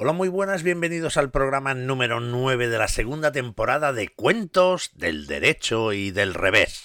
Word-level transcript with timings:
Hola, 0.00 0.12
muy 0.12 0.28
buenas, 0.28 0.62
bienvenidos 0.62 1.16
al 1.16 1.32
programa 1.32 1.74
número 1.74 2.20
9 2.20 2.68
de 2.68 2.78
la 2.78 2.86
segunda 2.86 3.32
temporada 3.32 3.92
de 3.92 4.06
Cuentos 4.06 4.92
del 4.94 5.26
Derecho 5.26 5.92
y 5.92 6.12
del 6.12 6.34
Revés. 6.34 6.84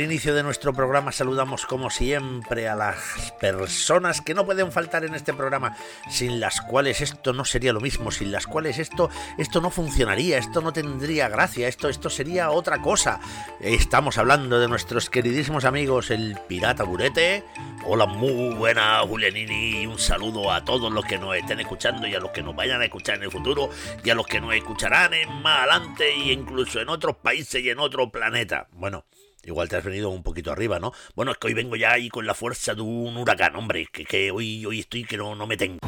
Inicio 0.00 0.34
de 0.34 0.42
nuestro 0.42 0.72
programa 0.72 1.12
saludamos 1.12 1.66
como 1.66 1.90
siempre 1.90 2.68
a 2.68 2.74
las 2.74 3.32
personas 3.40 4.20
que 4.20 4.34
no 4.34 4.46
pueden 4.46 4.72
faltar 4.72 5.04
en 5.04 5.14
este 5.14 5.34
programa, 5.34 5.76
sin 6.08 6.40
las 6.40 6.60
cuales 6.60 7.00
esto 7.00 7.32
no 7.32 7.44
sería 7.44 7.72
lo 7.72 7.80
mismo, 7.80 8.10
sin 8.10 8.30
las 8.30 8.46
cuales 8.46 8.78
esto, 8.78 9.10
esto 9.38 9.60
no 9.60 9.70
funcionaría, 9.70 10.38
esto 10.38 10.60
no 10.60 10.72
tendría 10.72 11.28
gracia, 11.28 11.68
esto, 11.68 11.88
esto 11.88 12.10
sería 12.10 12.50
otra 12.50 12.80
cosa. 12.80 13.20
Estamos 13.60 14.18
hablando 14.18 14.60
de 14.60 14.68
nuestros 14.68 15.10
queridísimos 15.10 15.64
amigos 15.64 16.10
el 16.10 16.38
Pirata 16.48 16.84
Burete. 16.84 17.44
Hola, 17.84 18.06
muy 18.06 18.54
buena 18.54 19.00
Julianini 19.00 19.86
un 19.86 19.98
saludo 19.98 20.52
a 20.52 20.64
todos 20.64 20.92
los 20.92 21.04
que 21.04 21.18
nos 21.18 21.36
estén 21.36 21.60
escuchando 21.60 22.06
y 22.06 22.14
a 22.14 22.20
los 22.20 22.30
que 22.30 22.42
nos 22.42 22.54
vayan 22.54 22.80
a 22.80 22.84
escuchar 22.84 23.16
en 23.16 23.24
el 23.24 23.30
futuro 23.30 23.70
y 24.04 24.10
a 24.10 24.14
los 24.14 24.26
que 24.26 24.40
nos 24.40 24.54
escucharán 24.54 25.14
en 25.14 25.42
más 25.42 25.60
adelante 25.60 26.14
y 26.16 26.32
incluso 26.32 26.80
en 26.80 26.88
otros 26.88 27.16
países 27.16 27.62
y 27.62 27.70
en 27.70 27.78
otro 27.78 28.10
planeta. 28.10 28.68
Bueno. 28.72 29.04
Igual 29.44 29.68
te 29.68 29.76
has 29.76 29.84
venido 29.84 30.10
un 30.10 30.22
poquito 30.22 30.52
arriba, 30.52 30.78
¿no? 30.78 30.92
Bueno, 31.14 31.32
es 31.32 31.38
que 31.38 31.48
hoy 31.48 31.54
vengo 31.54 31.76
ya 31.76 31.92
ahí 31.92 32.08
con 32.08 32.26
la 32.26 32.34
fuerza 32.34 32.74
de 32.74 32.82
un 32.82 33.16
huracán, 33.16 33.56
hombre, 33.56 33.86
que, 33.90 34.04
que 34.04 34.30
hoy, 34.30 34.66
hoy 34.66 34.80
estoy 34.80 35.04
que 35.04 35.16
no, 35.16 35.34
no 35.34 35.46
me 35.46 35.56
tengo. 35.56 35.78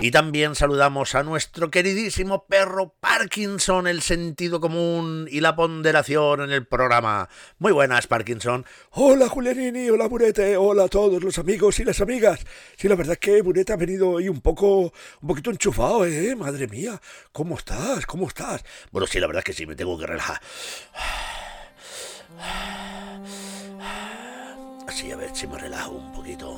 Y 0.00 0.12
también 0.12 0.54
saludamos 0.54 1.16
a 1.16 1.24
nuestro 1.24 1.72
queridísimo 1.72 2.46
perro 2.46 2.94
Parkinson, 3.00 3.88
el 3.88 4.00
sentido 4.00 4.60
común 4.60 5.26
y 5.28 5.40
la 5.40 5.56
ponderación 5.56 6.40
en 6.42 6.52
el 6.52 6.64
programa. 6.66 7.28
Muy 7.58 7.72
buenas, 7.72 8.06
Parkinson. 8.06 8.64
Hola, 8.92 9.28
Julianini, 9.28 9.90
hola, 9.90 10.06
Burete, 10.06 10.56
hola 10.56 10.84
a 10.84 10.88
todos 10.88 11.20
los 11.20 11.38
amigos 11.38 11.80
y 11.80 11.84
las 11.84 12.00
amigas. 12.00 12.46
Sí, 12.76 12.88
la 12.88 12.94
verdad 12.94 13.14
es 13.14 13.18
que 13.18 13.42
Burete 13.42 13.72
ha 13.72 13.76
venido 13.76 14.10
hoy 14.10 14.28
un 14.28 14.40
poco, 14.40 14.92
un 15.20 15.28
poquito 15.28 15.50
enchufado, 15.50 16.06
¿eh? 16.06 16.36
Madre 16.36 16.68
mía, 16.68 17.00
¿cómo 17.32 17.56
estás? 17.56 18.06
¿Cómo 18.06 18.28
estás? 18.28 18.64
Bueno, 18.92 19.08
sí, 19.08 19.18
la 19.18 19.26
verdad 19.26 19.40
es 19.40 19.46
que 19.46 19.52
sí, 19.52 19.66
me 19.66 19.74
tengo 19.74 19.98
que 19.98 20.06
relajar. 20.06 20.40
Así, 24.86 25.10
a 25.10 25.16
ver 25.16 25.34
si 25.34 25.48
me 25.48 25.58
relajo 25.58 25.90
un 25.90 26.12
poquito. 26.12 26.57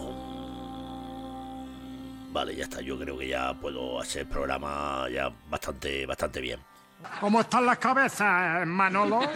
Vale, 2.32 2.54
ya 2.54 2.64
está. 2.64 2.80
Yo 2.80 2.98
creo 2.98 3.18
que 3.18 3.28
ya 3.28 3.54
puedo 3.54 4.00
hacer 4.00 4.28
programa 4.28 5.06
ya 5.12 5.30
bastante, 5.48 6.06
bastante 6.06 6.40
bien. 6.40 6.60
¿Cómo 7.18 7.40
están 7.40 7.64
las 7.66 7.78
cabezas, 7.78 8.66
Manolo? 8.66 9.20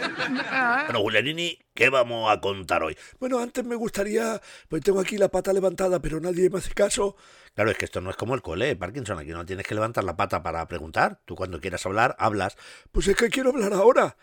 Bueno, 0.85 0.99
Julianini, 0.99 1.57
¿qué 1.73 1.89
vamos 1.89 2.31
a 2.31 2.39
contar 2.39 2.83
hoy? 2.83 2.95
Bueno, 3.19 3.39
antes 3.39 3.65
me 3.65 3.75
gustaría, 3.75 4.39
pues 4.69 4.83
tengo 4.83 4.99
aquí 4.99 5.17
la 5.17 5.29
pata 5.29 5.51
levantada, 5.51 5.99
pero 5.99 6.19
nadie 6.19 6.49
me 6.49 6.59
hace 6.59 6.73
caso. 6.73 7.15
Claro, 7.55 7.71
es 7.71 7.77
que 7.77 7.85
esto 7.85 8.01
no 8.01 8.11
es 8.11 8.15
como 8.15 8.35
el 8.35 8.41
cole, 8.41 8.75
Parkinson. 8.75 9.17
Aquí 9.17 9.31
no 9.31 9.45
tienes 9.45 9.65
que 9.65 9.73
levantar 9.73 10.03
la 10.03 10.15
pata 10.15 10.43
para 10.43 10.67
preguntar. 10.67 11.19
Tú 11.25 11.35
cuando 11.35 11.59
quieras 11.59 11.85
hablar, 11.85 12.15
hablas. 12.19 12.55
Pues 12.91 13.07
es 13.07 13.15
que 13.15 13.29
quiero 13.29 13.49
hablar 13.49 13.73
ahora. 13.73 14.15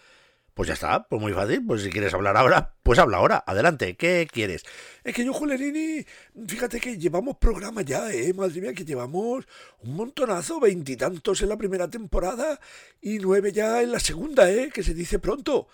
Pues 0.55 0.69
ya 0.69 0.75
está, 0.75 1.07
pues 1.09 1.21
muy 1.21 1.33
fácil. 1.33 1.65
Pues 1.67 1.83
si 1.83 1.91
quieres 1.91 2.13
hablar 2.13 2.37
ahora, 2.37 2.75
pues 2.83 2.99
habla 2.99 3.19
ahora. 3.19 3.43
Adelante, 3.47 3.97
¿qué 3.97 4.29
quieres? 4.31 4.65
Es 5.03 5.15
que 5.15 5.25
yo, 5.25 5.33
Julianini, 5.33 6.05
fíjate 6.47 6.79
que 6.79 6.99
llevamos 6.99 7.39
programa 7.39 7.83
ya, 7.83 8.13
¿eh? 8.13 8.33
Madre 8.35 8.61
mía, 8.61 8.75
que 8.75 8.85
llevamos 8.85 9.47
un 9.81 9.97
montonazo, 9.97 10.61
veintitantos 10.61 11.41
en 11.43 11.49
la 11.49 11.57
primera 11.57 11.89
temporada 11.89 12.61
y 13.01 13.19
nueve 13.19 13.53
ya 13.53 13.83
en 13.83 13.93
la 13.93 14.01
segunda, 14.01 14.51
¿eh? 14.51 14.71
Que 14.73 14.83
se 14.83 14.95
dice 14.95 15.19
pronto. 15.19 15.69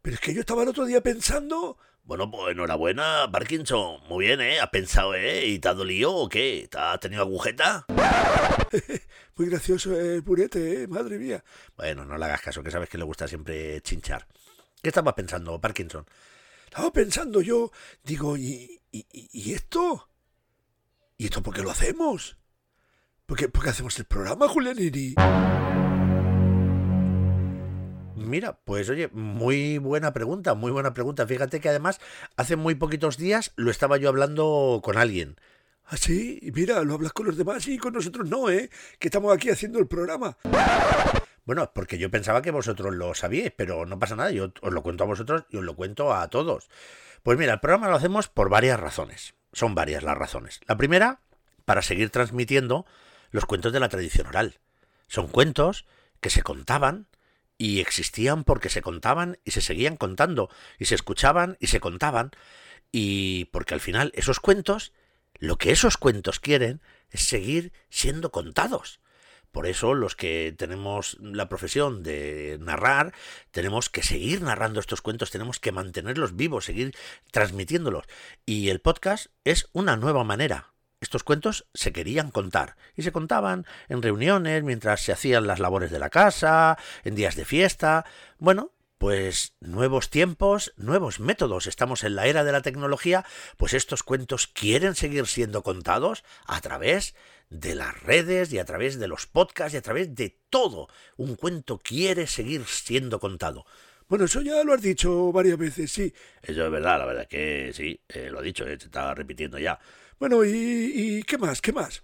Pero 0.00 0.14
es 0.14 0.20
que 0.20 0.34
yo 0.34 0.40
estaba 0.40 0.62
el 0.62 0.68
otro 0.68 0.84
día 0.84 1.00
pensando 1.00 1.76
bueno, 2.06 2.30
pues 2.30 2.52
enhorabuena, 2.52 3.30
Parkinson. 3.32 3.98
Muy 4.10 4.26
bien, 4.26 4.38
¿eh? 4.42 4.60
¿Has 4.60 4.68
pensado, 4.68 5.14
eh? 5.14 5.46
¿Y 5.46 5.58
te 5.58 5.68
ha 5.68 5.74
dolido 5.74 6.14
o 6.14 6.28
qué? 6.28 6.68
¿Te 6.70 6.76
has 6.76 7.00
tenido 7.00 7.22
agujeta? 7.22 7.86
Muy 9.36 9.48
gracioso 9.48 9.98
el 9.98 10.22
purete, 10.22 10.82
¿eh? 10.82 10.86
Madre 10.86 11.18
mía. 11.18 11.44
Bueno, 11.76 12.04
no 12.04 12.16
le 12.16 12.24
hagas 12.24 12.40
caso, 12.40 12.62
que 12.62 12.70
sabes 12.70 12.88
que 12.88 12.98
le 12.98 13.04
gusta 13.04 13.26
siempre 13.26 13.80
chinchar. 13.80 14.26
¿Qué 14.80 14.88
estabas 14.88 15.14
pensando, 15.14 15.60
Parkinson? 15.60 16.06
Estaba 16.66 16.92
pensando 16.92 17.40
yo, 17.40 17.72
digo, 18.02 18.36
¿y, 18.36 18.80
y, 18.90 19.52
esto? 19.52 20.08
¿Y 21.16 21.26
esto 21.26 21.42
por 21.42 21.54
qué 21.54 21.62
lo 21.62 21.70
hacemos? 21.70 22.36
¿Por 23.26 23.38
qué, 23.38 23.48
por 23.48 23.64
qué 23.64 23.70
hacemos 23.70 23.98
el 23.98 24.04
programa, 24.04 24.48
Julianini? 24.48 25.14
Mira, 28.16 28.58
pues 28.64 28.88
oye, 28.88 29.08
muy 29.12 29.78
buena 29.78 30.12
pregunta, 30.12 30.54
muy 30.54 30.70
buena 30.70 30.94
pregunta. 30.94 31.26
Fíjate 31.26 31.60
que 31.60 31.68
además 31.68 32.00
hace 32.36 32.56
muy 32.56 32.74
poquitos 32.74 33.16
días 33.16 33.52
lo 33.56 33.70
estaba 33.70 33.96
yo 33.96 34.08
hablando 34.08 34.80
con 34.82 34.96
alguien. 34.96 35.36
¿Ah, 35.86 35.96
sí? 35.96 36.38
Y 36.42 36.50
mira, 36.50 36.82
lo 36.82 36.94
hablas 36.94 37.12
con 37.12 37.26
los 37.26 37.36
demás 37.36 37.66
y 37.68 37.78
con 37.78 37.92
nosotros 37.92 38.28
no, 38.28 38.50
¿eh? 38.50 38.70
Que 38.98 39.08
estamos 39.08 39.34
aquí 39.34 39.50
haciendo 39.50 39.78
el 39.78 39.86
programa. 39.86 40.36
Bueno, 41.44 41.70
porque 41.74 41.98
yo 41.98 42.10
pensaba 42.10 42.40
que 42.40 42.50
vosotros 42.50 42.94
lo 42.94 43.14
sabíais, 43.14 43.52
pero 43.54 43.84
no 43.84 43.98
pasa 43.98 44.16
nada, 44.16 44.30
yo 44.30 44.52
os 44.62 44.72
lo 44.72 44.82
cuento 44.82 45.04
a 45.04 45.06
vosotros 45.06 45.44
y 45.50 45.58
os 45.58 45.64
lo 45.64 45.76
cuento 45.76 46.14
a 46.14 46.28
todos. 46.28 46.70
Pues 47.22 47.38
mira, 47.38 47.52
el 47.52 47.60
programa 47.60 47.88
lo 47.88 47.96
hacemos 47.96 48.28
por 48.28 48.48
varias 48.48 48.80
razones. 48.80 49.34
Son 49.52 49.74
varias 49.74 50.02
las 50.02 50.16
razones. 50.16 50.60
La 50.66 50.76
primera, 50.76 51.20
para 51.64 51.82
seguir 51.82 52.10
transmitiendo 52.10 52.86
los 53.30 53.44
cuentos 53.44 53.72
de 53.72 53.80
la 53.80 53.88
tradición 53.88 54.26
oral. 54.26 54.58
Son 55.06 55.28
cuentos 55.28 55.84
que 56.20 56.30
se 56.30 56.42
contaban 56.42 57.06
y 57.58 57.80
existían 57.80 58.44
porque 58.44 58.68
se 58.68 58.82
contaban 58.82 59.38
y 59.44 59.52
se 59.52 59.60
seguían 59.60 59.96
contando, 59.96 60.50
y 60.78 60.86
se 60.86 60.94
escuchaban 60.94 61.56
y 61.60 61.68
se 61.68 61.80
contaban, 61.80 62.32
y 62.90 63.46
porque 63.46 63.74
al 63.74 63.80
final 63.80 64.12
esos 64.14 64.40
cuentos, 64.40 64.92
lo 65.38 65.56
que 65.58 65.72
esos 65.72 65.96
cuentos 65.96 66.40
quieren 66.40 66.80
es 67.10 67.24
seguir 67.24 67.72
siendo 67.90 68.30
contados. 68.30 69.00
Por 69.52 69.68
eso 69.68 69.94
los 69.94 70.16
que 70.16 70.52
tenemos 70.58 71.16
la 71.20 71.48
profesión 71.48 72.02
de 72.02 72.58
narrar, 72.60 73.14
tenemos 73.52 73.88
que 73.88 74.02
seguir 74.02 74.42
narrando 74.42 74.80
estos 74.80 75.00
cuentos, 75.00 75.30
tenemos 75.30 75.60
que 75.60 75.70
mantenerlos 75.70 76.34
vivos, 76.34 76.64
seguir 76.64 76.96
transmitiéndolos. 77.30 78.04
Y 78.44 78.70
el 78.70 78.80
podcast 78.80 79.26
es 79.44 79.68
una 79.72 79.96
nueva 79.96 80.24
manera, 80.24 80.74
estos 81.04 81.22
cuentos 81.22 81.68
se 81.72 81.92
querían 81.92 82.30
contar 82.30 82.76
y 82.96 83.02
se 83.02 83.12
contaban 83.12 83.66
en 83.88 84.02
reuniones 84.02 84.64
mientras 84.64 85.02
se 85.02 85.12
hacían 85.12 85.46
las 85.46 85.60
labores 85.60 85.90
de 85.90 85.98
la 85.98 86.10
casa, 86.10 86.78
en 87.04 87.14
días 87.14 87.36
de 87.36 87.44
fiesta. 87.44 88.06
Bueno, 88.38 88.72
pues 88.98 89.54
nuevos 89.60 90.10
tiempos, 90.10 90.72
nuevos 90.76 91.20
métodos. 91.20 91.66
Estamos 91.66 92.04
en 92.04 92.16
la 92.16 92.26
era 92.26 92.44
de 92.44 92.52
la 92.52 92.62
tecnología, 92.62 93.24
pues 93.56 93.74
estos 93.74 94.02
cuentos 94.02 94.46
quieren 94.46 94.94
seguir 94.94 95.26
siendo 95.26 95.62
contados 95.62 96.24
a 96.46 96.60
través 96.60 97.14
de 97.50 97.74
las 97.74 98.02
redes 98.02 98.52
y 98.52 98.58
a 98.58 98.64
través 98.64 98.98
de 98.98 99.08
los 99.08 99.26
podcasts 99.26 99.74
y 99.74 99.76
a 99.76 99.82
través 99.82 100.14
de 100.14 100.40
todo. 100.50 100.88
Un 101.16 101.36
cuento 101.36 101.78
quiere 101.78 102.26
seguir 102.26 102.64
siendo 102.66 103.20
contado. 103.20 103.66
Bueno, 104.08 104.26
eso 104.26 104.42
ya 104.42 104.62
lo 104.64 104.74
has 104.74 104.82
dicho 104.82 105.32
varias 105.32 105.58
veces, 105.58 105.90
sí. 105.90 106.12
Eso 106.42 106.64
es 106.64 106.70
verdad, 106.70 106.98
la 106.98 107.06
verdad 107.06 107.28
que 107.28 107.72
sí, 107.72 108.00
eh, 108.08 108.28
lo 108.30 108.40
he 108.40 108.44
dicho, 108.44 108.66
eh, 108.66 108.76
se 108.78 108.86
estaba 108.86 109.14
repitiendo 109.14 109.58
ya. 109.58 109.78
Bueno, 110.18 110.44
¿y, 110.44 110.50
¿y, 110.50 111.22
qué 111.22 111.38
más? 111.38 111.60
¿Qué 111.60 111.72
más? 111.72 112.02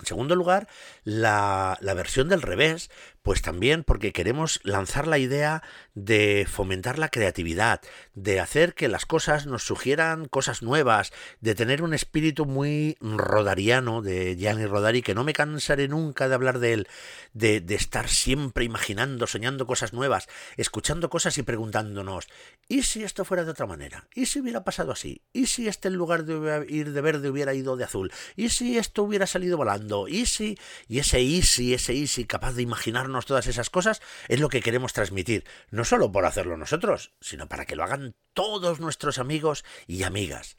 En 0.00 0.06
segundo 0.06 0.34
lugar, 0.34 0.68
la, 1.04 1.78
la, 1.80 1.94
versión 1.94 2.28
del 2.28 2.42
revés, 2.42 2.90
pues 3.24 3.40
también 3.40 3.84
porque 3.84 4.12
queremos 4.12 4.60
lanzar 4.64 5.06
la 5.06 5.16
idea 5.16 5.62
de 5.94 6.46
fomentar 6.46 6.98
la 6.98 7.08
creatividad, 7.08 7.80
de 8.14 8.38
hacer 8.38 8.74
que 8.74 8.86
las 8.86 9.06
cosas 9.06 9.46
nos 9.46 9.64
sugieran 9.64 10.26
cosas 10.26 10.62
nuevas, 10.62 11.10
de 11.40 11.54
tener 11.54 11.82
un 11.82 11.94
espíritu 11.94 12.44
muy 12.44 12.98
rodariano 13.00 14.02
de 14.02 14.36
Gianni 14.36 14.66
Rodari, 14.66 15.00
que 15.00 15.14
no 15.14 15.24
me 15.24 15.32
cansaré 15.32 15.88
nunca 15.88 16.28
de 16.28 16.34
hablar 16.34 16.58
de 16.58 16.74
él, 16.74 16.88
de, 17.32 17.62
de 17.62 17.74
estar 17.74 18.10
siempre 18.10 18.66
imaginando, 18.66 19.26
soñando 19.26 19.66
cosas 19.66 19.94
nuevas, 19.94 20.28
escuchando 20.58 21.08
cosas 21.08 21.38
y 21.38 21.42
preguntándonos, 21.42 22.28
¿y 22.68 22.82
si 22.82 23.04
esto 23.04 23.24
fuera 23.24 23.44
de 23.44 23.52
otra 23.52 23.64
manera? 23.64 24.06
¿Y 24.14 24.26
si 24.26 24.40
hubiera 24.40 24.64
pasado 24.64 24.92
así? 24.92 25.22
¿Y 25.32 25.46
si 25.46 25.66
este 25.66 25.88
en 25.88 25.94
lugar 25.94 26.26
de 26.26 26.66
ir 26.68 26.92
de 26.92 27.00
verde 27.00 27.30
hubiera 27.30 27.54
ido 27.54 27.78
de 27.78 27.84
azul? 27.84 28.12
¿Y 28.36 28.50
si 28.50 28.76
esto 28.76 29.02
hubiera 29.02 29.26
salido 29.26 29.56
volando? 29.56 30.08
¿Y 30.08 30.26
si? 30.26 30.58
Y 30.88 30.98
ese 30.98 31.20
easy, 31.20 31.72
ese 31.72 31.94
easy 31.94 32.26
capaz 32.26 32.52
de 32.52 32.60
imaginarnos 32.60 33.13
todas 33.22 33.46
esas 33.46 33.70
cosas, 33.70 34.02
es 34.28 34.40
lo 34.40 34.48
que 34.48 34.60
queremos 34.60 34.92
transmitir, 34.92 35.44
no 35.70 35.84
solo 35.84 36.10
por 36.10 36.26
hacerlo 36.26 36.56
nosotros, 36.56 37.12
sino 37.20 37.48
para 37.48 37.64
que 37.64 37.76
lo 37.76 37.84
hagan 37.84 38.14
todos 38.32 38.80
nuestros 38.80 39.18
amigos 39.18 39.64
y 39.86 40.02
amigas. 40.02 40.58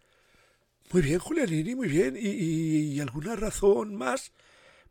Muy 0.91 1.01
bien, 1.01 1.19
Julianini, 1.19 1.75
muy 1.75 1.87
bien. 1.87 2.15
¿Y, 2.17 2.99
alguna 2.99 3.35
razón 3.35 3.95
más? 3.95 4.31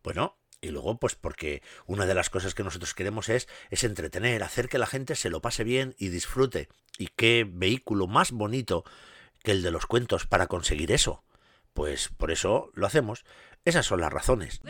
Bueno, 0.03 0.37
y 0.61 0.69
luego, 0.69 0.99
pues 0.99 1.15
porque 1.15 1.63
una 1.87 2.07
de 2.07 2.15
las 2.15 2.31
cosas 2.31 2.55
que 2.55 2.65
nosotros 2.65 2.95
queremos 2.95 3.29
es, 3.29 3.49
es 3.71 3.85
entretener, 3.85 4.43
hacer 4.43 4.69
que 4.69 4.79
la 4.79 4.87
gente 4.87 5.15
se 5.15 5.31
lo 5.31 5.41
pase 5.41 5.65
bien 5.65 5.95
y 5.99 6.09
disfrute. 6.09 6.69
Y 6.99 7.09
qué 7.09 7.47
vehículo 7.49 8.07
más 8.07 8.33
bonito 8.33 8.85
que 9.43 9.53
el 9.53 9.63
de 9.63 9.71
los 9.71 9.87
cuentos 9.87 10.27
para 10.27 10.47
conseguir 10.47 10.91
eso 10.91 11.23
Pues 11.75 12.09
por 12.09 12.31
eso 12.31 12.71
lo 12.75 12.87
hacemos. 12.87 13.25
Esas 13.65 13.87
son 13.87 14.01
las 14.01 14.13
razones. 14.13 14.61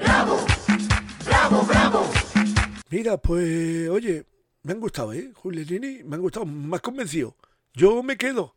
Mira, 2.94 3.16
pues, 3.16 3.88
oye, 3.88 4.24
me 4.62 4.72
han 4.72 4.78
gustado, 4.78 5.12
¿eh? 5.12 5.32
Julianini, 5.34 6.04
me 6.04 6.14
han 6.14 6.22
gustado, 6.22 6.46
has 6.72 6.80
convencido. 6.80 7.34
Yo 7.72 8.04
me 8.04 8.16
quedo. 8.16 8.54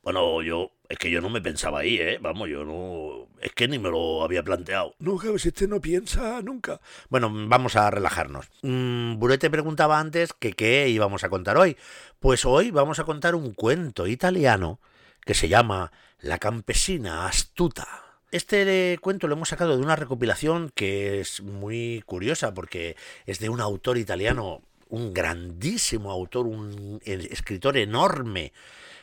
Bueno, 0.00 0.42
yo, 0.42 0.70
es 0.88 0.96
que 0.96 1.10
yo 1.10 1.20
no 1.20 1.28
me 1.28 1.40
pensaba 1.40 1.80
ahí, 1.80 1.96
¿eh? 1.96 2.20
Vamos, 2.22 2.48
yo 2.48 2.64
no, 2.64 3.26
es 3.40 3.50
que 3.50 3.66
ni 3.66 3.80
me 3.80 3.90
lo 3.90 4.22
había 4.22 4.44
planteado. 4.44 4.94
No, 5.00 5.18
que 5.18 5.36
si 5.40 5.48
usted 5.48 5.68
no 5.68 5.80
piensa 5.80 6.40
nunca. 6.40 6.80
Bueno, 7.08 7.32
vamos 7.32 7.74
a 7.74 7.90
relajarnos. 7.90 8.48
Mm, 8.62 9.18
Burete 9.18 9.50
preguntaba 9.50 9.98
antes 9.98 10.32
que 10.34 10.52
qué 10.52 10.88
íbamos 10.88 11.24
a 11.24 11.28
contar 11.28 11.56
hoy. 11.56 11.76
Pues 12.20 12.44
hoy 12.44 12.70
vamos 12.70 13.00
a 13.00 13.04
contar 13.04 13.34
un 13.34 13.54
cuento 13.54 14.06
italiano 14.06 14.78
que 15.26 15.34
se 15.34 15.48
llama 15.48 15.90
La 16.20 16.38
campesina 16.38 17.26
astuta. 17.26 18.07
Este 18.30 18.98
cuento 19.00 19.26
lo 19.26 19.36
hemos 19.36 19.48
sacado 19.48 19.74
de 19.74 19.82
una 19.82 19.96
recopilación 19.96 20.70
que 20.74 21.20
es 21.20 21.40
muy 21.40 22.02
curiosa 22.04 22.52
porque 22.52 22.94
es 23.24 23.38
de 23.38 23.48
un 23.48 23.62
autor 23.62 23.96
italiano, 23.96 24.60
un 24.90 25.14
grandísimo 25.14 26.12
autor, 26.12 26.46
un 26.46 27.00
escritor 27.06 27.78
enorme, 27.78 28.52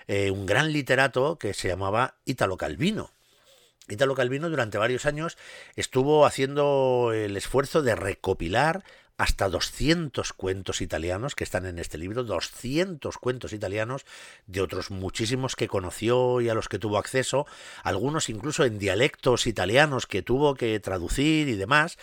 eh, 0.08 0.30
un 0.30 0.46
gran 0.46 0.72
literato 0.72 1.40
que 1.40 1.56
se 1.56 1.68
llamaba 1.68 2.18
Italo 2.26 2.56
Calvino. 2.56 3.10
Italo 3.90 4.14
Calvino 4.14 4.48
durante 4.48 4.78
varios 4.78 5.08
años 5.08 5.40
estuvo 5.76 6.28
haciendo 6.28 7.12
el 7.12 7.36
esfuerzo 7.36 7.82
de 7.82 7.96
recopilar 7.96 8.84
hasta 9.18 9.50
200 9.50 10.34
cuentos 10.34 10.82
italianos 10.82 11.36
que 11.36 11.44
están 11.44 11.66
en 11.66 11.80
este 11.80 11.98
libro, 11.98 12.24
200 12.24 13.18
cuentos 13.18 13.54
italianos 13.54 14.06
de 14.46 14.62
otros 14.62 14.92
muchísimos 14.92 15.56
que 15.56 15.68
conoció 15.68 16.42
y 16.42 16.50
a 16.50 16.54
los 16.54 16.68
que 16.68 16.80
tuvo 16.80 16.98
acceso, 16.98 17.46
algunos 17.84 18.30
incluso 18.30 18.66
en 18.66 18.78
dialectos 18.78 19.48
italianos 19.48 20.08
que 20.08 20.22
tuvo 20.22 20.56
que 20.56 20.80
traducir 20.80 21.48
y 21.48 21.56
demás, 21.56 21.98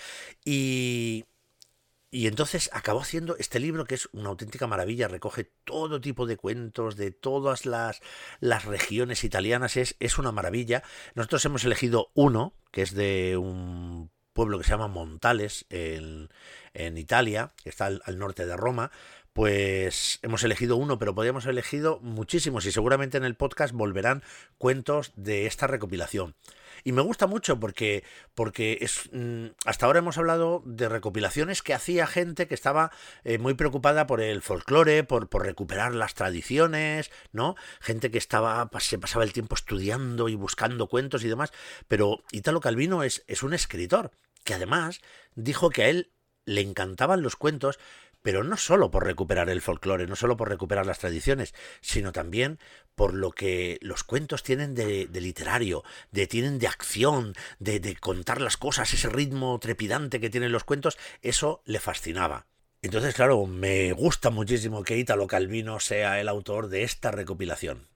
y, 0.44 1.26
y 2.11 2.26
entonces 2.29 2.70
acabó 2.73 3.00
haciendo 3.00 3.37
este 3.37 3.61
libro 3.61 3.85
que 3.85 3.97
es 3.97 4.08
una 4.12 4.31
auténtica 4.31 4.67
maravilla, 4.67 5.08
recoge 5.08 5.50
todo 5.65 6.00
tipo 6.00 6.26
de 6.26 6.38
cuentos 6.38 6.97
de 6.97 7.11
todas 7.11 7.67
las, 7.67 8.00
las 8.41 8.65
regiones 8.65 9.25
italianas, 9.25 9.76
es, 9.76 9.97
es 10.00 10.19
una 10.19 10.32
maravilla. 10.32 10.82
Nosotros 11.15 11.44
hemos 11.44 11.65
elegido 11.65 12.11
uno, 12.15 12.55
que 12.70 12.82
es 12.82 12.94
de 12.94 13.37
un 13.37 14.11
pueblo 14.32 14.58
que 14.58 14.64
se 14.64 14.70
llama 14.70 14.88
Montales, 14.88 15.67
en, 15.70 16.31
en 16.75 16.99
Italia, 16.99 17.52
que 17.62 17.69
está 17.69 17.87
al, 17.87 18.19
norte 18.19 18.46
de 18.46 18.56
Roma, 18.56 18.90
pues 19.32 20.19
hemos 20.23 20.44
elegido 20.44 20.76
uno, 20.76 20.99
pero 20.99 21.14
podríamos 21.14 21.44
haber 21.44 21.55
elegido 21.55 22.00
muchísimos 22.00 22.67
y 22.67 22.73
seguramente 22.73 23.17
en 23.17 23.25
el 23.25 23.34
podcast 23.34 23.73
volverán 23.73 24.23
cuentos 24.58 25.12
de 25.17 25.46
esta 25.46 25.67
recopilación. 25.67 26.34
Y 26.84 26.93
me 26.93 27.02
gusta 27.02 27.26
mucho 27.26 27.61
porque, 27.61 28.02
porque 28.34 28.79
es, 28.81 29.08
mm, 29.12 29.46
hasta 29.64 29.87
ahora 29.87 30.00
hemos 30.00 30.19
hablado 30.19 30.62
de 30.67 30.88
recopilaciones 30.88 31.62
que 31.62 31.75
hacía 31.75 32.06
gente 32.06 32.49
que 32.49 32.55
estaba 32.55 32.90
eh, 33.25 33.38
muy 33.38 33.55
preocupada 33.55 34.06
por 34.06 34.20
el 34.20 34.43
folclore, 34.43 35.05
por, 35.05 35.29
por 35.29 35.44
recuperar 35.44 35.94
las 35.94 36.14
tradiciones, 36.14 37.11
¿no? 37.32 37.55
Gente 37.81 38.11
que 38.11 38.19
estaba, 38.19 38.69
se 38.81 38.99
pasaba 38.99 39.25
el 39.25 39.32
tiempo 39.32 39.55
estudiando 39.55 40.29
y 40.29 40.34
buscando 40.34 40.88
cuentos 40.88 41.25
y 41.25 41.29
demás. 41.29 41.52
Pero 41.88 42.25
Italo 42.32 42.61
Calvino 42.61 43.02
es, 43.02 43.25
es 43.29 43.43
un 43.43 43.55
escritor 43.55 44.11
que 44.44 44.55
además 44.55 45.00
dijo 45.35 45.71
que 45.71 45.83
a 45.83 45.89
él 45.89 46.12
le 46.44 46.61
encantaban 46.61 47.23
los 47.23 47.37
cuentos, 47.37 47.79
pero 48.23 48.44
no 48.44 48.56
solo 48.56 48.91
por 48.91 49.05
recuperar 49.05 49.50
el 49.50 49.61
folclore, 49.61 50.06
no 50.06 50.17
solo 50.17 50.37
por 50.37 50.49
recuperar 50.49 50.87
las 50.87 51.00
tradiciones, 51.00 51.55
sino 51.81 52.12
también 52.12 52.59
por 52.94 53.15
lo 53.15 53.33
que 53.33 53.79
los 53.83 54.05
cuentos 54.05 54.43
tienen 54.43 54.75
de, 54.75 55.09
literario, 55.12 55.83
de 56.11 56.27
tienen 56.27 56.59
de 56.59 56.69
acción, 56.69 57.35
de, 57.59 57.81
de 57.81 57.97
contar 57.97 58.41
las 58.41 58.56
cosas, 58.56 58.93
ese 58.94 59.09
ritmo 59.09 59.59
trepidante 59.59 60.21
que 60.21 60.31
tienen 60.31 60.53
los 60.53 60.65
cuentos, 60.65 60.99
eso 61.21 61.62
le 61.65 61.81
fascinaba. 61.81 62.47
Entonces, 62.81 63.15
claro, 63.15 63.47
me 63.47 63.93
gusta 63.93 64.31
muchísimo 64.31 64.83
que 64.83 64.99
Italo 64.99 65.27
Calvino 65.27 65.79
sea 65.79 66.21
el 66.21 66.29
autor 66.29 66.69
de 66.69 66.83
esta 66.83 67.12
recopilación. 67.12 67.89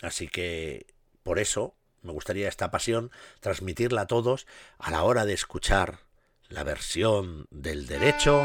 Así 0.00 0.28
que, 0.28 0.86
por 1.22 1.38
eso, 1.38 1.76
me 2.02 2.12
gustaría 2.12 2.48
esta 2.48 2.70
pasión 2.70 3.10
transmitirla 3.40 4.02
a 4.02 4.06
todos 4.06 4.46
a 4.78 4.90
la 4.90 5.02
hora 5.02 5.24
de 5.24 5.34
escuchar 5.34 6.00
la 6.48 6.64
versión 6.64 7.46
del 7.50 7.86
derecho 7.86 8.42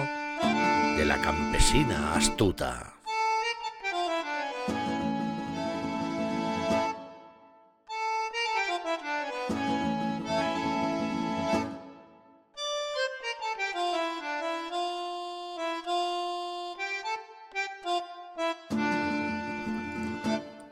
de 0.98 1.06
la 1.06 1.22
campesina 1.22 2.14
astuta. 2.16 2.96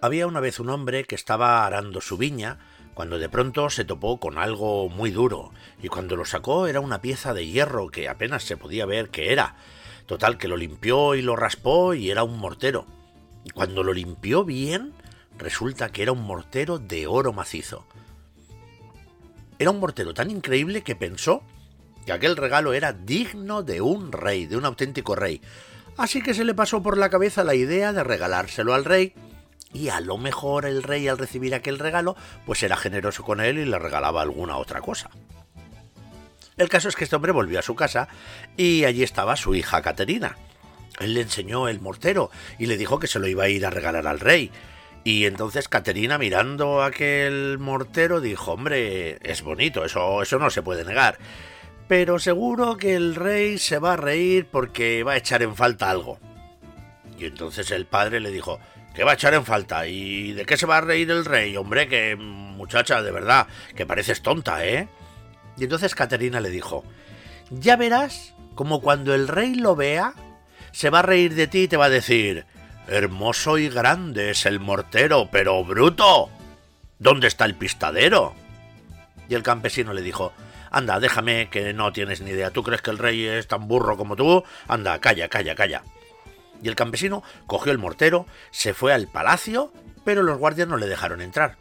Había 0.04 0.28
una 0.28 0.42
vez 0.42 0.60
un 0.60 0.70
hombre 0.70 1.06
que 1.06 1.16
estaba 1.16 1.66
arando 1.66 2.02
su 2.02 2.18
viña 2.18 2.60
cuando 2.94 3.18
de 3.20 3.30
pronto 3.30 3.70
se 3.70 3.86
topó 3.86 4.20
con 4.20 4.38
algo 4.38 4.90
muy 4.90 5.12
duro, 5.12 5.52
y 5.82 5.88
cuando 5.88 6.16
lo 6.16 6.26
sacó 6.26 6.68
era 6.68 6.80
una 6.80 7.02
pieza 7.02 7.34
de 7.34 7.48
hierro 7.48 7.90
que 7.90 8.08
apenas 8.08 8.44
se 8.44 8.58
podía 8.58 8.86
ver 8.86 9.10
qué 9.10 9.32
era. 9.32 9.56
Total, 10.06 10.38
que 10.38 10.48
lo 10.48 10.58
limpió 10.58 11.16
y 11.16 11.22
lo 11.22 11.36
raspó 11.36 11.94
y 11.94 12.12
era 12.12 12.24
un 12.24 12.38
mortero. 12.38 12.86
Y 13.44 13.50
cuando 13.50 13.84
lo 13.84 13.94
limpió 13.94 14.44
bien, 14.44 14.94
resulta 15.38 15.90
que 15.90 16.04
era 16.04 16.12
un 16.12 16.24
mortero 16.24 16.78
de 16.78 17.08
oro 17.08 17.34
macizo. 17.34 17.86
Era 19.60 19.72
un 19.72 19.80
mortero 19.80 20.14
tan 20.14 20.30
increíble 20.30 20.82
que 20.82 20.96
pensó 20.96 21.42
que 22.06 22.12
aquel 22.12 22.36
regalo 22.36 22.74
era 22.74 22.94
digno 22.94 23.64
de 23.64 23.82
un 23.82 24.12
rey, 24.12 24.46
de 24.46 24.58
un 24.58 24.66
auténtico 24.66 25.16
rey. 25.16 25.42
Así 25.98 26.22
que 26.22 26.34
se 26.34 26.44
le 26.44 26.54
pasó 26.54 26.82
por 26.82 26.98
la 26.98 27.10
cabeza 27.10 27.44
la 27.44 27.56
idea 27.56 27.94
de 27.94 28.04
regalárselo 28.04 28.74
al 28.74 28.84
rey, 28.84 29.14
y 29.74 29.90
a 29.90 30.00
lo 30.00 30.18
mejor 30.18 30.66
el 30.66 30.84
rey 30.84 31.08
al 31.08 31.18
recibir 31.18 31.56
aquel 31.56 31.80
regalo 31.80 32.16
pues 32.46 32.64
era 32.64 32.78
generoso 32.78 33.24
con 33.24 33.42
él 33.42 33.58
y 33.58 33.66
le 33.66 33.80
regalaba 33.80 34.22
alguna 34.22 34.58
otra 34.58 34.82
cosa. 34.82 35.10
El 36.58 36.70
caso 36.70 36.88
es 36.88 36.96
que 36.96 37.04
este 37.04 37.16
hombre 37.16 37.32
volvió 37.32 37.60
a 37.60 37.64
su 37.64 37.76
casa 37.76 38.08
y 38.56 38.86
allí 38.86 39.04
estaba 39.04 39.36
su 39.36 39.56
hija 39.56 39.82
Caterina. 39.82 40.38
Él 41.00 41.16
le 41.16 41.22
enseñó 41.22 41.68
el 41.68 41.82
mortero 41.82 42.30
y 42.60 42.68
le 42.68 42.78
dijo 42.78 43.00
que 43.00 43.08
se 43.08 43.20
lo 43.20 43.28
iba 43.28 43.46
a 43.46 43.50
ir 43.50 43.66
a 43.66 43.72
regalar 43.72 44.06
al 44.06 44.20
rey. 44.20 44.52
Y 45.04 45.26
entonces 45.26 45.68
Caterina 45.68 46.18
mirando 46.18 46.84
aquel 46.84 47.58
mortero 47.60 48.22
dijo, 48.22 48.54
hombre, 48.54 49.18
es 49.24 49.42
bonito, 49.42 49.84
eso, 49.84 50.22
eso 50.22 50.40
no 50.40 50.50
se 50.50 50.62
puede 50.62 50.86
negar. 50.86 51.18
Pero 51.88 52.20
seguro 52.20 52.78
que 52.78 52.96
el 52.96 53.16
rey 53.16 53.58
se 53.58 53.80
va 53.80 53.94
a 53.94 53.98
reír 53.98 54.48
porque 54.50 55.04
va 55.04 55.14
a 55.14 55.18
echar 55.18 55.42
en 55.42 55.56
falta 55.56 55.90
algo. 55.90 56.20
Y 57.18 57.26
entonces 57.26 57.72
el 57.72 57.86
padre 57.86 58.20
le 58.20 58.32
dijo, 58.32 58.60
¿Qué 58.94 59.04
va 59.04 59.12
a 59.12 59.16
echar 59.16 59.34
en 59.34 59.44
falta? 59.44 59.88
¿Y 59.88 60.34
de 60.34 60.46
qué 60.46 60.56
se 60.56 60.68
va 60.68 60.78
a 60.78 60.82
reír 60.82 61.10
el 61.10 61.26
rey? 61.26 61.58
Hombre, 61.58 61.88
que 61.88 62.16
muchacha, 62.16 63.02
de 63.02 63.12
verdad, 63.12 63.48
que 63.76 63.88
pareces 63.88 64.22
tonta, 64.22 64.66
¿eh? 64.66 64.88
Y 65.58 65.64
entonces 65.64 65.96
Caterina 65.96 66.40
le 66.40 66.50
dijo, 66.50 66.84
ya 67.50 67.76
verás 67.76 68.34
como 68.54 68.82
cuando 68.82 69.16
el 69.16 69.28
rey 69.28 69.56
lo 69.56 69.76
vea, 69.76 70.14
se 70.72 70.92
va 70.92 71.00
a 71.00 71.04
reír 71.04 71.34
de 71.34 71.48
ti 71.48 71.64
y 71.64 71.68
te 71.68 71.78
va 71.78 71.86
a 71.86 71.90
decir, 71.90 72.46
hermoso 72.88 73.58
y 73.58 73.70
grande 73.70 74.30
es 74.30 74.46
el 74.46 74.60
mortero, 74.60 75.28
pero 75.32 75.64
bruto, 75.64 76.30
¿dónde 77.00 77.28
está 77.28 77.46
el 77.46 77.56
pistadero? 77.56 78.36
Y 79.28 79.34
el 79.34 79.42
campesino 79.42 79.94
le 79.94 80.04
dijo, 80.04 80.34
anda, 80.70 81.00
déjame 81.00 81.50
que 81.50 81.74
no 81.74 81.92
tienes 81.94 82.22
ni 82.22 82.32
idea, 82.32 82.52
¿tú 82.52 82.62
crees 82.62 82.84
que 82.84 82.92
el 82.92 83.00
rey 83.00 83.26
es 83.26 83.48
tan 83.48 83.68
burro 83.68 83.98
como 83.98 84.16
tú? 84.16 84.44
Anda, 84.68 85.00
calla, 85.00 85.28
calla, 85.30 85.56
calla 85.56 85.82
y 86.64 86.68
el 86.70 86.76
campesino 86.76 87.24
cogió 87.46 87.72
el 87.72 87.78
mortero, 87.78 88.26
se 88.52 88.74
fue 88.74 88.94
al 88.94 89.08
palacio, 89.08 89.74
pero 90.04 90.24
los 90.24 90.38
guardias 90.38 90.68
no 90.68 90.78
le 90.78 90.88
dejaron 90.88 91.22
entrar. 91.22 91.58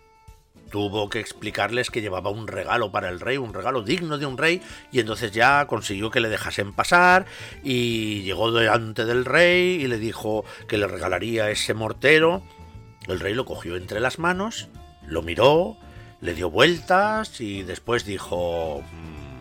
Tuvo 0.71 1.11
que 1.11 1.21
explicarles 1.21 1.90
que 1.90 2.00
llevaba 2.00 2.30
un 2.30 2.47
regalo 2.47 2.90
para 2.90 3.11
el 3.11 3.21
rey, 3.21 3.37
un 3.37 3.52
regalo 3.52 3.82
digno 3.82 4.16
de 4.16 4.25
un 4.25 4.38
rey, 4.38 4.62
y 4.90 5.00
entonces 5.00 5.32
ya 5.32 5.66
consiguió 5.66 6.11
que 6.11 6.21
le 6.21 6.30
dejasen 6.30 6.73
pasar, 6.73 7.26
y 7.62 8.23
llegó 8.23 8.52
delante 8.52 9.04
del 9.04 9.25
rey 9.26 9.82
y 9.82 9.87
le 9.87 9.99
dijo 9.99 10.44
que 10.68 10.78
le 10.78 10.87
regalaría 10.87 11.50
ese 11.50 11.75
mortero. 11.75 12.42
El 13.06 13.21
rey 13.21 13.35
lo 13.35 13.44
cogió 13.44 13.76
entre 13.76 14.00
las 14.00 14.18
manos, 14.18 14.68
lo 15.06 15.21
miró, 15.23 15.76
le 16.21 16.35
dio 16.35 16.49
vueltas 16.49 17.40
y 17.40 17.64
después 17.64 18.06
dijo... 18.06 18.80
"Mm, 18.80 19.32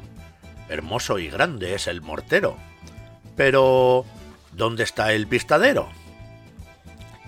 hermoso 0.71 1.19
y 1.19 1.29
grande 1.29 1.75
es 1.75 1.87
el 1.87 2.01
mortero. 2.01 2.57
Pero 3.35 4.05
¿Dónde 4.53 4.83
está 4.83 5.13
el 5.13 5.27
pistadero? 5.27 5.89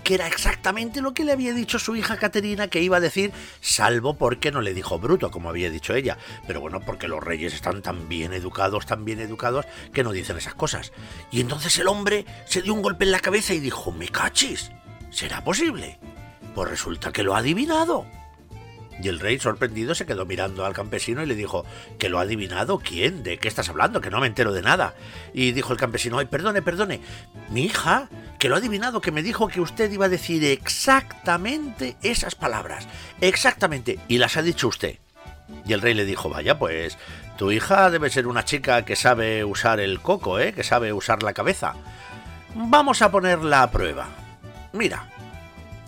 Que 0.03 0.15
era 0.15 0.27
exactamente 0.27 1.01
lo 1.01 1.13
que 1.13 1.24
le 1.24 1.32
había 1.32 1.53
dicho 1.53 1.80
su 1.80 1.96
hija 1.96 2.18
Caterina 2.18 2.68
que 2.68 2.82
iba 2.82 2.98
a 2.98 3.00
decir, 3.00 3.32
salvo 3.62 4.15
porque 4.18 4.51
no 4.51 4.62
le 4.62 4.74
dijo 4.74 5.00
bruto, 5.00 5.32
como 5.32 5.50
había 5.50 5.70
dicho 5.70 5.96
ella. 5.96 6.18
Pero 6.46 6.60
bueno, 6.60 6.82
porque 6.82 7.08
los 7.08 7.24
reyes 7.24 7.53
están 7.53 7.82
tan 7.82 8.10
bien 8.10 8.34
educados, 8.34 8.86
tan 8.86 9.06
bien 9.06 9.22
educados, 9.22 9.65
que 9.94 10.03
no 10.03 10.12
dicen 10.12 10.38
esas 10.38 10.56
cosas. 10.56 10.92
Y 11.32 11.39
entonces 11.39 11.77
el 11.80 11.88
hombre 11.88 12.25
se 12.46 12.62
dio 12.62 12.74
un 12.74 12.82
golpe 12.82 13.06
en 13.06 13.12
la 13.12 13.22
cabeza 13.22 13.53
y 13.53 13.60
dijo, 13.60 13.94
me 13.94 14.10
cachis, 14.10 14.72
¿será 15.10 15.42
posible? 15.42 16.00
Pues 16.53 16.70
resulta 16.70 17.13
que 17.13 17.24
lo 17.24 17.36
ha 17.36 17.39
adivinado. 17.39 18.06
Y 19.01 19.07
el 19.07 19.19
rey, 19.19 19.39
sorprendido, 19.39 19.95
se 19.95 20.05
quedó 20.05 20.25
mirando 20.25 20.65
al 20.65 20.73
campesino 20.73 21.23
y 21.23 21.25
le 21.25 21.35
dijo, 21.35 21.65
¿que 21.97 22.09
lo 22.09 22.19
ha 22.19 22.23
adivinado? 22.23 22.79
¿Quién? 22.79 23.23
¿De 23.23 23.38
qué 23.38 23.47
estás 23.47 23.69
hablando? 23.69 24.01
Que 24.01 24.09
no 24.09 24.19
me 24.19 24.27
entero 24.27 24.53
de 24.53 24.62
nada. 24.62 24.93
Y 25.33 25.51
dijo 25.51 25.73
el 25.73 25.79
campesino, 25.79 26.19
ay, 26.19 26.25
perdone, 26.25 26.62
perdone, 26.62 27.01
mi 27.50 27.63
hija, 27.63 28.09
que 28.39 28.50
lo 28.50 28.55
ha 28.55 28.59
adivinado, 28.59 29.01
que 29.01 29.12
me 29.12 29.23
dijo 29.23 29.47
que 29.47 29.62
usted 29.62 29.91
iba 29.91 30.05
a 30.05 30.09
decir 30.09 30.43
exactamente 30.43 31.97
esas 32.03 32.35
palabras. 32.35 32.88
Exactamente. 33.21 34.00
Y 34.07 34.17
las 34.19 34.38
ha 34.38 34.41
dicho 34.41 34.67
usted. 34.67 35.00
Y 35.65 35.73
el 35.73 35.81
rey 35.81 35.93
le 35.93 36.05
dijo, 36.05 36.29
vaya, 36.29 36.57
pues 36.57 36.97
tu 37.38 37.51
hija 37.51 37.89
debe 37.89 38.09
ser 38.09 38.27
una 38.27 38.45
chica 38.45 38.85
que 38.85 38.95
sabe 38.95 39.43
usar 39.43 39.79
el 39.79 40.00
coco, 40.01 40.39
¿eh? 40.39 40.53
Que 40.53 40.63
sabe 40.63 40.93
usar 40.93 41.23
la 41.23 41.33
cabeza. 41.33 41.73
Vamos 42.55 43.01
a 43.01 43.12
ponerla 43.12 43.63
a 43.63 43.71
prueba. 43.71 44.07
Mira. 44.71 45.09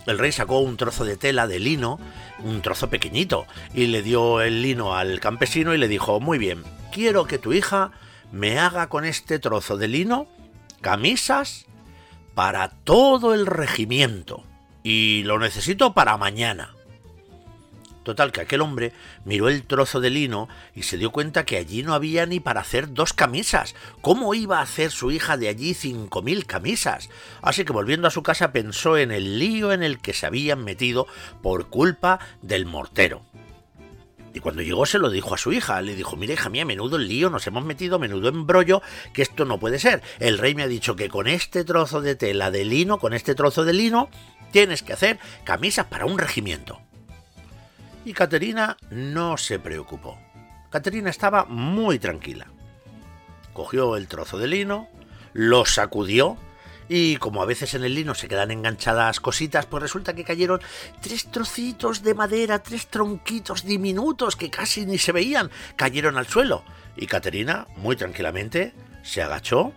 El 0.06 0.18
rey 0.18 0.30
sacó 0.30 0.60
un 0.60 0.76
trozo 0.76 1.04
de 1.04 1.16
tela 1.16 1.48
de 1.48 1.58
lino, 1.58 1.98
un 2.42 2.62
trozo 2.62 2.90
pequeñito, 2.90 3.46
y 3.74 3.86
le 3.86 4.02
dio 4.02 4.40
el 4.40 4.62
lino 4.62 4.94
al 4.94 5.20
campesino 5.20 5.74
y 5.74 5.78
le 5.78 5.88
dijo, 5.88 6.20
muy 6.20 6.38
bien, 6.38 6.62
quiero 6.92 7.26
que 7.26 7.38
tu 7.38 7.52
hija 7.52 7.92
me 8.32 8.58
haga 8.58 8.88
con 8.88 9.04
este 9.04 9.38
trozo 9.38 9.76
de 9.76 9.88
lino 9.88 10.28
camisas 10.80 11.66
para 12.34 12.68
todo 12.68 13.34
el 13.34 13.46
regimiento. 13.46 14.44
Y 14.82 15.24
lo 15.24 15.38
necesito 15.38 15.94
para 15.94 16.16
mañana. 16.16 16.75
Total, 18.06 18.30
que 18.30 18.40
aquel 18.40 18.60
hombre 18.60 18.92
miró 19.24 19.48
el 19.48 19.64
trozo 19.64 20.00
de 20.00 20.10
lino 20.10 20.48
y 20.76 20.84
se 20.84 20.96
dio 20.96 21.10
cuenta 21.10 21.44
que 21.44 21.56
allí 21.56 21.82
no 21.82 21.92
había 21.92 22.24
ni 22.24 22.38
para 22.38 22.60
hacer 22.60 22.94
dos 22.94 23.12
camisas. 23.12 23.74
¿Cómo 24.00 24.32
iba 24.32 24.60
a 24.60 24.62
hacer 24.62 24.92
su 24.92 25.10
hija 25.10 25.36
de 25.36 25.48
allí 25.48 25.74
cinco 25.74 26.22
mil 26.22 26.46
camisas? 26.46 27.10
Así 27.42 27.64
que 27.64 27.72
volviendo 27.72 28.06
a 28.06 28.12
su 28.12 28.22
casa 28.22 28.52
pensó 28.52 28.96
en 28.96 29.10
el 29.10 29.40
lío 29.40 29.72
en 29.72 29.82
el 29.82 29.98
que 29.98 30.12
se 30.12 30.24
habían 30.24 30.62
metido 30.62 31.08
por 31.42 31.68
culpa 31.68 32.20
del 32.42 32.64
mortero. 32.64 33.24
Y 34.32 34.38
cuando 34.38 34.62
llegó 34.62 34.86
se 34.86 35.00
lo 35.00 35.10
dijo 35.10 35.34
a 35.34 35.38
su 35.38 35.52
hija. 35.52 35.82
Le 35.82 35.96
dijo, 35.96 36.14
mira 36.14 36.34
hija 36.34 36.48
mía, 36.48 36.64
menudo 36.64 36.98
el 36.98 37.08
lío, 37.08 37.28
nos 37.28 37.44
hemos 37.48 37.64
metido, 37.64 37.98
menudo 37.98 38.28
embrollo, 38.28 38.82
que 39.14 39.22
esto 39.22 39.44
no 39.44 39.58
puede 39.58 39.80
ser. 39.80 40.00
El 40.20 40.38
rey 40.38 40.54
me 40.54 40.62
ha 40.62 40.68
dicho 40.68 40.94
que 40.94 41.08
con 41.08 41.26
este 41.26 41.64
trozo 41.64 42.02
de 42.02 42.14
tela 42.14 42.52
de 42.52 42.64
lino, 42.64 42.98
con 42.98 43.14
este 43.14 43.34
trozo 43.34 43.64
de 43.64 43.72
lino, 43.72 44.10
tienes 44.52 44.84
que 44.84 44.92
hacer 44.92 45.18
camisas 45.42 45.86
para 45.86 46.06
un 46.06 46.20
regimiento. 46.20 46.80
Y 48.06 48.12
Caterina 48.12 48.76
no 48.88 49.36
se 49.36 49.58
preocupó. 49.58 50.16
Caterina 50.70 51.10
estaba 51.10 51.44
muy 51.44 51.98
tranquila. 51.98 52.46
Cogió 53.52 53.96
el 53.96 54.06
trozo 54.06 54.38
de 54.38 54.46
lino, 54.46 54.88
lo 55.32 55.64
sacudió 55.64 56.36
y 56.88 57.16
como 57.16 57.42
a 57.42 57.46
veces 57.46 57.74
en 57.74 57.82
el 57.82 57.96
lino 57.96 58.14
se 58.14 58.28
quedan 58.28 58.52
enganchadas 58.52 59.18
cositas, 59.18 59.66
pues 59.66 59.82
resulta 59.82 60.14
que 60.14 60.22
cayeron 60.22 60.60
tres 61.00 61.32
trocitos 61.32 62.04
de 62.04 62.14
madera, 62.14 62.62
tres 62.62 62.86
tronquitos 62.86 63.64
diminutos 63.64 64.36
que 64.36 64.50
casi 64.50 64.86
ni 64.86 64.98
se 64.98 65.10
veían, 65.10 65.50
cayeron 65.74 66.16
al 66.16 66.28
suelo. 66.28 66.62
Y 66.94 67.08
Caterina, 67.08 67.66
muy 67.76 67.96
tranquilamente, 67.96 68.72
se 69.02 69.20
agachó, 69.20 69.72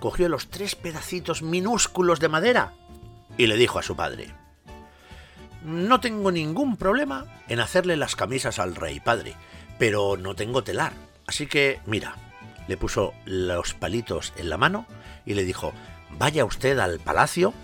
cogió 0.00 0.28
los 0.28 0.48
tres 0.48 0.74
pedacitos 0.74 1.40
minúsculos 1.42 2.18
de 2.18 2.28
madera 2.28 2.72
y 3.38 3.46
le 3.46 3.56
dijo 3.56 3.78
a 3.78 3.84
su 3.84 3.94
padre, 3.94 4.34
no 5.64 6.00
tengo 6.00 6.30
ningún 6.30 6.76
problema 6.76 7.26
en 7.48 7.60
hacerle 7.60 7.96
las 7.96 8.16
camisas 8.16 8.58
al 8.58 8.76
rey, 8.76 9.00
padre, 9.00 9.34
pero 9.78 10.16
no 10.16 10.34
tengo 10.34 10.62
telar. 10.62 10.92
Así 11.26 11.46
que, 11.46 11.80
mira, 11.86 12.16
le 12.68 12.76
puso 12.76 13.14
los 13.24 13.74
palitos 13.74 14.32
en 14.36 14.50
la 14.50 14.58
mano 14.58 14.86
y 15.26 15.34
le 15.34 15.44
dijo, 15.44 15.72
vaya 16.18 16.44
usted 16.44 16.78
al 16.78 17.00
palacio 17.00 17.54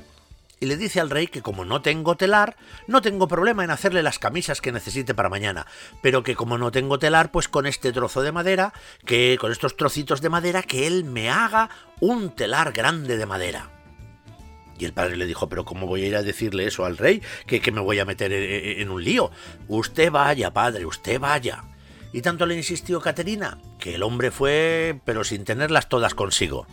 y 0.60 0.66
le 0.66 0.76
dice 0.76 1.00
al 1.00 1.10
rey 1.10 1.26
que 1.26 1.42
como 1.42 1.64
no 1.64 1.80
tengo 1.80 2.16
telar, 2.16 2.56
no 2.86 3.00
tengo 3.00 3.28
problema 3.28 3.64
en 3.64 3.70
hacerle 3.70 4.02
las 4.02 4.18
camisas 4.18 4.60
que 4.60 4.72
necesite 4.72 5.14
para 5.14 5.30
mañana, 5.30 5.66
pero 6.02 6.22
que 6.22 6.36
como 6.36 6.58
no 6.58 6.70
tengo 6.70 6.98
telar, 6.98 7.30
pues 7.30 7.48
con 7.48 7.66
este 7.66 7.92
trozo 7.92 8.22
de 8.22 8.32
madera, 8.32 8.74
que 9.06 9.38
con 9.40 9.52
estos 9.52 9.76
trocitos 9.76 10.20
de 10.20 10.28
madera, 10.28 10.62
que 10.62 10.86
él 10.86 11.04
me 11.04 11.30
haga 11.30 11.70
un 12.00 12.30
telar 12.30 12.72
grande 12.72 13.16
de 13.16 13.26
madera. 13.26 13.79
Y 14.80 14.86
el 14.86 14.94
padre 14.94 15.18
le 15.18 15.26
dijo, 15.26 15.46
pero 15.50 15.66
¿cómo 15.66 15.86
voy 15.86 16.04
a 16.04 16.06
ir 16.06 16.16
a 16.16 16.22
decirle 16.22 16.66
eso 16.66 16.86
al 16.86 16.96
rey? 16.96 17.20
Que, 17.46 17.60
me 17.70 17.82
voy 17.82 17.98
a 17.98 18.06
meter 18.06 18.32
en, 18.32 18.88
un 18.88 19.04
lío. 19.04 19.30
Usted 19.68 20.10
vaya, 20.10 20.54
padre, 20.54 20.86
usted 20.86 21.20
vaya. 21.20 21.64
Y 22.14 22.22
tanto 22.22 22.46
le 22.46 22.56
insistió 22.56 22.98
Caterina, 22.98 23.58
que 23.78 23.96
el 23.96 24.02
hombre 24.02 24.30
fue, 24.30 24.98
pero 25.04 25.22
sin 25.22 25.44
tenerlas 25.44 25.90
todas 25.90 26.14
consigo. 26.14 26.66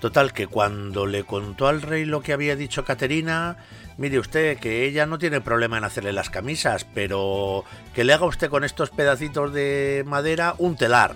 Total, 0.00 0.32
que 0.32 0.48
cuando 0.48 1.06
le 1.06 1.22
contó 1.22 1.68
al 1.68 1.80
rey 1.80 2.04
lo 2.04 2.22
que 2.22 2.32
había 2.32 2.56
dicho 2.56 2.84
Caterina, 2.84 3.56
mire 3.98 4.18
usted 4.18 4.58
que 4.58 4.84
ella 4.84 5.06
no 5.06 5.18
tiene 5.18 5.40
problema 5.40 5.78
en 5.78 5.84
hacerle 5.84 6.12
las 6.12 6.30
camisas, 6.30 6.86
pero 6.92 7.64
que 7.94 8.02
le 8.02 8.14
haga 8.14 8.26
usted 8.26 8.50
con 8.50 8.64
estos 8.64 8.90
pedacitos 8.90 9.52
de 9.52 10.02
madera 10.06 10.56
un 10.58 10.76
telar. 10.76 11.14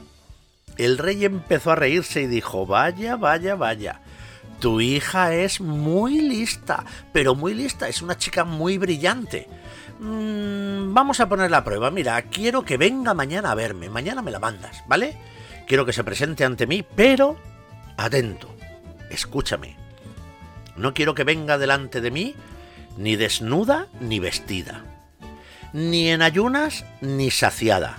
El 0.76 0.98
rey 0.98 1.24
empezó 1.24 1.72
a 1.72 1.76
reírse 1.76 2.22
y 2.22 2.26
dijo, 2.28 2.64
vaya, 2.64 3.16
vaya, 3.16 3.56
vaya. 3.56 4.01
Tu 4.62 4.80
hija 4.80 5.34
es 5.34 5.60
muy 5.60 6.20
lista, 6.20 6.84
pero 7.12 7.34
muy 7.34 7.52
lista, 7.52 7.88
es 7.88 8.00
una 8.00 8.16
chica 8.16 8.44
muy 8.44 8.78
brillante. 8.78 9.48
Mm, 9.98 10.94
vamos 10.94 11.18
a 11.18 11.28
poner 11.28 11.50
la 11.50 11.64
prueba. 11.64 11.90
Mira, 11.90 12.22
quiero 12.22 12.64
que 12.64 12.76
venga 12.76 13.12
mañana 13.12 13.50
a 13.50 13.56
verme. 13.56 13.90
Mañana 13.90 14.22
me 14.22 14.30
la 14.30 14.38
mandas, 14.38 14.84
¿vale? 14.86 15.18
Quiero 15.66 15.84
que 15.84 15.92
se 15.92 16.04
presente 16.04 16.44
ante 16.44 16.68
mí, 16.68 16.84
pero 16.94 17.36
atento, 17.96 18.54
escúchame. 19.10 19.76
No 20.76 20.94
quiero 20.94 21.16
que 21.16 21.24
venga 21.24 21.58
delante 21.58 22.00
de 22.00 22.12
mí 22.12 22.36
ni 22.96 23.16
desnuda 23.16 23.88
ni 23.98 24.20
vestida, 24.20 24.84
ni 25.72 26.08
en 26.08 26.22
ayunas 26.22 26.84
ni 27.00 27.32
saciada, 27.32 27.98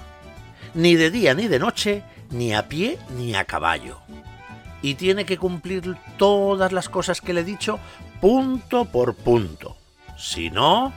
ni 0.74 0.96
de 0.96 1.12
día 1.12 1.34
ni 1.34 1.50
de 1.50 1.60
noche, 1.60 2.04
ni 2.30 2.54
a 2.54 2.70
pie 2.70 3.00
ni 3.18 3.36
a 3.36 3.44
caballo 3.44 4.00
y 4.84 4.96
tiene 4.96 5.26
que 5.26 5.40
cumplir 5.40 5.98
todas 6.18 6.72
las 6.72 6.90
cosas 6.90 7.22
que 7.22 7.34
le 7.34 7.42
he 7.42 7.46
dicho 7.46 7.80
punto 8.22 8.86
por 8.86 9.16
punto. 9.16 9.76
Si 10.18 10.52
no, 10.52 10.94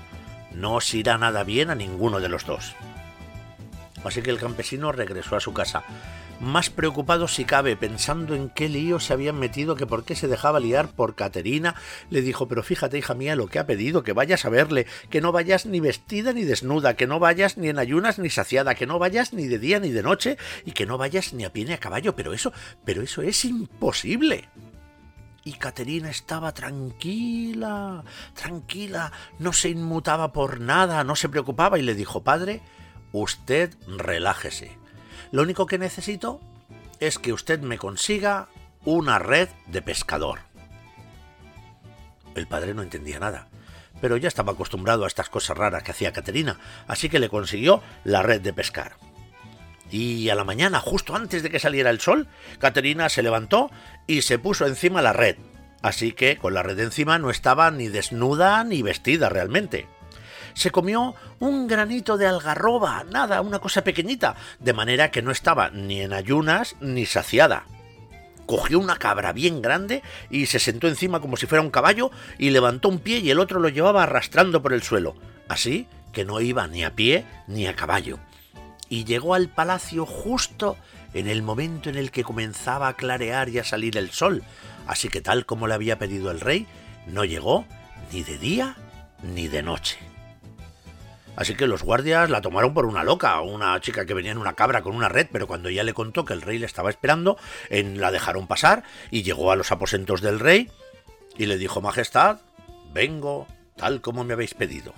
no 0.52 0.74
os 0.74 0.92
irá 0.92 1.16
nada 1.16 1.44
bien 1.44 1.70
a 1.70 1.74
ninguno 1.74 2.20
de 2.20 2.28
los 2.28 2.44
dos. 2.44 2.74
Así 4.04 4.22
que 4.22 4.30
el 4.30 4.38
campesino 4.38 4.92
regresó 4.92 5.36
a 5.36 5.40
su 5.40 5.52
casa 5.52 5.84
más 6.40 6.70
preocupado 6.70 7.28
si 7.28 7.44
cabe, 7.44 7.76
pensando 7.76 8.34
en 8.34 8.48
qué 8.50 8.68
lío 8.68 9.00
se 9.00 9.12
habían 9.12 9.38
metido, 9.38 9.76
que 9.76 9.86
por 9.86 10.04
qué 10.04 10.14
se 10.14 10.28
dejaba 10.28 10.60
liar 10.60 10.88
por 10.88 11.14
Caterina, 11.14 11.74
le 12.10 12.22
dijo, 12.22 12.48
pero 12.48 12.62
fíjate, 12.62 12.98
hija 12.98 13.14
mía, 13.14 13.36
lo 13.36 13.46
que 13.46 13.58
ha 13.58 13.66
pedido, 13.66 14.02
que 14.02 14.12
vayas 14.12 14.44
a 14.44 14.50
verle, 14.50 14.86
que 15.10 15.20
no 15.20 15.32
vayas 15.32 15.66
ni 15.66 15.80
vestida 15.80 16.32
ni 16.32 16.44
desnuda, 16.44 16.94
que 16.94 17.06
no 17.06 17.18
vayas 17.18 17.56
ni 17.56 17.68
en 17.68 17.78
ayunas 17.78 18.18
ni 18.18 18.30
saciada, 18.30 18.74
que 18.74 18.86
no 18.86 18.98
vayas 18.98 19.32
ni 19.32 19.46
de 19.46 19.58
día 19.58 19.80
ni 19.80 19.90
de 19.90 20.02
noche, 20.02 20.36
y 20.64 20.72
que 20.72 20.86
no 20.86 20.98
vayas 20.98 21.32
ni 21.32 21.44
a 21.44 21.52
pie 21.52 21.64
ni 21.64 21.72
a 21.72 21.78
caballo, 21.78 22.14
pero 22.14 22.32
eso, 22.32 22.52
pero 22.84 23.02
eso 23.02 23.22
es 23.22 23.44
imposible. 23.44 24.48
Y 25.44 25.52
Caterina 25.52 26.10
estaba 26.10 26.52
tranquila, 26.52 28.02
tranquila, 28.34 29.12
no 29.38 29.52
se 29.52 29.68
inmutaba 29.68 30.32
por 30.32 30.60
nada, 30.60 31.04
no 31.04 31.14
se 31.14 31.28
preocupaba 31.28 31.78
y 31.78 31.82
le 31.82 31.94
dijo, 31.94 32.24
padre, 32.24 32.62
usted 33.12 33.74
relájese 33.86 34.76
lo 35.32 35.42
único 35.42 35.66
que 35.66 35.78
necesito 35.78 36.40
es 37.00 37.18
que 37.18 37.32
usted 37.32 37.60
me 37.60 37.78
consiga 37.78 38.48
una 38.84 39.18
red 39.18 39.48
de 39.66 39.82
pescador. 39.82 40.40
El 42.34 42.46
padre 42.46 42.74
no 42.74 42.82
entendía 42.82 43.18
nada, 43.18 43.48
pero 44.00 44.16
ya 44.16 44.28
estaba 44.28 44.52
acostumbrado 44.52 45.04
a 45.04 45.08
estas 45.08 45.28
cosas 45.28 45.56
raras 45.56 45.82
que 45.82 45.90
hacía 45.90 46.12
Caterina, 46.12 46.58
así 46.86 47.08
que 47.08 47.18
le 47.18 47.28
consiguió 47.28 47.82
la 48.04 48.22
red 48.22 48.40
de 48.40 48.52
pescar. 48.52 48.96
Y 49.90 50.28
a 50.30 50.34
la 50.34 50.44
mañana, 50.44 50.80
justo 50.80 51.14
antes 51.14 51.42
de 51.42 51.50
que 51.50 51.60
saliera 51.60 51.90
el 51.90 52.00
sol, 52.00 52.28
Caterina 52.58 53.08
se 53.08 53.22
levantó 53.22 53.70
y 54.06 54.22
se 54.22 54.38
puso 54.38 54.66
encima 54.66 55.02
la 55.02 55.12
red. 55.12 55.36
Así 55.82 56.12
que 56.12 56.36
con 56.38 56.54
la 56.54 56.62
red 56.62 56.78
encima 56.80 57.18
no 57.18 57.30
estaba 57.30 57.70
ni 57.70 57.88
desnuda 57.88 58.64
ni 58.64 58.82
vestida 58.82 59.28
realmente 59.28 59.86
se 60.56 60.70
comió 60.70 61.14
un 61.38 61.68
granito 61.68 62.16
de 62.16 62.26
algarroba, 62.26 63.04
nada, 63.04 63.42
una 63.42 63.58
cosa 63.58 63.84
pequeñita, 63.84 64.36
de 64.58 64.72
manera 64.72 65.10
que 65.10 65.20
no 65.20 65.30
estaba 65.30 65.68
ni 65.68 66.00
en 66.00 66.14
ayunas 66.14 66.76
ni 66.80 67.04
saciada. 67.04 67.64
Cogió 68.46 68.78
una 68.78 68.96
cabra 68.96 69.34
bien 69.34 69.60
grande 69.60 70.02
y 70.30 70.46
se 70.46 70.58
sentó 70.58 70.88
encima 70.88 71.20
como 71.20 71.36
si 71.36 71.46
fuera 71.46 71.60
un 71.60 71.70
caballo 71.70 72.10
y 72.38 72.50
levantó 72.50 72.88
un 72.88 73.00
pie 73.00 73.18
y 73.18 73.30
el 73.30 73.38
otro 73.38 73.60
lo 73.60 73.68
llevaba 73.68 74.04
arrastrando 74.04 74.62
por 74.62 74.72
el 74.72 74.82
suelo, 74.82 75.14
así 75.46 75.88
que 76.10 76.24
no 76.24 76.40
iba 76.40 76.66
ni 76.66 76.84
a 76.84 76.94
pie 76.94 77.26
ni 77.46 77.66
a 77.66 77.76
caballo. 77.76 78.18
Y 78.88 79.04
llegó 79.04 79.34
al 79.34 79.50
palacio 79.50 80.06
justo 80.06 80.78
en 81.12 81.28
el 81.28 81.42
momento 81.42 81.90
en 81.90 81.96
el 81.96 82.10
que 82.10 82.24
comenzaba 82.24 82.88
a 82.88 82.96
clarear 82.96 83.50
y 83.50 83.58
a 83.58 83.64
salir 83.64 83.98
el 83.98 84.10
sol, 84.10 84.42
así 84.86 85.10
que 85.10 85.20
tal 85.20 85.44
como 85.44 85.66
le 85.66 85.74
había 85.74 85.98
pedido 85.98 86.30
el 86.30 86.40
rey, 86.40 86.66
no 87.06 87.26
llegó 87.26 87.66
ni 88.10 88.22
de 88.22 88.38
día 88.38 88.76
ni 89.22 89.48
de 89.48 89.62
noche. 89.62 89.98
Así 91.36 91.54
que 91.54 91.66
los 91.66 91.82
guardias 91.82 92.30
la 92.30 92.40
tomaron 92.40 92.74
por 92.74 92.86
una 92.86 93.04
loca, 93.04 93.40
una 93.40 93.78
chica 93.80 94.06
que 94.06 94.14
venía 94.14 94.32
en 94.32 94.38
una 94.38 94.54
cabra 94.54 94.82
con 94.82 94.96
una 94.96 95.08
red, 95.08 95.28
pero 95.30 95.46
cuando 95.46 95.70
ya 95.70 95.84
le 95.84 95.94
contó 95.94 96.24
que 96.24 96.32
el 96.32 96.42
rey 96.42 96.58
le 96.58 96.66
estaba 96.66 96.90
esperando, 96.90 97.36
en, 97.68 98.00
la 98.00 98.10
dejaron 98.10 98.46
pasar 98.46 98.82
y 99.10 99.22
llegó 99.22 99.52
a 99.52 99.56
los 99.56 99.70
aposentos 99.70 100.22
del 100.22 100.40
rey 100.40 100.70
y 101.36 101.46
le 101.46 101.58
dijo, 101.58 101.80
Majestad, 101.80 102.38
vengo 102.92 103.46
tal 103.76 104.00
como 104.00 104.24
me 104.24 104.32
habéis 104.32 104.54
pedido. 104.54 104.94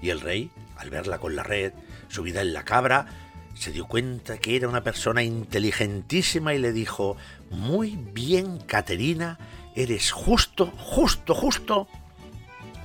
Y 0.00 0.10
el 0.10 0.20
rey 0.20 0.50
al 0.76 0.90
verla 0.90 1.18
con 1.18 1.36
la 1.36 1.42
red, 1.42 1.72
subida 2.08 2.40
en 2.40 2.52
la 2.52 2.64
cabra, 2.64 3.06
se 3.54 3.70
dio 3.70 3.86
cuenta 3.86 4.38
que 4.38 4.56
era 4.56 4.68
una 4.68 4.82
persona 4.82 5.22
inteligentísima 5.22 6.54
y 6.54 6.58
le 6.58 6.72
dijo, 6.72 7.16
muy 7.50 7.96
bien, 7.96 8.58
Caterina, 8.58 9.38
eres 9.76 10.10
justo, 10.10 10.66
justo, 10.76 11.34
justo 11.34 11.88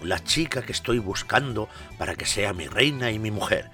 la 0.03 0.23
chica 0.23 0.61
que 0.61 0.71
estoy 0.71 0.99
buscando 0.99 1.69
para 1.97 2.15
que 2.15 2.25
sea 2.25 2.53
mi 2.53 2.67
reina 2.67 3.11
y 3.11 3.19
mi 3.19 3.31
mujer. 3.31 3.69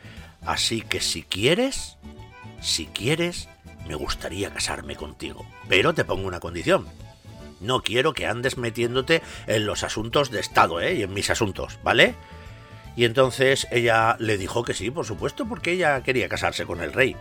Así 0.45 0.81
que 0.81 1.01
si 1.01 1.23
quieres, 1.23 1.97
si 2.61 2.85
quieres, 2.87 3.49
me 3.87 3.95
gustaría 3.95 4.51
casarme 4.51 4.95
contigo. 4.95 5.45
Pero 5.67 5.93
te 5.93 6.05
pongo 6.05 6.27
una 6.27 6.39
condición. 6.39 6.87
No 7.61 7.81
quiero 7.81 8.13
que 8.13 8.27
andes 8.27 8.57
metiéndote 8.57 9.21
en 9.47 9.65
los 9.65 9.83
asuntos 9.83 10.29
de 10.29 10.39
Estado, 10.39 10.81
¿eh? 10.81 10.95
Y 10.95 11.03
en 11.03 11.13
mis 11.13 11.29
asuntos, 11.29 11.79
¿vale? 11.83 12.15
Y 12.95 13.05
entonces 13.05 13.67
ella 13.71 14.15
le 14.19 14.37
dijo 14.37 14.63
que 14.63 14.73
sí, 14.73 14.91
por 14.91 15.05
supuesto, 15.05 15.45
porque 15.47 15.71
ella 15.71 16.01
quería 16.03 16.29
casarse 16.29 16.65
con 16.65 16.81
el 16.81 16.93
rey. 16.93 17.15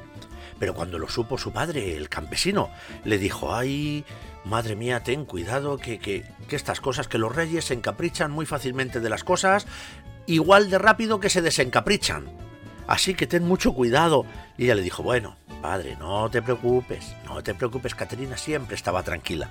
Pero 0.59 0.75
cuando 0.75 0.99
lo 0.99 1.09
supo 1.09 1.39
su 1.39 1.53
padre, 1.53 1.97
el 1.97 2.09
campesino, 2.09 2.71
le 3.05 3.19
dijo, 3.19 3.55
ay, 3.55 4.05
madre 4.45 4.77
mía, 4.77 5.03
ten 5.03 5.25
cuidado, 5.25 5.79
que, 5.79 5.99
que, 5.99 6.25
que 6.49 6.57
estas 6.57 6.81
cosas, 6.81 7.09
que 7.09 7.19
los 7.19 7.35
reyes 7.35 7.67
se 7.67 7.75
encaprichan 7.75 8.31
muy 8.31 8.47
fácilmente 8.47 9.01
de 9.01 9.11
las 9.11 9.25
cosas, 9.25 9.67
igual 10.27 10.71
de 10.71 10.79
rápido 10.79 11.21
que 11.21 11.31
se 11.31 11.43
desencaprichan. 11.43 12.27
Así 12.87 13.15
que 13.15 13.27
ten 13.27 13.45
mucho 13.45 13.73
cuidado. 13.73 14.27
Y 14.59 14.65
ella 14.65 14.75
le 14.75 14.83
dijo, 14.83 15.03
bueno, 15.03 15.37
padre, 15.63 15.97
no 15.99 16.31
te 16.31 16.43
preocupes, 16.43 17.15
no 17.25 17.43
te 17.43 17.55
preocupes, 17.55 17.95
Caterina 17.95 18.37
siempre 18.37 18.77
estaba 18.77 19.03
tranquila. 19.03 19.51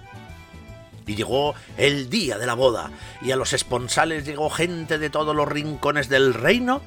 Y 1.05 1.15
llegó 1.15 1.53
el 1.77 2.10
día 2.10 2.38
de 2.38 2.45
la 2.45 2.53
boda, 2.53 2.91
y 3.22 3.31
a 3.31 3.36
los 3.36 3.51
esponsales 3.53 4.25
llegó 4.25 4.50
gente 4.50 4.98
de 4.98 5.10
todos 5.10 5.36
los 5.36 5.48
rincones 5.48 6.07
del 6.07 6.33
reino. 6.33 6.81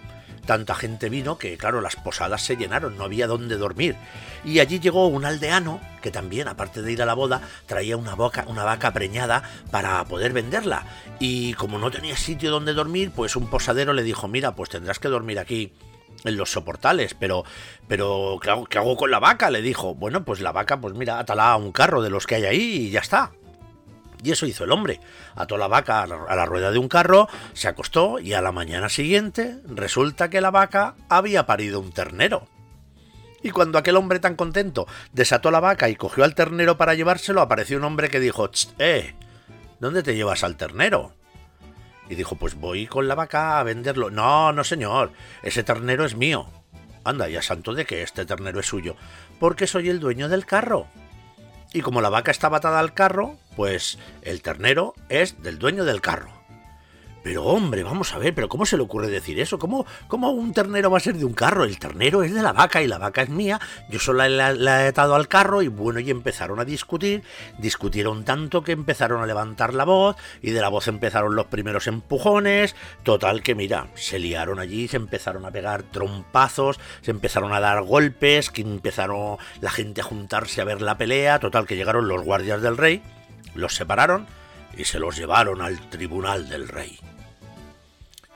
Tanta 0.47 0.75
gente 0.75 1.09
vino 1.09 1.39
que, 1.39 1.59
claro, 1.59 1.81
las 1.81 1.97
posadas 1.97 2.43
se 2.43 2.57
llenaron, 2.57 2.97
no 2.97 3.05
había 3.05 3.27
dónde 3.27 3.57
dormir. 3.57 3.97
Y 4.45 4.61
allí 4.61 4.79
llegó 4.79 5.09
un 5.09 5.25
aldeano 5.25 5.81
que 6.01 6.11
también, 6.11 6.47
aparte 6.47 6.83
de 6.83 6.93
ir 6.93 7.03
a 7.03 7.07
la 7.07 7.15
boda, 7.15 7.43
traía 7.67 7.97
una, 7.97 8.15
boca, 8.15 8.45
una 8.47 8.65
vaca 8.65 8.93
preñada 8.93 9.43
para 9.73 10.05
poder 10.05 10.33
venderla. 10.33 10.85
Y 11.19 11.55
como 11.55 11.79
no 11.79 11.91
tenía 11.91 12.17
sitio 12.17 12.51
donde 12.51 12.73
dormir, 12.73 13.11
pues 13.15 13.35
un 13.35 13.49
posadero 13.49 13.93
le 13.93 14.05
dijo, 14.05 14.29
mira, 14.29 14.55
pues 14.55 14.71
tendrás 14.71 15.01
que 15.01 15.09
dormir 15.09 15.39
aquí 15.41 15.73
en 16.25 16.37
los 16.37 16.51
soportales, 16.51 17.15
pero, 17.15 17.45
pero 17.89 18.39
¿qué 18.41 18.51
hago, 18.51 18.67
¿qué 18.67 18.79
hago 18.79 18.97
con 18.97 19.11
la 19.11 19.19
vaca? 19.19 19.51
Le 19.51 19.63
dijo, 19.63 19.95
bueno, 19.95 20.25
pues 20.25 20.41
la 20.41 20.53
vaca, 20.53 20.81
pues 20.81 20.95
mira, 20.95 21.19
atala 21.19 21.53
a 21.53 21.57
un 21.57 21.73
carro 21.73 22.03
de 22.03 22.11
los 22.11 22.27
que 22.27 22.37
hay 22.37 22.45
ahí 22.45 22.63
y 22.87 22.91
ya 22.91 23.01
está. 23.01 23.33
Y 24.27 24.33
eso 24.33 24.45
hizo 24.45 24.65
el 24.65 24.73
hombre. 24.73 24.99
Ató 25.37 25.57
la 25.57 25.69
vaca 25.69 26.03
a 26.03 26.07
la, 26.09 26.47
rueda 26.47 26.73
de 26.73 26.79
un 26.79 26.89
carro, 26.89 27.29
se 27.53 27.69
acostó 27.69 28.19
y 28.19 28.33
a 28.33 28.41
la 28.41 28.51
mañana 28.51 28.89
siguiente 28.89 29.61
resulta 29.69 30.31
que 30.31 30.41
la 30.41 30.51
vaca 30.51 30.97
había 31.09 31.47
parido 31.47 31.79
un 31.79 31.93
ternero. 31.93 32.49
Y 33.41 33.51
cuando 33.51 33.79
aquel 33.79 33.97
hombre 33.97 34.19
tan 34.19 34.35
contento 34.35 34.89
desató 35.13 35.53
la 35.53 35.61
vaca 35.61 35.89
y 35.89 35.95
cogió 35.95 36.25
al 36.25 36.35
ternero 36.35 36.77
para 36.77 36.95
llevárselo, 36.95 37.41
apareció 37.41 37.79
un 37.79 37.85
hombre 37.85 38.09
que 38.09 38.19
dijo, 38.19 38.49
"Ch, 38.49 38.75
eh, 38.81 39.15
¿dónde 39.79 40.03
te 40.03 40.17
llevas 40.17 40.43
al 40.43 40.57
ternero? 40.57 41.13
Y 42.09 42.17
dijo, 42.17 42.35
pues 42.35 42.57
voy 42.57 42.89
con 42.89 43.07
la 43.07 43.15
vaca 43.15 43.61
a 43.61 43.63
venderlo. 43.63 44.11
No, 44.11 44.53
no 44.53 44.65
señor, 44.65 45.13
ese 45.45 45.63
ternero 45.63 46.05
es 46.05 46.17
mío. 46.17 46.49
Anda, 47.05 47.29
ya 47.29 47.43
santo 47.43 47.75
de 47.75 47.85
que 47.85 48.03
este 48.03 48.27
ternero 48.27 48.59
es 48.59 48.67
suyo, 48.67 48.97
porque 49.39 49.69
soy 49.69 49.89
el 49.89 50.01
dueño 50.01 50.29
del 50.29 50.47
carro. 50.47 50.89
Y 51.73 51.83
como 51.83 52.01
la 52.01 52.09
vaca 52.09 52.33
estaba 52.33 52.57
atada 52.57 52.81
al 52.81 52.93
carro, 52.95 53.39
pues 53.57 53.99
el 54.23 54.43
ternero 54.43 54.95
es 55.09 55.43
del 55.43 55.59
dueño 55.59 55.85
del 55.85 56.01
carro. 56.01 56.37
Pero 57.27 57.43
hombre, 57.43 57.83
vamos 57.83 58.15
a 58.15 58.19
ver, 58.19 58.33
pero 58.37 58.49
¿cómo 58.49 58.65
se 58.67 58.77
le 58.77 58.85
ocurre 58.85 59.09
decir 59.09 59.41
eso? 59.41 59.59
¿Cómo, 59.59 59.85
¿Cómo 60.07 60.31
un 60.31 60.53
ternero 60.53 60.93
va 60.93 60.99
a 60.99 61.01
ser 61.01 61.17
de 61.17 61.25
un 61.25 61.33
carro? 61.33 61.65
El 61.65 61.81
ternero 61.81 62.23
es 62.23 62.33
de 62.33 62.41
la 62.41 62.53
vaca 62.53 62.83
y 62.83 62.87
la 62.87 62.99
vaca 62.99 63.23
es 63.23 63.31
mía. 63.31 63.61
Yo 63.91 63.99
solo 63.99 64.29
la, 64.29 64.53
la 64.53 64.85
he 64.85 64.87
atado 64.87 65.17
al 65.17 65.27
carro 65.27 65.61
y 65.61 65.67
bueno, 65.67 65.99
y 65.99 66.09
empezaron 66.09 66.61
a 66.61 66.65
discutir. 66.65 67.25
Discutieron 67.59 68.25
tanto 68.25 68.63
que 68.63 68.71
empezaron 68.71 69.25
a 69.25 69.27
levantar 69.27 69.75
la 69.75 69.83
voz 69.83 70.15
y 70.41 70.53
de 70.53 70.61
la 70.61 70.69
voz 70.69 70.87
empezaron 70.87 71.35
los 71.35 71.47
primeros 71.47 71.89
empujones. 71.89 72.77
Total 73.03 73.43
que 73.43 73.57
mira, 73.57 73.89
se 73.97 74.21
liaron 74.21 74.61
allí, 74.61 74.87
se 74.87 74.97
empezaron 74.97 75.45
a 75.47 75.51
pegar 75.51 75.83
trompazos, 75.83 76.79
se 77.01 77.11
empezaron 77.11 77.53
a 77.53 77.59
dar 77.59 77.83
golpes, 77.83 78.51
que 78.51 78.63
empezaron 78.63 79.39
la 79.61 79.71
gente 79.71 80.01
a 80.01 80.05
juntarse 80.05 80.61
a 80.61 80.65
ver 80.65 80.81
la 80.81 80.97
pelea. 80.97 81.41
Total 81.41 81.67
que 81.67 81.75
llegaron 81.75 82.07
los 82.07 82.23
guardias 82.23 82.63
del 82.63 82.77
rey, 82.77 83.03
los 83.57 83.75
separaron 83.75 84.27
y 84.77 84.85
se 84.85 84.99
los 84.99 85.17
llevaron 85.17 85.63
al 85.63 85.91
tribunal 85.91 86.49
del 86.49 86.69
rey. 86.69 86.99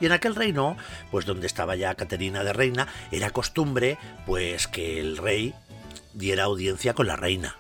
Y 0.01 0.07
en 0.07 0.13
aquel 0.13 0.35
reino, 0.35 0.77
pues 1.11 1.27
donde 1.27 1.47
estaba 1.47 1.77
ya 1.77 1.95
Caterina 1.95 2.43
de 2.43 2.55
reina, 2.55 2.89
era 3.13 3.31
costumbre, 3.31 3.99
pues 4.27 4.67
que 4.67 4.99
el 4.99 5.19
rey 5.19 5.55
diera 6.15 6.45
audiencia 6.45 6.95
con 6.95 7.07
la 7.07 7.17
reina. 7.17 7.57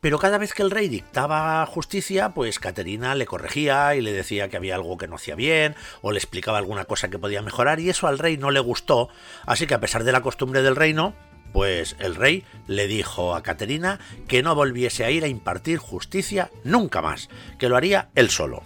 Pero 0.00 0.18
cada 0.18 0.38
vez 0.38 0.52
que 0.52 0.62
el 0.62 0.72
rey 0.72 0.88
dictaba 0.88 1.64
justicia, 1.66 2.30
pues 2.30 2.58
Caterina 2.58 3.14
le 3.14 3.26
corregía 3.26 3.94
y 3.94 4.00
le 4.00 4.12
decía 4.12 4.48
que 4.48 4.56
había 4.56 4.74
algo 4.74 4.96
que 4.96 5.06
no 5.06 5.14
hacía 5.14 5.36
bien, 5.36 5.76
o 6.00 6.10
le 6.10 6.18
explicaba 6.18 6.58
alguna 6.58 6.86
cosa 6.86 7.08
que 7.08 7.20
podía 7.20 7.40
mejorar, 7.40 7.78
y 7.78 7.88
eso 7.88 8.08
al 8.08 8.18
rey 8.18 8.36
no 8.36 8.50
le 8.50 8.58
gustó, 8.58 9.10
así 9.46 9.68
que 9.68 9.74
a 9.74 9.80
pesar 9.80 10.02
de 10.02 10.10
la 10.10 10.20
costumbre 10.20 10.62
del 10.62 10.74
reino, 10.74 11.14
pues 11.52 11.96
el 11.98 12.14
rey 12.14 12.44
le 12.66 12.86
dijo 12.86 13.34
a 13.34 13.42
Caterina 13.42 14.00
que 14.28 14.42
no 14.42 14.54
volviese 14.54 15.04
a 15.04 15.10
ir 15.10 15.24
a 15.24 15.28
impartir 15.28 15.78
justicia 15.78 16.50
nunca 16.64 17.02
más, 17.02 17.28
que 17.58 17.68
lo 17.68 17.76
haría 17.76 18.08
él 18.14 18.30
solo. 18.30 18.62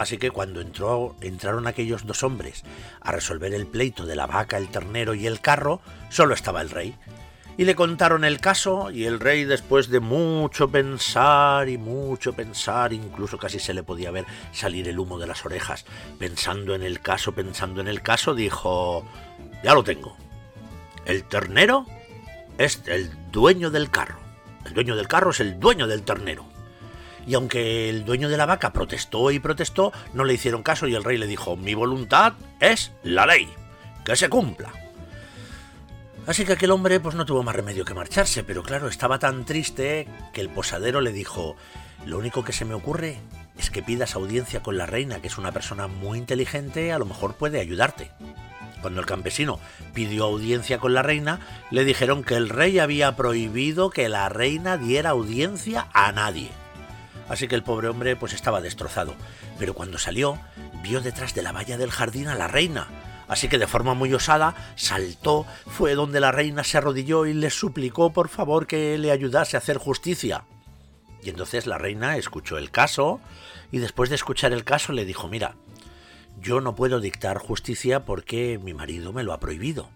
Así 0.00 0.16
que 0.16 0.30
cuando 0.30 0.62
entró, 0.62 1.14
entraron 1.20 1.66
aquellos 1.66 2.06
dos 2.06 2.22
hombres 2.22 2.64
a 3.02 3.12
resolver 3.12 3.52
el 3.52 3.66
pleito 3.66 4.06
de 4.06 4.16
la 4.16 4.26
vaca, 4.26 4.56
el 4.56 4.68
ternero 4.68 5.12
y 5.12 5.26
el 5.26 5.42
carro, 5.42 5.82
solo 6.08 6.32
estaba 6.32 6.62
el 6.62 6.70
rey. 6.70 6.96
Y 7.58 7.66
le 7.66 7.74
contaron 7.74 8.24
el 8.24 8.40
caso 8.40 8.90
y 8.90 9.04
el 9.04 9.20
rey 9.20 9.44
después 9.44 9.90
de 9.90 10.00
mucho 10.00 10.70
pensar 10.70 11.68
y 11.68 11.76
mucho 11.76 12.32
pensar, 12.32 12.94
incluso 12.94 13.36
casi 13.36 13.58
se 13.58 13.74
le 13.74 13.82
podía 13.82 14.10
ver 14.10 14.24
salir 14.52 14.88
el 14.88 14.98
humo 14.98 15.18
de 15.18 15.26
las 15.26 15.44
orejas, 15.44 15.84
pensando 16.18 16.74
en 16.74 16.82
el 16.82 17.00
caso, 17.00 17.32
pensando 17.32 17.82
en 17.82 17.88
el 17.88 18.00
caso, 18.00 18.34
dijo, 18.34 19.04
ya 19.62 19.74
lo 19.74 19.84
tengo. 19.84 20.16
El 21.06 21.24
ternero 21.24 21.86
es 22.58 22.82
el 22.86 23.10
dueño 23.30 23.70
del 23.70 23.90
carro. 23.90 24.18
El 24.64 24.74
dueño 24.74 24.96
del 24.96 25.08
carro 25.08 25.30
es 25.30 25.40
el 25.40 25.58
dueño 25.58 25.86
del 25.86 26.02
ternero 26.02 26.50
y 27.26 27.34
aunque 27.34 27.88
el 27.88 28.04
dueño 28.04 28.28
de 28.28 28.36
la 28.36 28.46
vaca 28.46 28.72
protestó 28.72 29.30
y 29.30 29.38
protestó, 29.38 29.92
no 30.14 30.24
le 30.24 30.34
hicieron 30.34 30.62
caso 30.62 30.86
y 30.86 30.94
el 30.94 31.04
rey 31.04 31.18
le 31.18 31.26
dijo, 31.26 31.56
mi 31.56 31.74
voluntad 31.74 32.34
es 32.60 32.92
la 33.02 33.26
ley, 33.26 33.48
que 34.04 34.16
se 34.16 34.28
cumpla. 34.28 34.72
Así 36.26 36.44
que 36.44 36.52
aquel 36.52 36.70
hombre 36.70 37.00
pues 37.00 37.14
no 37.14 37.26
tuvo 37.26 37.42
más 37.42 37.54
remedio 37.54 37.84
que 37.84 37.94
marcharse, 37.94 38.44
pero 38.44 38.62
claro, 38.62 38.88
estaba 38.88 39.18
tan 39.18 39.44
triste 39.44 40.06
que 40.32 40.40
el 40.40 40.50
posadero 40.50 41.00
le 41.00 41.12
dijo, 41.12 41.56
lo 42.04 42.18
único 42.18 42.44
que 42.44 42.52
se 42.52 42.64
me 42.64 42.74
ocurre 42.74 43.18
es 43.58 43.70
que 43.70 43.82
pidas 43.82 44.14
audiencia 44.14 44.62
con 44.62 44.76
la 44.76 44.86
reina, 44.86 45.20
que 45.20 45.28
es 45.28 45.38
una 45.38 45.52
persona 45.52 45.86
muy 45.86 46.18
inteligente, 46.18 46.92
a 46.92 46.98
lo 46.98 47.06
mejor 47.06 47.34
puede 47.34 47.60
ayudarte. 47.60 48.10
Cuando 48.80 49.00
el 49.00 49.06
campesino 49.06 49.60
pidió 49.94 50.24
audiencia 50.24 50.78
con 50.78 50.94
la 50.94 51.02
reina, 51.02 51.40
le 51.70 51.84
dijeron 51.84 52.24
que 52.24 52.34
el 52.34 52.48
rey 52.48 52.78
había 52.78 53.16
prohibido 53.16 53.90
que 53.90 54.08
la 54.08 54.28
reina 54.28 54.76
diera 54.76 55.10
audiencia 55.10 55.88
a 55.92 56.12
nadie. 56.12 56.50
Así 57.28 57.46
que 57.46 57.54
el 57.54 57.62
pobre 57.62 57.88
hombre 57.88 58.16
pues 58.16 58.32
estaba 58.32 58.60
destrozado. 58.60 59.14
Pero 59.58 59.74
cuando 59.74 59.98
salió, 59.98 60.38
vio 60.82 61.00
detrás 61.00 61.34
de 61.34 61.42
la 61.42 61.52
valla 61.52 61.78
del 61.78 61.90
jardín 61.90 62.28
a 62.28 62.34
la 62.34 62.48
reina. 62.48 62.88
Así 63.28 63.46
que 63.46 63.58
de 63.58 63.68
forma 63.68 63.94
muy 63.94 64.12
osada 64.12 64.56
saltó, 64.74 65.46
fue 65.66 65.94
donde 65.94 66.18
la 66.18 66.32
reina 66.32 66.64
se 66.64 66.78
arrodilló 66.78 67.26
y 67.26 67.32
le 67.32 67.50
suplicó 67.50 68.12
por 68.12 68.28
favor 68.28 68.66
que 68.66 68.98
le 68.98 69.12
ayudase 69.12 69.56
a 69.56 69.58
hacer 69.58 69.78
justicia. 69.78 70.42
Y 71.22 71.30
entonces 71.30 71.66
la 71.66 71.78
reina 71.78 72.16
escuchó 72.16 72.58
el 72.58 72.72
caso 72.72 73.20
y 73.70 73.78
después 73.78 74.08
de 74.08 74.16
escuchar 74.16 74.52
el 74.52 74.64
caso 74.64 74.92
le 74.92 75.04
dijo, 75.04 75.28
mira, 75.28 75.54
yo 76.40 76.60
no 76.60 76.74
puedo 76.74 77.00
dictar 77.00 77.38
justicia 77.38 78.04
porque 78.04 78.58
mi 78.62 78.74
marido 78.74 79.12
me 79.12 79.22
lo 79.22 79.32
ha 79.32 79.40
prohibido. 79.40 79.90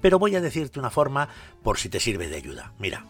Pero 0.00 0.18
voy 0.18 0.36
a 0.36 0.40
decirte 0.40 0.78
una 0.78 0.90
forma 0.90 1.28
por 1.62 1.78
si 1.78 1.88
te 1.88 2.00
sirve 2.00 2.28
de 2.28 2.36
ayuda. 2.36 2.72
Mira, 2.78 3.06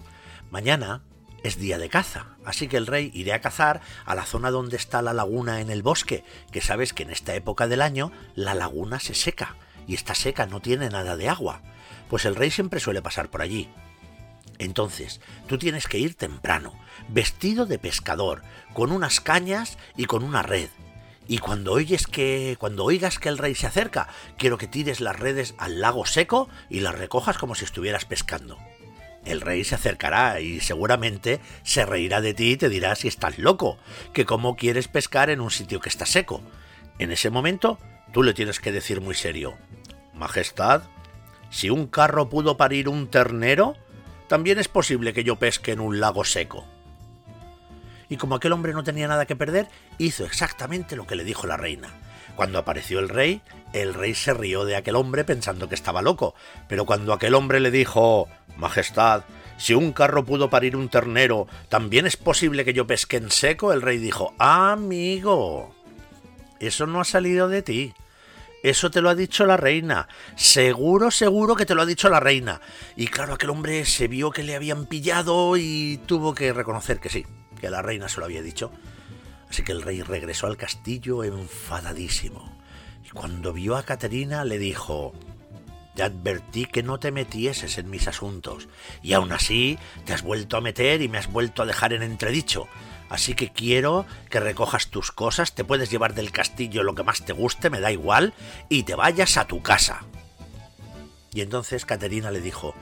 mañana 0.51 1.03
es 1.43 1.59
día 1.59 1.79
de 1.79 1.89
caza, 1.89 2.37
así 2.45 2.69
que 2.69 2.77
el 2.77 2.87
rey 2.87 3.11
irá 3.15 3.37
a 3.37 3.41
cazar 3.41 3.81
a 4.07 4.15
la 4.15 4.25
zona 4.25 4.51
donde 4.51 4.77
está 4.77 5.03
la 5.03 5.13
laguna 5.13 5.61
en 5.61 5.71
el 5.71 5.83
bosque, 5.83 6.25
que 6.51 6.61
sabes 6.61 6.93
que 6.93 7.03
en 7.03 7.11
esta 7.11 7.35
época 7.35 7.69
del 7.69 7.83
año 7.83 8.13
la 8.35 8.55
laguna 8.55 8.99
se 8.99 9.15
seca, 9.15 9.57
y 9.87 9.95
está 9.95 10.15
seca, 10.15 10.47
no 10.47 10.61
tiene 10.61 10.89
nada 10.89 11.17
de 11.17 11.29
agua. 11.29 11.61
Pues 12.09 12.25
el 12.25 12.35
rey 12.35 12.51
siempre 12.51 12.81
suele 12.81 13.03
pasar 13.03 13.29
por 13.29 13.43
allí. 13.43 13.69
Entonces, 14.59 15.21
tú 15.47 15.59
tienes 15.59 15.87
que 15.87 15.99
ir 15.99 16.15
temprano, 16.15 16.73
vestido 17.09 17.67
de 17.67 17.79
pescador, 17.79 18.43
con 18.73 18.93
unas 18.93 19.21
cañas 19.21 19.79
y 19.97 20.07
con 20.07 20.23
una 20.25 20.43
red. 20.43 20.71
Y 21.27 21.39
cuando 21.39 21.73
oyes 21.73 22.07
que 22.07 22.57
cuando 22.59 22.85
oigas 22.85 23.19
que 23.19 23.29
el 23.29 23.39
rey 23.39 23.55
se 23.55 23.67
acerca, 23.67 24.09
quiero 24.37 24.59
que 24.59 24.67
tires 24.67 25.01
las 25.01 25.19
redes 25.19 25.55
al 25.59 25.81
lago 25.81 26.05
seco 26.05 26.49
y 26.69 26.81
las 26.81 26.95
recojas 26.95 27.39
como 27.39 27.55
si 27.55 27.65
estuvieras 27.65 28.05
pescando 28.05 28.59
el 29.25 29.41
rey 29.41 29.65
se 29.65 29.75
acercará 29.75 30.41
y 30.41 30.61
seguramente 30.61 31.41
se 31.63 31.87
reirá 31.87 32.21
de 32.21 32.35
ti 32.35 32.53
y 32.53 32.57
te 32.57 32.69
dirá 32.69 32.95
si 32.95 33.09
estás 33.09 33.39
loco, 33.39 33.79
que 34.13 34.25
cómo 34.25 34.57
quieres 34.57 34.89
pescar 34.89 35.31
en 35.31 35.41
un 35.41 35.51
sitio 35.51 35.81
que 35.81 35.89
está 35.89 36.07
seco. 36.07 36.43
En 36.99 37.11
ese 37.11 37.31
momento, 37.31 37.79
tú 38.13 38.23
le 38.23 38.35
tienes 38.35 38.61
que 38.61 38.73
decir 38.73 39.01
muy 39.01 39.15
serio, 39.15 39.55
Majestad, 40.13 40.83
si 41.51 41.71
un 41.71 41.87
carro 41.87 42.29
pudo 42.29 42.57
parir 42.57 42.89
un 42.89 43.09
ternero, 43.09 43.77
también 44.29 44.59
es 44.59 44.69
posible 44.69 45.13
que 45.13 45.25
yo 45.25 45.37
pesque 45.37 45.73
en 45.73 45.81
un 45.81 46.01
lago 46.01 46.25
seco. 46.25 46.65
Y 48.09 48.17
como 48.17 48.35
aquel 48.35 48.53
hombre 48.53 48.73
no 48.73 48.85
tenía 48.85 49.09
nada 49.09 49.27
que 49.27 49.37
perder, 49.37 49.69
hizo 49.99 50.25
exactamente 50.25 50.97
lo 50.97 51.07
que 51.07 51.17
le 51.17 51.25
dijo 51.25 51.47
la 51.47 51.57
reina. 51.57 51.89
Cuando 52.37 52.59
apareció 52.59 52.99
el 52.99 53.09
rey, 53.09 53.43
el 53.73 53.95
rey 53.95 54.15
se 54.15 54.35
rió 54.35 54.65
de 54.65 54.77
aquel 54.77 54.97
hombre 54.97 55.25
pensando 55.25 55.69
que 55.69 55.75
estaba 55.75 56.03
loco, 56.03 56.35
pero 56.69 56.85
cuando 56.85 57.13
aquel 57.13 57.35
hombre 57.35 57.61
le 57.61 57.71
dijo 57.71 58.29
Majestad, 58.57 59.23
si 59.57 59.75
un 59.75 59.93
carro 59.93 60.25
pudo 60.25 60.51
parir 60.51 60.77
un 60.77 60.89
ternero, 60.89 61.47
¿también 61.69 62.07
es 62.07 62.17
posible 62.17 62.65
que 62.65 62.73
yo 62.73 62.87
pesque 62.87 63.17
en 63.17 63.31
seco? 63.31 63.73
El 63.73 63.83
rey 63.83 63.99
dijo 63.99 64.35
Amigo, 64.39 65.75
eso 66.59 66.87
no 66.87 67.01
ha 67.01 67.05
salido 67.05 67.49
de 67.49 67.63
ti. 67.63 67.95
Eso 68.65 68.91
te 68.91 69.03
lo 69.03 69.11
ha 69.11 69.15
dicho 69.15 69.45
la 69.45 69.59
reina. 69.59 70.09
Seguro, 70.37 71.11
seguro 71.11 71.55
que 71.55 71.67
te 71.67 71.75
lo 71.75 71.83
ha 71.83 71.87
dicho 71.87 72.09
la 72.09 72.19
reina. 72.19 72.63
Y 72.97 73.09
claro, 73.09 73.35
aquel 73.35 73.51
hombre 73.51 73.85
se 73.85 74.09
vio 74.09 74.31
que 74.31 74.43
le 74.43 74.57
habían 74.57 74.87
pillado 74.87 75.59
y 75.59 76.01
tuvo 76.07 76.35
que 76.35 76.51
reconocer 76.55 76.99
que 76.99 77.11
sí, 77.11 77.27
que 77.65 77.71
la 77.71 77.81
reina 77.81 78.11
se 78.11 78.21
lo 78.21 78.27
había 78.27 78.43
dicho. 78.43 78.71
Así 79.49 79.63
que 79.63 79.73
el 79.73 79.81
rey 79.81 80.03
regresó 80.03 80.49
al 80.49 80.59
castillo 80.59 81.25
enfadadísimo. 81.25 82.55
Y 83.07 83.09
cuando 83.09 83.55
vio 83.55 83.79
a 83.79 83.85
Caterina 83.85 84.45
le 84.45 84.59
dijo, 84.59 85.15
te 85.95 86.03
advertí 86.03 86.67
que 86.67 86.83
no 86.83 87.01
te 87.01 87.11
metieses 87.11 87.79
en 87.79 87.89
mis 87.89 88.07
asuntos, 88.07 88.69
y 89.03 89.15
aún 89.15 89.33
así 89.33 89.79
te 90.05 90.13
has 90.13 90.21
vuelto 90.21 90.59
a 90.59 90.61
meter 90.61 91.01
y 91.01 91.09
me 91.09 91.17
has 91.17 91.33
vuelto 91.33 91.63
a 91.63 91.67
dejar 91.67 91.95
en 91.95 92.03
entredicho. 92.03 92.69
Así 93.09 93.33
que 93.33 93.51
quiero 93.51 94.05
que 94.29 94.41
recojas 94.41 94.89
tus 94.89 95.11
cosas, 95.11 95.55
te 95.55 95.65
puedes 95.65 95.91
llevar 95.91 96.13
del 96.13 96.33
castillo 96.33 96.83
lo 96.83 96.95
que 96.95 97.03
más 97.03 97.25
te 97.25 97.33
guste, 97.33 97.71
me 97.71 97.81
da 97.81 97.91
igual, 97.91 98.35
y 98.69 98.83
te 98.83 98.95
vayas 98.95 99.39
a 99.39 99.47
tu 99.47 99.63
casa. 99.63 100.05
Y 101.33 101.41
entonces 101.41 101.87
Caterina 101.87 102.31
le 102.31 102.43
dijo, 102.43 102.75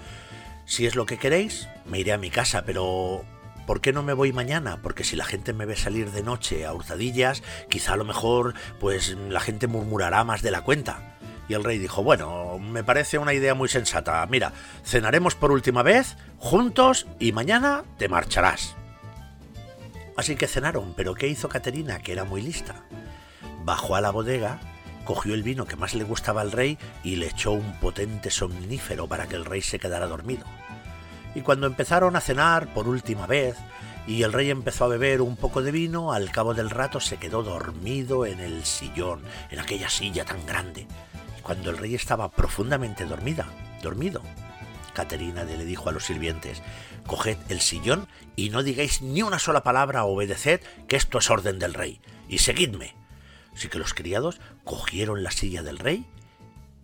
si 0.66 0.86
es 0.86 0.96
lo 0.96 1.06
que 1.06 1.18
queréis, 1.18 1.68
me 1.86 2.00
iré 2.00 2.12
a 2.12 2.18
mi 2.18 2.30
casa, 2.30 2.64
pero 2.64 3.24
¿por 3.66 3.80
qué 3.80 3.92
no 3.92 4.02
me 4.02 4.12
voy 4.12 4.32
mañana? 4.32 4.80
Porque 4.82 5.04
si 5.04 5.16
la 5.16 5.24
gente 5.24 5.52
me 5.52 5.66
ve 5.66 5.76
salir 5.76 6.10
de 6.10 6.22
noche 6.22 6.66
a 6.66 6.72
hurtadillas, 6.72 7.42
quizá 7.68 7.94
a 7.94 7.96
lo 7.96 8.04
mejor 8.04 8.54
pues 8.80 9.16
la 9.28 9.40
gente 9.40 9.66
murmurará 9.66 10.24
más 10.24 10.42
de 10.42 10.50
la 10.50 10.62
cuenta. 10.62 11.18
Y 11.48 11.54
el 11.54 11.64
rey 11.64 11.78
dijo, 11.78 12.02
bueno, 12.02 12.58
me 12.58 12.84
parece 12.84 13.18
una 13.18 13.34
idea 13.34 13.54
muy 13.54 13.68
sensata. 13.68 14.24
Mira, 14.26 14.52
cenaremos 14.84 15.34
por 15.34 15.50
última 15.50 15.82
vez, 15.82 16.16
juntos, 16.38 17.06
y 17.18 17.32
mañana 17.32 17.82
te 17.98 18.08
marcharás. 18.08 18.76
Así 20.16 20.36
que 20.36 20.46
cenaron, 20.46 20.94
pero 20.94 21.14
¿qué 21.14 21.26
hizo 21.26 21.48
Caterina, 21.48 21.98
que 21.98 22.12
era 22.12 22.24
muy 22.24 22.42
lista? 22.42 22.84
Bajó 23.64 23.96
a 23.96 24.00
la 24.00 24.10
bodega, 24.10 24.60
cogió 25.04 25.34
el 25.34 25.42
vino 25.42 25.66
que 25.66 25.76
más 25.76 25.94
le 25.94 26.04
gustaba 26.04 26.42
al 26.42 26.52
rey 26.52 26.78
y 27.02 27.16
le 27.16 27.26
echó 27.26 27.52
un 27.52 27.78
potente 27.80 28.30
somnífero 28.30 29.06
para 29.06 29.26
que 29.26 29.36
el 29.36 29.44
rey 29.44 29.62
se 29.62 29.78
quedara 29.78 30.06
dormido. 30.06 30.44
Y 31.34 31.40
cuando 31.40 31.66
empezaron 31.66 32.16
a 32.16 32.20
cenar 32.20 32.72
por 32.74 32.88
última 32.88 33.26
vez, 33.26 33.56
y 34.06 34.22
el 34.22 34.32
rey 34.32 34.50
empezó 34.50 34.84
a 34.84 34.88
beber 34.88 35.20
un 35.20 35.36
poco 35.36 35.62
de 35.62 35.70
vino, 35.70 36.12
al 36.12 36.30
cabo 36.30 36.54
del 36.54 36.70
rato 36.70 37.00
se 37.00 37.18
quedó 37.18 37.42
dormido 37.42 38.26
en 38.26 38.40
el 38.40 38.64
sillón, 38.64 39.22
en 39.50 39.60
aquella 39.60 39.88
silla 39.88 40.24
tan 40.24 40.44
grande. 40.44 40.86
Cuando 41.42 41.70
el 41.70 41.78
rey 41.78 41.94
estaba 41.94 42.30
profundamente 42.30 43.04
dormida, 43.04 43.46
dormido, 43.82 44.22
Caterina 44.92 45.44
le 45.44 45.64
dijo 45.64 45.88
a 45.88 45.92
los 45.92 46.04
sirvientes, 46.04 46.62
coged 47.06 47.38
el 47.48 47.60
sillón 47.60 48.08
y 48.36 48.50
no 48.50 48.62
digáis 48.62 49.02
ni 49.02 49.22
una 49.22 49.38
sola 49.38 49.62
palabra, 49.62 50.04
obedeced, 50.04 50.60
que 50.86 50.96
esto 50.96 51.18
es 51.18 51.30
orden 51.30 51.58
del 51.58 51.74
rey, 51.74 52.00
y 52.28 52.38
seguidme. 52.38 52.94
Así 53.54 53.68
que 53.68 53.78
los 53.78 53.94
criados 53.94 54.40
cogieron 54.64 55.22
la 55.22 55.30
silla 55.30 55.62
del 55.62 55.78
rey 55.78 56.06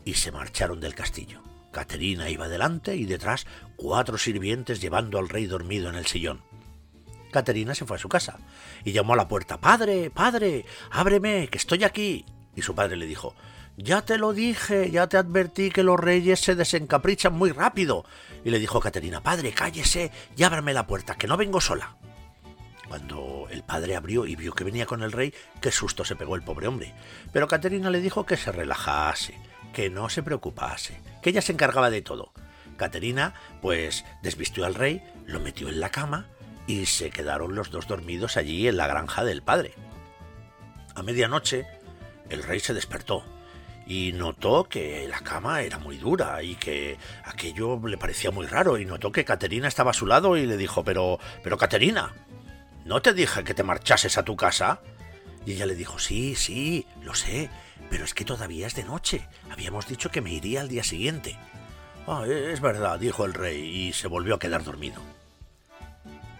y 0.04 0.14
se 0.14 0.32
marcharon 0.32 0.80
del 0.80 0.94
castillo. 0.94 1.47
Caterina 1.70 2.30
iba 2.30 2.48
delante 2.48 2.96
y 2.96 3.04
detrás 3.04 3.46
cuatro 3.76 4.18
sirvientes 4.18 4.80
llevando 4.80 5.18
al 5.18 5.28
rey 5.28 5.46
dormido 5.46 5.88
en 5.88 5.96
el 5.96 6.06
sillón. 6.06 6.42
Caterina 7.30 7.74
se 7.74 7.84
fue 7.84 7.96
a 7.96 8.00
su 8.00 8.08
casa 8.08 8.38
y 8.84 8.92
llamó 8.92 9.12
a 9.12 9.16
la 9.16 9.28
puerta 9.28 9.60
Padre, 9.60 10.10
padre, 10.10 10.64
ábreme, 10.90 11.48
que 11.48 11.58
estoy 11.58 11.84
aquí. 11.84 12.24
Y 12.56 12.62
su 12.62 12.74
padre 12.74 12.96
le 12.96 13.06
dijo 13.06 13.34
Ya 13.76 14.02
te 14.02 14.18
lo 14.18 14.32
dije, 14.32 14.90
ya 14.90 15.06
te 15.08 15.18
advertí 15.18 15.70
que 15.70 15.82
los 15.82 16.00
reyes 16.00 16.40
se 16.40 16.54
desencaprichan 16.54 17.34
muy 17.34 17.52
rápido. 17.52 18.04
Y 18.44 18.50
le 18.50 18.58
dijo 18.58 18.80
Caterina 18.80 19.22
Padre, 19.22 19.52
cállese 19.52 20.10
y 20.36 20.42
ábrame 20.42 20.72
la 20.72 20.86
puerta, 20.86 21.16
que 21.16 21.26
no 21.26 21.36
vengo 21.36 21.60
sola. 21.60 21.96
Cuando 22.88 23.46
el 23.50 23.62
padre 23.62 23.96
abrió 23.96 24.24
y 24.24 24.34
vio 24.34 24.54
que 24.54 24.64
venía 24.64 24.86
con 24.86 25.02
el 25.02 25.12
rey, 25.12 25.34
qué 25.60 25.70
susto 25.70 26.06
se 26.06 26.16
pegó 26.16 26.36
el 26.36 26.42
pobre 26.42 26.68
hombre. 26.68 26.94
Pero 27.32 27.46
Caterina 27.46 27.90
le 27.90 28.00
dijo 28.00 28.24
que 28.24 28.38
se 28.38 28.50
relajase, 28.50 29.38
que 29.72 29.90
no 29.90 30.08
se 30.08 30.22
preocupase, 30.22 31.00
que 31.22 31.30
ella 31.30 31.42
se 31.42 31.52
encargaba 31.52 31.90
de 31.90 32.02
todo. 32.02 32.32
Caterina, 32.76 33.34
pues, 33.60 34.04
desvistió 34.22 34.64
al 34.64 34.74
rey, 34.74 35.02
lo 35.26 35.40
metió 35.40 35.68
en 35.68 35.80
la 35.80 35.90
cama 35.90 36.26
y 36.66 36.86
se 36.86 37.10
quedaron 37.10 37.54
los 37.54 37.70
dos 37.70 37.88
dormidos 37.88 38.36
allí 38.36 38.68
en 38.68 38.76
la 38.76 38.86
granja 38.86 39.24
del 39.24 39.42
padre. 39.42 39.74
A 40.94 41.02
medianoche, 41.02 41.66
el 42.28 42.42
rey 42.42 42.60
se 42.60 42.74
despertó 42.74 43.24
y 43.86 44.12
notó 44.12 44.64
que 44.64 45.08
la 45.08 45.20
cama 45.20 45.62
era 45.62 45.78
muy 45.78 45.96
dura 45.96 46.42
y 46.42 46.56
que 46.56 46.98
aquello 47.24 47.80
le 47.86 47.96
parecía 47.96 48.30
muy 48.30 48.46
raro 48.46 48.76
y 48.76 48.84
notó 48.84 49.10
que 49.10 49.24
Caterina 49.24 49.66
estaba 49.66 49.92
a 49.92 49.94
su 49.94 50.06
lado 50.06 50.36
y 50.36 50.44
le 50.44 50.58
dijo, 50.58 50.84
pero, 50.84 51.18
pero 51.42 51.56
Caterina, 51.56 52.14
¿no 52.84 53.00
te 53.00 53.14
dije 53.14 53.44
que 53.44 53.54
te 53.54 53.62
marchases 53.62 54.18
a 54.18 54.24
tu 54.24 54.36
casa? 54.36 54.80
Y 55.46 55.52
ella 55.52 55.66
le 55.66 55.74
dijo, 55.74 55.98
sí, 55.98 56.34
sí, 56.34 56.86
lo 57.02 57.14
sé, 57.14 57.50
pero 57.90 58.04
es 58.04 58.14
que 58.14 58.24
todavía 58.24 58.66
es 58.66 58.74
de 58.74 58.84
noche. 58.84 59.26
Habíamos 59.50 59.86
dicho 59.86 60.10
que 60.10 60.20
me 60.20 60.32
iría 60.32 60.60
al 60.60 60.68
día 60.68 60.84
siguiente. 60.84 61.38
Ah, 62.06 62.24
es 62.26 62.60
verdad, 62.60 62.98
dijo 62.98 63.24
el 63.24 63.34
rey 63.34 63.60
y 63.60 63.92
se 63.92 64.08
volvió 64.08 64.34
a 64.34 64.38
quedar 64.38 64.64
dormido. 64.64 65.02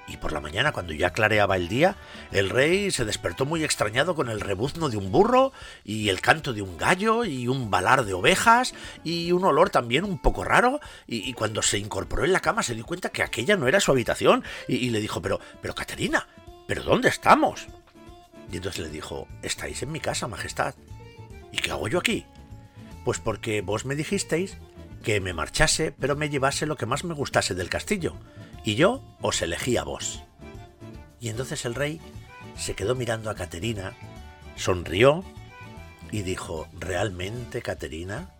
Y 0.08 0.16
por 0.16 0.32
la 0.32 0.40
mañana, 0.40 0.72
cuando 0.72 0.94
ya 0.94 1.10
clareaba 1.10 1.56
el 1.56 1.68
día, 1.68 1.96
el 2.32 2.48
rey 2.48 2.90
se 2.90 3.04
despertó 3.04 3.44
muy 3.44 3.62
extrañado 3.62 4.14
con 4.14 4.30
el 4.30 4.40
rebuzno 4.40 4.88
de 4.88 4.96
un 4.96 5.12
burro 5.12 5.52
y 5.84 6.08
el 6.08 6.22
canto 6.22 6.54
de 6.54 6.62
un 6.62 6.78
gallo 6.78 7.24
y 7.24 7.46
un 7.46 7.70
balar 7.70 8.06
de 8.06 8.14
ovejas 8.14 8.74
y 9.04 9.32
un 9.32 9.44
olor 9.44 9.68
también 9.68 10.04
un 10.04 10.18
poco 10.18 10.44
raro. 10.44 10.80
Y, 11.06 11.34
cuando 11.34 11.60
se 11.60 11.78
incorporó 11.78 12.24
en 12.24 12.32
la 12.32 12.40
cama 12.40 12.62
se 12.62 12.74
dio 12.74 12.86
cuenta 12.86 13.10
que 13.10 13.22
aquella 13.22 13.56
no 13.56 13.68
era 13.68 13.80
su 13.80 13.92
habitación 13.92 14.42
y, 14.66 14.88
le 14.88 15.00
dijo, 15.00 15.20
pero, 15.20 15.40
pero 15.60 15.74
Caterina, 15.74 16.26
¿pero 16.66 16.82
dónde 16.82 17.10
estamos? 17.10 17.66
Y 18.50 18.56
entonces 18.56 18.80
le 18.80 18.90
dijo, 18.90 19.28
estáis 19.42 19.82
en 19.82 19.92
mi 19.92 20.00
casa, 20.00 20.28
Majestad. 20.28 20.74
¿Y 21.52 21.58
qué 21.58 21.70
hago 21.70 21.88
yo 21.88 21.98
aquí? 21.98 22.24
Pues 23.04 23.18
porque 23.18 23.60
vos 23.62 23.84
me 23.84 23.94
dijisteis 23.94 24.56
que 25.02 25.20
me 25.20 25.32
marchase, 25.32 25.92
pero 25.92 26.16
me 26.16 26.28
llevase 26.28 26.66
lo 26.66 26.76
que 26.76 26.86
más 26.86 27.04
me 27.04 27.14
gustase 27.14 27.54
del 27.54 27.70
castillo 27.70 28.14
y 28.64 28.74
yo 28.74 29.02
os 29.20 29.40
elegí 29.42 29.76
a 29.76 29.84
vos. 29.84 30.22
Y 31.20 31.28
entonces 31.28 31.64
el 31.64 31.74
rey 31.74 32.00
se 32.56 32.74
quedó 32.74 32.94
mirando 32.94 33.30
a 33.30 33.34
Caterina, 33.34 33.94
sonrió 34.56 35.24
y 36.10 36.22
dijo, 36.22 36.68
realmente, 36.78 37.62
Caterina, 37.62 38.30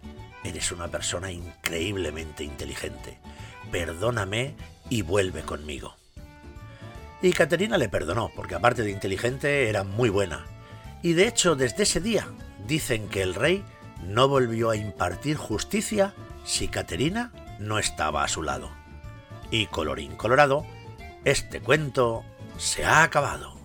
eres 0.45 0.73
una 0.73 0.89
persona 0.89 1.31
increíblemente 1.31 2.45
inteligente. 2.45 3.19
Perdóname 3.71 4.55
y 4.91 5.03
vuelve 5.03 5.43
conmigo. 5.43 5.98
Y 7.21 7.33
Caterina 7.33 7.79
le 7.79 7.89
perdonó, 7.89 8.31
porque 8.35 8.55
aparte 8.55 8.83
de 8.83 8.91
inteligente 8.91 9.69
era 9.69 9.83
muy 9.83 10.09
buena. 10.09 10.47
Y 11.03 11.15
de 11.15 11.27
hecho, 11.27 11.57
desde 11.57 11.83
ese 11.83 12.01
día, 12.01 12.29
dicen 12.67 13.09
que 13.09 13.23
el 13.23 13.35
rey 13.35 13.65
no 14.07 14.29
volvió 14.29 14.71
a 14.71 14.77
impartir 14.77 15.37
justicia 15.37 16.15
si 16.45 16.69
Caterina 16.69 17.33
no 17.59 17.79
estaba 17.79 18.23
a 18.23 18.29
su 18.29 18.43
lado. 18.43 18.71
Y 19.51 19.67
colorín 19.67 20.17
colorado, 20.17 20.65
este 21.25 21.61
cuento 21.61 22.25
se 22.57 22.85
ha 22.85 23.03
acabado. 23.03 23.58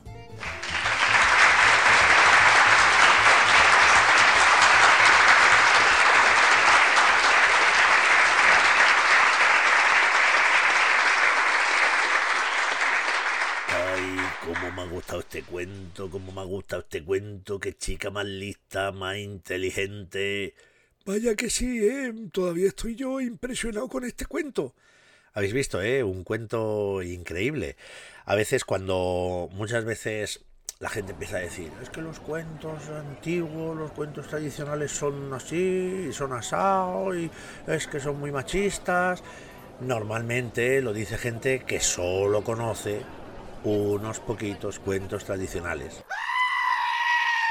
Cómo 14.54 14.72
me 14.72 14.82
ha 14.82 14.86
gustado 14.86 15.20
este 15.20 15.44
cuento, 15.44 16.10
cómo 16.10 16.32
me 16.32 16.42
ha 16.42 16.46
gustado 16.46 16.82
este 16.82 17.04
cuento, 17.04 17.60
qué 17.60 17.74
chica 17.74 18.10
más 18.10 18.26
lista, 18.26 18.92
más 18.92 19.18
inteligente. 19.18 20.54
Vaya 21.06 21.36
que 21.36 21.50
sí, 21.50 21.86
¿eh? 21.86 22.14
Todavía 22.32 22.68
estoy 22.68 22.96
yo 22.96 23.20
impresionado 23.20 23.88
con 23.88 24.04
este 24.04 24.26
cuento. 24.26 24.74
Habéis 25.34 25.54
visto, 25.54 25.82
¿eh? 25.82 26.04
Un 26.04 26.24
cuento 26.24 27.02
increíble. 27.02 27.76
A 28.26 28.36
veces 28.36 28.64
cuando 28.64 29.50
muchas 29.54 29.86
veces 29.86 30.46
la 30.80 30.90
gente 30.90 31.14
empieza 31.14 31.38
a 31.38 31.42
decir, 31.42 31.72
es 31.82 31.90
que 31.90 32.02
los 32.02 32.20
cuentos 32.20 32.90
antiguos, 32.90 33.76
los 33.76 33.92
cuentos 33.92 34.28
tradicionales 34.28 34.92
son 34.92 35.34
así, 35.34 36.12
son 36.12 36.34
asao, 36.34 37.16
y 37.16 37.30
es 37.68 37.88
que 37.88 38.00
son 38.00 38.20
muy 38.20 38.32
machistas. 38.32 39.24
Normalmente 39.80 40.82
lo 40.82 40.94
dice 40.94 41.18
gente 41.18 41.64
que 41.66 41.80
solo 41.80 42.44
conoce 42.44 43.02
unos 43.64 44.20
poquitos 44.20 44.80
cuentos 44.80 45.26
tradicionales. 45.26 46.04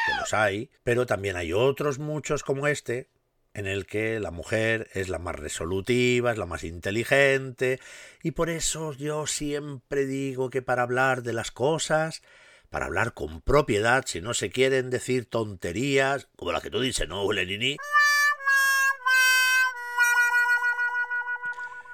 Que 0.07 0.15
los 0.19 0.35
hay, 0.35 0.71
pero 0.83 1.07
también 1.07 1.37
hay 1.37 1.53
otros 1.53 1.99
muchos 1.99 2.43
como 2.43 2.67
este 2.67 3.09
en 3.55 3.67
el 3.67 3.87
que 3.87 4.19
la 4.19 4.31
mujer 4.31 4.89
es 4.95 5.09
la 5.09 5.19
más 5.19 5.37
resolutiva, 5.37 6.33
es 6.33 6.39
la 6.39 6.47
más 6.47 6.65
inteligente, 6.65 7.81
y 8.23 8.31
por 8.31 8.49
eso 8.49 8.95
yo 8.95 9.27
siempre 9.27 10.07
digo 10.07 10.49
que 10.49 10.63
para 10.63 10.83
hablar 10.83 11.23
de 11.23 11.35
las 11.35 11.51
cosas, 11.51 12.23
para 12.71 12.87
hablar 12.87 13.13
con 13.13 13.43
propiedad, 13.43 14.05
si 14.07 14.23
no 14.23 14.33
se 14.33 14.51
quieren 14.51 14.89
decir 14.89 15.27
tonterías, 15.27 16.29
como 16.37 16.53
la 16.53 16.63
que 16.63 16.71
tú 16.71 16.81
dices, 16.81 17.07
¿no, 17.07 17.31
Lenini? 17.31 17.77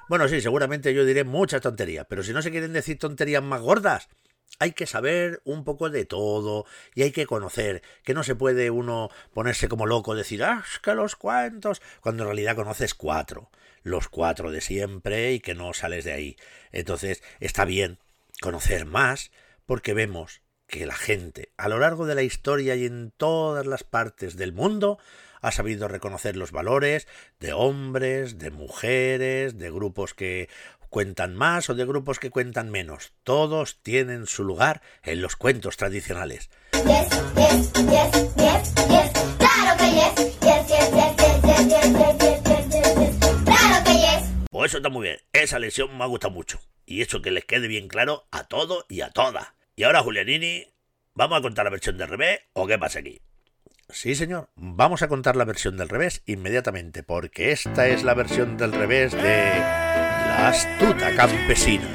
Bueno, 0.09 0.27
sí, 0.27 0.40
seguramente 0.40 0.94
yo 0.94 1.05
diré 1.05 1.25
muchas 1.25 1.61
tonterías, 1.61 2.07
pero 2.09 2.23
si 2.23 2.33
no 2.33 2.40
se 2.40 2.51
quieren 2.51 2.73
decir 2.73 2.99
tonterías 2.99 3.42
más 3.42 3.61
gordas, 3.61 4.09
hay 4.59 4.73
que 4.73 4.87
saber 4.87 5.42
un 5.44 5.64
poco 5.64 5.90
de 5.90 6.07
todo 6.07 6.64
y 6.94 7.03
hay 7.03 7.12
que 7.12 7.27
conocer, 7.27 7.83
que 8.03 8.14
no 8.14 8.23
se 8.23 8.35
puede 8.35 8.71
uno 8.71 9.11
ponerse 9.35 9.68
como 9.68 9.87
loco, 9.87 10.14
decir, 10.14 10.42
ah, 10.42 10.64
es 10.66 10.79
que 10.79 10.94
los 10.94 11.14
cuentos, 11.14 11.83
cuando 12.01 12.23
en 12.23 12.29
realidad 12.29 12.57
conoces 12.57 12.94
cuatro, 12.94 13.51
los 13.83 14.09
cuatro 14.09 14.51
de 14.51 14.62
siempre 14.62 15.33
y 15.33 15.40
que 15.40 15.55
no 15.55 15.75
sales 15.75 16.05
de 16.05 16.12
ahí. 16.12 16.37
Entonces 16.73 17.23
está 17.38 17.66
bien 17.66 17.99
conocer 18.40 18.87
más 18.87 19.31
porque 19.66 19.92
vemos 19.92 20.40
que 20.66 20.87
la 20.87 20.94
gente 20.94 21.53
a 21.59 21.68
lo 21.68 21.79
largo 21.79 22.07
de 22.07 22.14
la 22.14 22.23
historia 22.23 22.77
y 22.77 22.87
en 22.87 23.12
todas 23.16 23.66
las 23.66 23.85
partes 23.85 24.37
del 24.37 24.53
mundo 24.53 24.99
ha 25.40 25.53
sabido 25.53 25.88
reconocer 25.88 26.37
los 26.37 26.53
valores 26.53 27.07
de 27.40 27.53
hombres, 27.53 28.38
de 28.38 28.51
mujeres, 28.51 29.59
de 29.59 29.70
grupos 29.70 30.14
que 30.14 30.48
cuentan 30.88 31.35
más 31.37 31.68
o 31.70 31.74
de 31.74 31.85
grupos 31.85 32.18
que 32.18 32.31
cuentan 32.31 32.70
menos. 32.70 33.12
Todos 33.22 33.81
tienen 33.83 34.27
su 34.27 34.44
lugar 34.44 34.83
en 35.03 35.22
los 35.22 35.37
cuentos 35.37 35.77
tradicionales. 35.77 36.51
Pues 44.51 44.72
eso 44.72 44.79
está 44.79 44.88
muy 44.88 45.03
bien. 45.05 45.18
Esa 45.33 45.59
lección 45.59 45.96
me 45.96 46.05
ha 46.05 46.09
gustado 46.09 46.35
mucho. 46.35 46.59
Y 46.85 47.03
eso 47.03 47.22
que 47.22 47.31
les 47.31 47.44
quede 47.44 47.68
bien 47.68 47.87
claro 47.87 48.27
a 48.31 48.48
todo 48.48 48.87
y 48.88 49.03
a 49.03 49.11
todas. 49.11 49.48
Y 49.77 49.85
ahora, 49.85 50.03
Julianini, 50.03 50.66
¿vamos 51.14 51.38
a 51.38 51.42
contar 51.42 51.64
la 51.64 51.70
versión 51.70 51.96
del 51.98 52.09
revés 52.09 52.40
o 52.55 52.66
qué 52.66 52.79
pasa 52.79 52.98
aquí? 52.98 53.20
Sí, 53.90 54.14
señor. 54.14 54.51
Vamos 54.57 55.03
a 55.03 55.09
contar 55.09 55.35
la 55.35 55.46
versión 55.46 55.77
del 55.77 55.88
revés 55.88 56.22
inmediatamente, 56.27 57.03
porque 57.03 57.53
esta 57.53 57.88
es 57.88 58.05
la 58.05 58.14
versión 58.14 58.59
del 58.59 58.72
revés 58.72 59.12
de 59.12 59.48
astuta 59.51 61.14
campesina. 61.16 61.88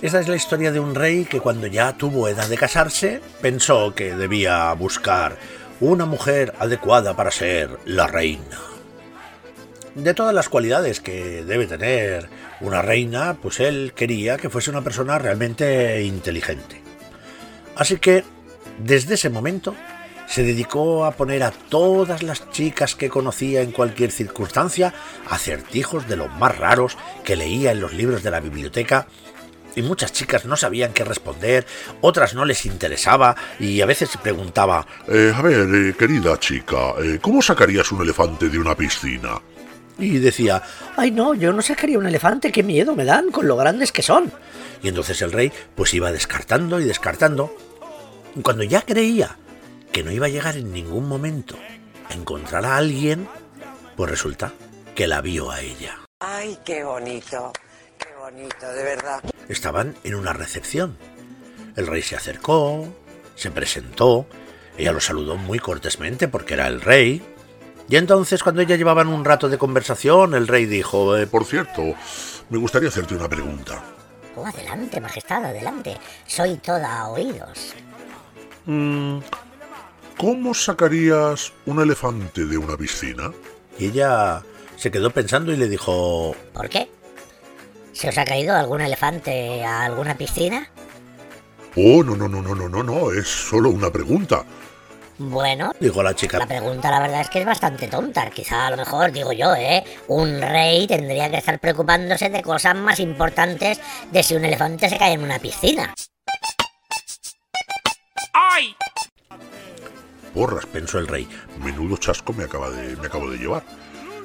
Esta 0.00 0.18
es 0.18 0.26
la 0.26 0.34
historia 0.34 0.72
de 0.72 0.80
un 0.80 0.96
rey 0.96 1.26
que 1.26 1.40
cuando 1.40 1.68
ya 1.68 1.92
tuvo 1.92 2.26
edad 2.26 2.48
de 2.48 2.56
casarse 2.56 3.20
pensó 3.40 3.94
que 3.94 4.16
debía 4.16 4.72
buscar 4.72 5.36
una 5.78 6.06
mujer 6.06 6.54
adecuada 6.58 7.14
para 7.14 7.30
ser 7.30 7.78
la 7.84 8.08
reina. 8.08 8.71
De 9.94 10.14
todas 10.14 10.34
las 10.34 10.48
cualidades 10.48 11.00
que 11.00 11.44
debe 11.44 11.66
tener 11.66 12.28
una 12.60 12.80
reina, 12.80 13.36
pues 13.40 13.60
él 13.60 13.92
quería 13.94 14.38
que 14.38 14.48
fuese 14.48 14.70
una 14.70 14.82
persona 14.82 15.18
realmente 15.18 16.02
inteligente. 16.02 16.80
Así 17.76 17.98
que 17.98 18.24
desde 18.78 19.14
ese 19.14 19.28
momento 19.28 19.74
se 20.26 20.44
dedicó 20.44 21.04
a 21.04 21.12
poner 21.12 21.42
a 21.42 21.50
todas 21.50 22.22
las 22.22 22.50
chicas 22.50 22.94
que 22.94 23.10
conocía 23.10 23.60
en 23.60 23.70
cualquier 23.70 24.10
circunstancia 24.10 24.94
acertijos 25.28 26.08
de 26.08 26.16
los 26.16 26.32
más 26.36 26.56
raros 26.56 26.96
que 27.22 27.36
leía 27.36 27.72
en 27.72 27.80
los 27.80 27.92
libros 27.92 28.22
de 28.22 28.30
la 28.30 28.40
biblioteca 28.40 29.06
y 29.74 29.82
muchas 29.82 30.12
chicas 30.12 30.44
no 30.46 30.56
sabían 30.56 30.92
qué 30.92 31.04
responder, 31.04 31.66
otras 32.00 32.34
no 32.34 32.44
les 32.44 32.64
interesaba 32.66 33.36
y 33.58 33.80
a 33.80 33.86
veces 33.86 34.10
se 34.10 34.18
preguntaba 34.18 34.86
eh, 35.08 35.32
A 35.34 35.42
ver, 35.42 35.68
eh, 35.74 35.94
querida 35.98 36.38
chica, 36.38 36.94
eh, 37.02 37.18
¿cómo 37.20 37.42
sacarías 37.42 37.90
un 37.92 38.02
elefante 38.02 38.48
de 38.48 38.58
una 38.58 38.74
piscina? 38.74 39.40
Y 39.98 40.18
decía 40.18 40.62
Ay 40.96 41.10
no, 41.10 41.34
yo 41.34 41.52
no 41.52 41.62
sacaría 41.62 41.98
un 41.98 42.06
elefante, 42.06 42.52
qué 42.52 42.62
miedo 42.62 42.94
me 42.96 43.04
dan 43.04 43.30
con 43.30 43.46
lo 43.46 43.56
grandes 43.56 43.92
que 43.92 44.02
son. 44.02 44.32
Y 44.82 44.88
entonces 44.88 45.20
el 45.22 45.32
rey 45.32 45.52
pues 45.74 45.94
iba 45.94 46.10
descartando 46.10 46.80
y 46.80 46.84
descartando 46.84 47.56
cuando 48.42 48.64
ya 48.64 48.82
creía 48.82 49.36
que 49.92 50.02
no 50.02 50.10
iba 50.10 50.26
a 50.26 50.30
llegar 50.30 50.56
en 50.56 50.72
ningún 50.72 51.06
momento 51.06 51.56
a 52.08 52.14
encontrar 52.14 52.64
a 52.64 52.76
alguien, 52.76 53.28
pues 53.96 54.10
resulta 54.10 54.52
que 54.94 55.06
la 55.06 55.20
vio 55.20 55.50
a 55.50 55.60
ella. 55.60 56.00
¡Ay, 56.20 56.58
qué 56.64 56.82
bonito! 56.82 57.52
¡Qué 57.98 58.08
bonito, 58.18 58.72
de 58.72 58.82
verdad! 58.82 59.20
Estaban 59.48 59.94
en 60.02 60.14
una 60.14 60.32
recepción. 60.32 60.96
El 61.76 61.86
rey 61.86 62.02
se 62.02 62.16
acercó, 62.16 62.88
se 63.34 63.50
presentó, 63.50 64.26
ella 64.78 64.92
lo 64.92 65.00
saludó 65.00 65.36
muy 65.36 65.58
cortésmente 65.58 66.28
porque 66.28 66.54
era 66.54 66.66
el 66.68 66.80
rey. 66.80 67.22
Y 67.88 67.96
entonces, 67.96 68.42
cuando 68.42 68.62
ella 68.62 68.76
llevaban 68.76 69.08
un 69.08 69.24
rato 69.24 69.48
de 69.48 69.58
conversación, 69.58 70.34
el 70.34 70.48
rey 70.48 70.66
dijo: 70.66 71.16
eh, 71.16 71.26
Por 71.26 71.44
cierto, 71.44 71.82
me 72.50 72.58
gustaría 72.58 72.88
hacerte 72.88 73.14
una 73.14 73.28
pregunta. 73.28 73.82
Oh, 74.36 74.46
adelante, 74.46 75.00
majestad, 75.00 75.44
adelante. 75.44 75.96
Soy 76.26 76.56
toda 76.56 77.08
oídos. 77.08 77.74
Mm, 78.64 79.18
¿Cómo 80.16 80.54
sacarías 80.54 81.52
un 81.66 81.80
elefante 81.80 82.46
de 82.46 82.56
una 82.56 82.76
piscina? 82.76 83.30
Y 83.78 83.86
ella 83.86 84.42
se 84.76 84.90
quedó 84.90 85.10
pensando 85.10 85.52
y 85.52 85.56
le 85.56 85.68
dijo... 85.68 86.34
¿Por 86.52 86.68
qué? 86.68 86.88
¿Se 87.92 88.08
os 88.08 88.16
ha 88.16 88.24
caído 88.24 88.56
algún 88.56 88.80
elefante 88.80 89.64
a 89.64 89.84
alguna 89.84 90.16
piscina? 90.16 90.70
Oh, 91.76 92.02
no, 92.02 92.16
no, 92.16 92.28
no, 92.28 92.42
no, 92.42 92.54
no, 92.54 92.68
no, 92.68 92.82
no, 92.82 93.12
es 93.12 93.26
solo 93.26 93.70
una 93.70 93.90
pregunta. 93.90 94.44
Bueno, 95.18 95.72
dijo 95.78 96.02
la 96.02 96.14
chica. 96.14 96.38
La 96.38 96.46
pregunta 96.46 96.90
la 96.90 97.00
verdad 97.00 97.20
es 97.20 97.30
que 97.30 97.40
es 97.40 97.46
bastante 97.46 97.88
tonta. 97.88 98.30
Quizá 98.30 98.66
a 98.66 98.70
lo 98.70 98.76
mejor, 98.76 99.12
digo 99.12 99.32
yo, 99.32 99.54
¿eh? 99.54 99.84
Un 100.08 100.40
rey 100.40 100.86
tendría 100.86 101.30
que 101.30 101.36
estar 101.36 101.58
preocupándose 101.58 102.30
de 102.30 102.42
cosas 102.42 102.74
más 102.76 102.98
importantes 103.00 103.80
de 104.10 104.22
si 104.22 104.34
un 104.34 104.44
elefante 104.44 104.88
se 104.88 104.98
cae 104.98 105.12
en 105.12 105.22
una 105.22 105.38
piscina. 105.38 105.94
Porras, 110.34 110.66
pensó 110.66 110.98
el 110.98 111.08
rey. 111.08 111.28
Menudo 111.62 111.96
chasco 111.96 112.32
me, 112.32 112.44
acaba 112.44 112.70
de, 112.70 112.96
me 112.96 113.06
acabo 113.06 113.30
de 113.30 113.38
llevar. 113.38 113.62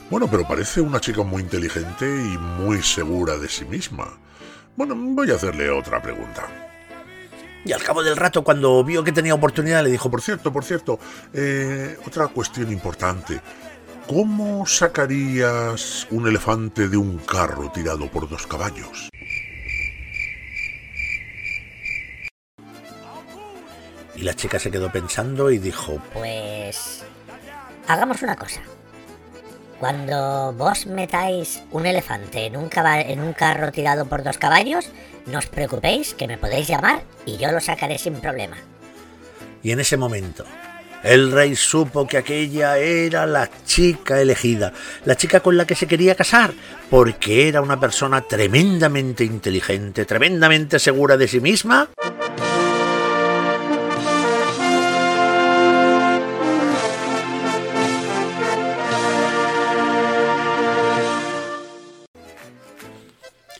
Bueno, 0.09 0.27
pero 0.29 0.47
parece 0.47 0.79
una 0.79 1.01
chica 1.01 1.23
muy 1.23 1.41
inteligente 1.41 2.05
y 2.05 2.37
muy 2.37 2.81
segura 2.81 3.37
de 3.37 3.49
sí 3.49 3.65
misma. 3.65 4.17
Bueno, 4.75 4.95
voy 4.95 5.31
a 5.31 5.35
hacerle 5.35 5.69
otra 5.69 6.01
pregunta. 6.01 6.66
Y 7.67 7.73
al 7.73 7.83
cabo 7.83 8.01
del 8.01 8.15
rato, 8.15 8.45
cuando 8.45 8.81
vio 8.81 9.03
que 9.03 9.11
tenía 9.11 9.33
oportunidad, 9.33 9.83
le 9.83 9.91
dijo, 9.91 10.09
por 10.09 10.21
cierto, 10.21 10.53
por 10.53 10.63
cierto, 10.63 10.99
eh, 11.33 11.97
otra 12.07 12.29
cuestión 12.29 12.71
importante. 12.71 13.41
¿Cómo 14.07 14.65
sacarías 14.65 16.07
un 16.09 16.29
elefante 16.29 16.87
de 16.87 16.95
un 16.95 17.17
carro 17.17 17.69
tirado 17.69 18.09
por 18.09 18.29
dos 18.29 18.47
caballos? 18.47 19.09
Y 24.15 24.21
la 24.21 24.33
chica 24.33 24.59
se 24.59 24.71
quedó 24.71 24.89
pensando 24.89 25.51
y 25.51 25.57
dijo, 25.57 26.01
Pues... 26.13 27.03
Hagamos 27.85 28.21
una 28.21 28.37
cosa. 28.37 28.61
Cuando 29.79 30.53
vos 30.53 30.87
metáis 30.87 31.61
un 31.71 31.85
elefante 31.85 32.47
en 32.47 32.57
un, 32.57 32.67
carro 33.33 33.71
tirado 33.71 34.05
por 34.07 34.23
dos 34.23 34.39
caballos, 34.39 34.89
no 35.27 35.37
os 35.37 35.45
preocupéis 35.45 36.15
que 36.15 36.27
me 36.27 36.39
podéis 36.39 36.67
llamar 36.67 37.03
y 37.27 37.37
yo 37.37 37.51
lo 37.51 37.59
sacaré 37.59 37.99
sin 37.99 38.15
problema. 38.15 38.57
Y 39.61 39.71
en 39.71 39.79
ese 39.79 39.95
momento, 39.95 40.45
el 41.03 41.31
rey 41.31 41.55
supo 41.55 42.07
que 42.07 42.17
aquella 42.17 42.77
era 42.79 43.27
la 43.27 43.49
chica 43.65 44.19
elegida, 44.19 44.73
la 45.05 45.15
chica 45.15 45.41
con 45.41 45.57
la 45.57 45.67
que 45.67 45.75
se 45.75 45.85
quería 45.85 46.15
casar, 46.15 46.53
porque 46.89 47.47
era 47.47 47.61
una 47.61 47.79
persona 47.79 48.21
tremendamente 48.21 49.23
inteligente, 49.25 50.05
tremendamente 50.05 50.79
segura 50.79 51.17
de 51.17 51.27
sí 51.27 51.39
misma. 51.39 51.89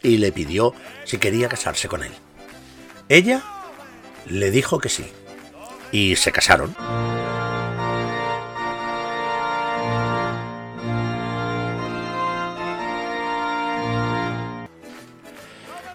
Y 0.07 0.17
le 0.17 0.31
pidió 0.31 0.73
si 1.03 1.17
quería 1.17 1.49
casarse 1.49 1.87
con 1.87 2.03
él. 2.03 2.11
Ella 3.09 3.43
le 4.25 4.51
dijo 4.51 4.79
que 4.79 4.89
sí, 4.89 5.05
y 5.91 6.15
se 6.15 6.31
casaron. 6.31 6.75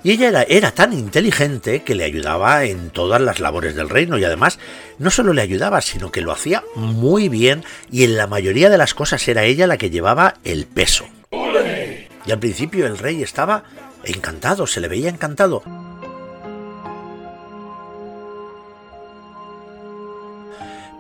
Y 0.05 0.11
ella 0.11 0.29
era, 0.29 0.43
era, 0.43 0.73
tan 0.73 0.93
inteligente 0.93 1.83
que 1.85 1.95
le 1.95 2.03
ayudaba 2.03 2.65
en 2.65 2.91
todas 2.91 3.21
las 3.21 3.39
labores 3.39 3.77
del 3.77 3.89
reino 3.89 4.19
y 4.19 4.25
además 4.25 4.59
no 4.99 5.11
solo 5.11 5.33
le 5.33 5.43
ayudaba, 5.43 5.81
sino 5.81 6.11
que 6.11 6.23
lo 6.23 6.33
hacía 6.33 6.65
muy 6.75 7.29
bien 7.29 7.63
y 7.89 8.03
en 8.03 8.17
la 8.17 8.27
mayoría 8.27 8.69
de 8.69 8.79
las 8.79 8.95
cosas 8.95 9.27
era 9.29 9.45
ella 9.45 9.69
la 9.69 9.79
que 9.79 9.91
llevaba 9.91 10.35
el 10.43 10.67
peso. 10.67 11.07
Y 12.27 12.33
al 12.33 12.39
principio 12.41 12.87
el 12.87 12.99
rey 12.99 13.23
estaba 13.23 13.65
encantado, 14.05 14.67
se 14.67 14.81
le 14.81 14.89
veía 14.89 15.09
encantado. 15.09 15.63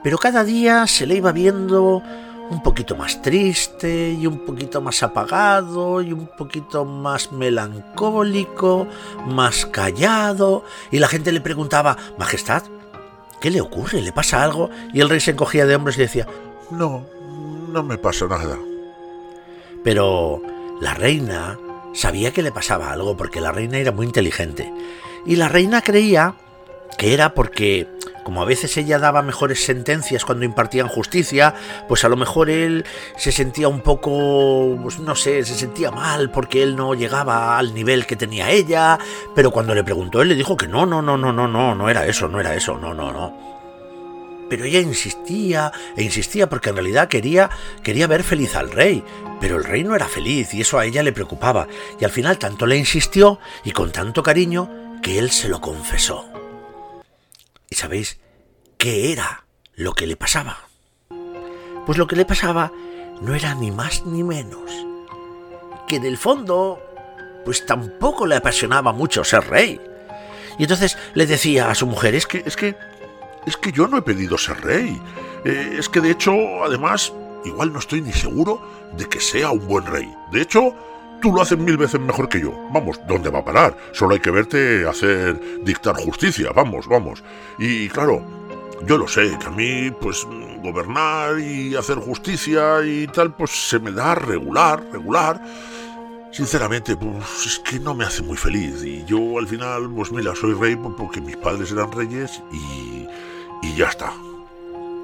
Pero 0.03 0.19
cada 0.19 0.45
día 0.45 0.87
se 0.87 1.07
le 1.07 1.17
iba 1.17 1.31
viendo 1.33 2.03
un 2.51 2.62
poquito 2.62 2.97
más 2.97 3.23
triste 3.23 4.11
y 4.11 4.27
un 4.27 4.45
poquito 4.45 4.81
más 4.81 5.03
apagado 5.03 6.03
y 6.03 6.12
un 6.12 6.27
poquito 6.27 6.85
más 6.85 7.33
melancólico, 7.33 8.87
más 9.27 9.65
callado. 9.67 10.65
Y 10.91 10.99
la 10.99 11.09
gente 11.09 11.33
le 11.33 11.41
preguntaba, 11.41 11.97
Majestad, 12.19 12.65
¿qué 13.41 13.51
le 13.51 13.61
ocurre? 13.61 14.03
¿Le 14.03 14.12
pasa 14.12 14.43
algo? 14.43 14.71
Y 14.93 15.01
el 15.01 15.09
rey 15.09 15.21
se 15.21 15.31
encogía 15.31 15.67
de 15.67 15.77
hombros 15.77 15.97
y 15.97 16.03
decía, 16.03 16.27
No, 16.71 17.07
no 17.69 17.83
me 17.83 17.97
pasa 17.97 18.27
nada. 18.27 18.59
Pero 19.85 20.43
la 20.81 20.95
reina 20.95 21.59
sabía 21.92 22.33
que 22.33 22.42
le 22.42 22.52
pasaba 22.52 22.92
algo 22.92 23.16
porque 23.16 23.40
la 23.40 23.52
reina 23.52 23.78
era 23.78 23.92
muy 23.92 24.07
inteligente. 24.07 24.72
Y 25.24 25.37
la 25.37 25.48
reina 25.48 25.83
creía 25.83 26.35
que 26.98 27.14
era 27.14 27.35
porque, 27.35 27.88
como 28.24 28.42
a 28.42 28.44
veces 28.44 28.76
ella 28.76 28.98
daba 28.98 29.22
mejores 29.22 29.64
sentencias 29.64 30.24
cuando 30.24 30.44
impartían 30.44 30.88
justicia, 30.88 31.55
pues 31.88 32.05
a 32.05 32.09
lo 32.09 32.16
mejor 32.16 32.50
él 32.50 32.85
se 33.16 33.33
sentía 33.33 33.68
un 33.68 33.81
poco, 33.81 34.78
pues 34.83 34.98
no 34.98 35.14
sé, 35.14 35.44
se 35.44 35.55
sentía 35.55 35.90
mal 35.90 36.31
porque 36.31 36.62
él 36.62 36.76
no 36.76 36.94
llegaba 36.94 37.59
al 37.59 37.74
nivel 37.74 38.07
que 38.07 38.16
tenía 38.16 38.50
ella, 38.50 38.98
pero 39.35 39.50
cuando 39.50 39.74
le 39.74 39.85
preguntó 39.85 40.22
él 40.22 40.28
le 40.28 40.35
dijo 40.35 40.57
que 40.57 40.68
no, 40.68 40.87
no, 40.87 41.02
no, 41.02 41.16
no, 41.16 41.33
no, 41.33 41.48
no, 41.48 41.74
no 41.74 41.88
era 41.88 42.07
eso, 42.07 42.28
no 42.28 42.40
era 42.40 42.55
eso, 42.55 42.78
no, 42.78 42.94
no, 42.94 43.12
no. 43.12 43.62
Pero 44.53 44.67
ella 44.67 44.81
insistía 44.81 45.73
e 45.97 46.03
insistía 46.03 46.47
porque 46.47 46.69
en 46.69 46.77
realidad 46.77 47.09
quería, 47.09 47.49
quería 47.83 48.07
ver 48.07 48.23
feliz 48.23 48.55
al 48.55 48.71
rey, 48.71 49.03
pero 49.41 49.57
el 49.57 49.65
rey 49.65 49.83
no 49.83 49.97
era 49.97 50.07
feliz 50.07 50.53
y 50.53 50.61
eso 50.61 50.79
a 50.79 50.85
ella 50.85 51.03
le 51.03 51.15
preocupaba, 51.15 51.69
y 51.99 52.05
al 52.05 52.11
final 52.11 52.37
tanto 52.37 52.67
le 52.67 52.77
insistió 52.77 53.38
y 53.65 53.71
con 53.71 53.93
tanto 53.93 54.23
cariño 54.23 54.99
que 55.03 55.19
él 55.19 55.31
se 55.31 55.49
lo 55.49 55.62
confesó. 55.62 56.29
¿Y 57.71 57.77
sabéis 57.77 58.19
qué 58.77 59.11
era 59.11 59.47
lo 59.75 59.95
que 59.95 60.07
le 60.07 60.17
pasaba? 60.17 60.59
Pues 61.87 61.97
lo 61.97 62.07
que 62.07 62.17
le 62.17 62.27
pasaba 62.27 62.73
no 63.23 63.35
era 63.35 63.55
ni 63.55 63.71
más 63.71 64.05
ni 64.05 64.23
menos 64.23 64.71
que 65.88 65.97
en 65.97 66.05
el 66.05 66.19
fondo, 66.19 66.79
pues 67.47 67.65
tampoco 67.65 68.27
le 68.27 68.37
apasionaba 68.37 68.93
mucho 68.93 69.25
ser 69.25 69.49
rey. 69.49 69.81
Y 70.59 70.65
entonces 70.65 70.99
le 71.15 71.25
decía 71.25 71.71
a 71.71 71.75
su 71.75 71.87
mujer, 71.87 72.15
es 72.15 72.27
que, 72.27 72.43
Es 72.45 72.55
que, 72.55 72.77
es 73.46 73.57
que 73.57 73.72
yo 73.72 73.88
no 73.88 73.98
he 73.98 74.02
pedido 74.02 74.38
ser 74.38 74.61
rey. 74.61 75.00
Eh, 75.44 75.76
es 75.78 75.88
que 75.88 76.00
de 76.00 76.11
hecho, 76.11 76.33
además, 76.64 77.12
igual 77.44 77.72
no 77.72 77.78
estoy 77.78 78.00
ni 78.00 78.12
seguro 78.12 78.61
de 78.96 79.09
que 79.09 79.20
sea 79.20 79.50
un 79.50 79.66
buen 79.66 79.87
rey. 79.87 80.12
De 80.31 80.42
hecho, 80.42 80.74
tú 81.20 81.33
lo 81.33 81.42
haces 81.42 81.59
mil 81.59 81.76
veces 81.76 82.00
mejor 82.00 82.28
que 82.28 82.40
yo. 82.40 82.52
Vamos, 82.72 83.00
¿dónde 83.07 83.31
va 83.31 83.40
a 83.40 83.44
parar? 83.44 83.76
Solo 83.92 84.14
hay 84.14 84.20
que 84.20 84.31
verte 84.31 84.87
hacer 84.87 85.64
dictar 85.64 85.96
justicia. 85.96 86.50
Vamos, 86.55 86.87
vamos. 86.87 87.22
Y 87.59 87.88
claro, 87.88 88.22
yo 88.87 88.98
lo 88.98 89.09
sé, 89.09 89.37
que 89.38 89.46
a 89.46 89.50
mí, 89.50 89.90
pues, 90.00 90.26
gobernar 90.62 91.38
y 91.38 91.74
hacer 91.76 91.98
justicia 91.98 92.85
y 92.85 93.07
tal, 93.07 93.35
pues 93.35 93.50
se 93.68 93.78
me 93.78 93.92
da 93.92 94.14
regular, 94.14 94.85
regular. 94.92 95.40
Sinceramente, 96.33 96.96
pues 96.96 97.46
es 97.46 97.59
que 97.59 97.78
no 97.78 97.94
me 97.94 98.05
hace 98.05 98.22
muy 98.22 98.37
feliz. 98.37 98.83
Y 98.83 99.05
yo 99.05 99.38
al 99.38 99.46
final, 99.46 99.90
pues 99.94 100.11
mira, 100.11 100.35
soy 100.35 100.55
rey 100.55 100.76
porque 100.76 101.20
mis 101.20 101.37
padres 101.37 101.70
eran 101.70 101.92
reyes 101.92 102.42
y, 102.50 103.07
y 103.62 103.77
ya 103.77 103.87
está. 103.87 104.12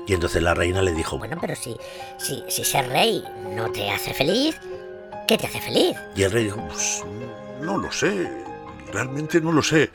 Y 0.06 0.14
entonces 0.14 0.42
la 0.42 0.54
reina 0.54 0.82
le 0.82 0.92
dijo, 0.92 1.18
Bueno, 1.18 1.36
pero 1.40 1.54
si, 1.54 1.76
si, 2.18 2.42
si 2.48 2.64
ser 2.64 2.88
rey 2.88 3.24
no 3.54 3.70
te 3.70 3.90
hace 3.90 4.12
feliz, 4.14 4.58
¿qué 5.26 5.36
te 5.38 5.46
hace 5.46 5.60
feliz? 5.60 5.96
y 6.16 6.22
el 6.22 6.30
rey 6.32 6.44
dijo, 6.44 6.60
Pues 6.66 7.04
no 7.60 7.78
lo 7.78 7.90
sé, 7.92 8.30
realmente 8.92 9.40
no 9.40 9.52
lo 9.52 9.62
sé. 9.62 9.90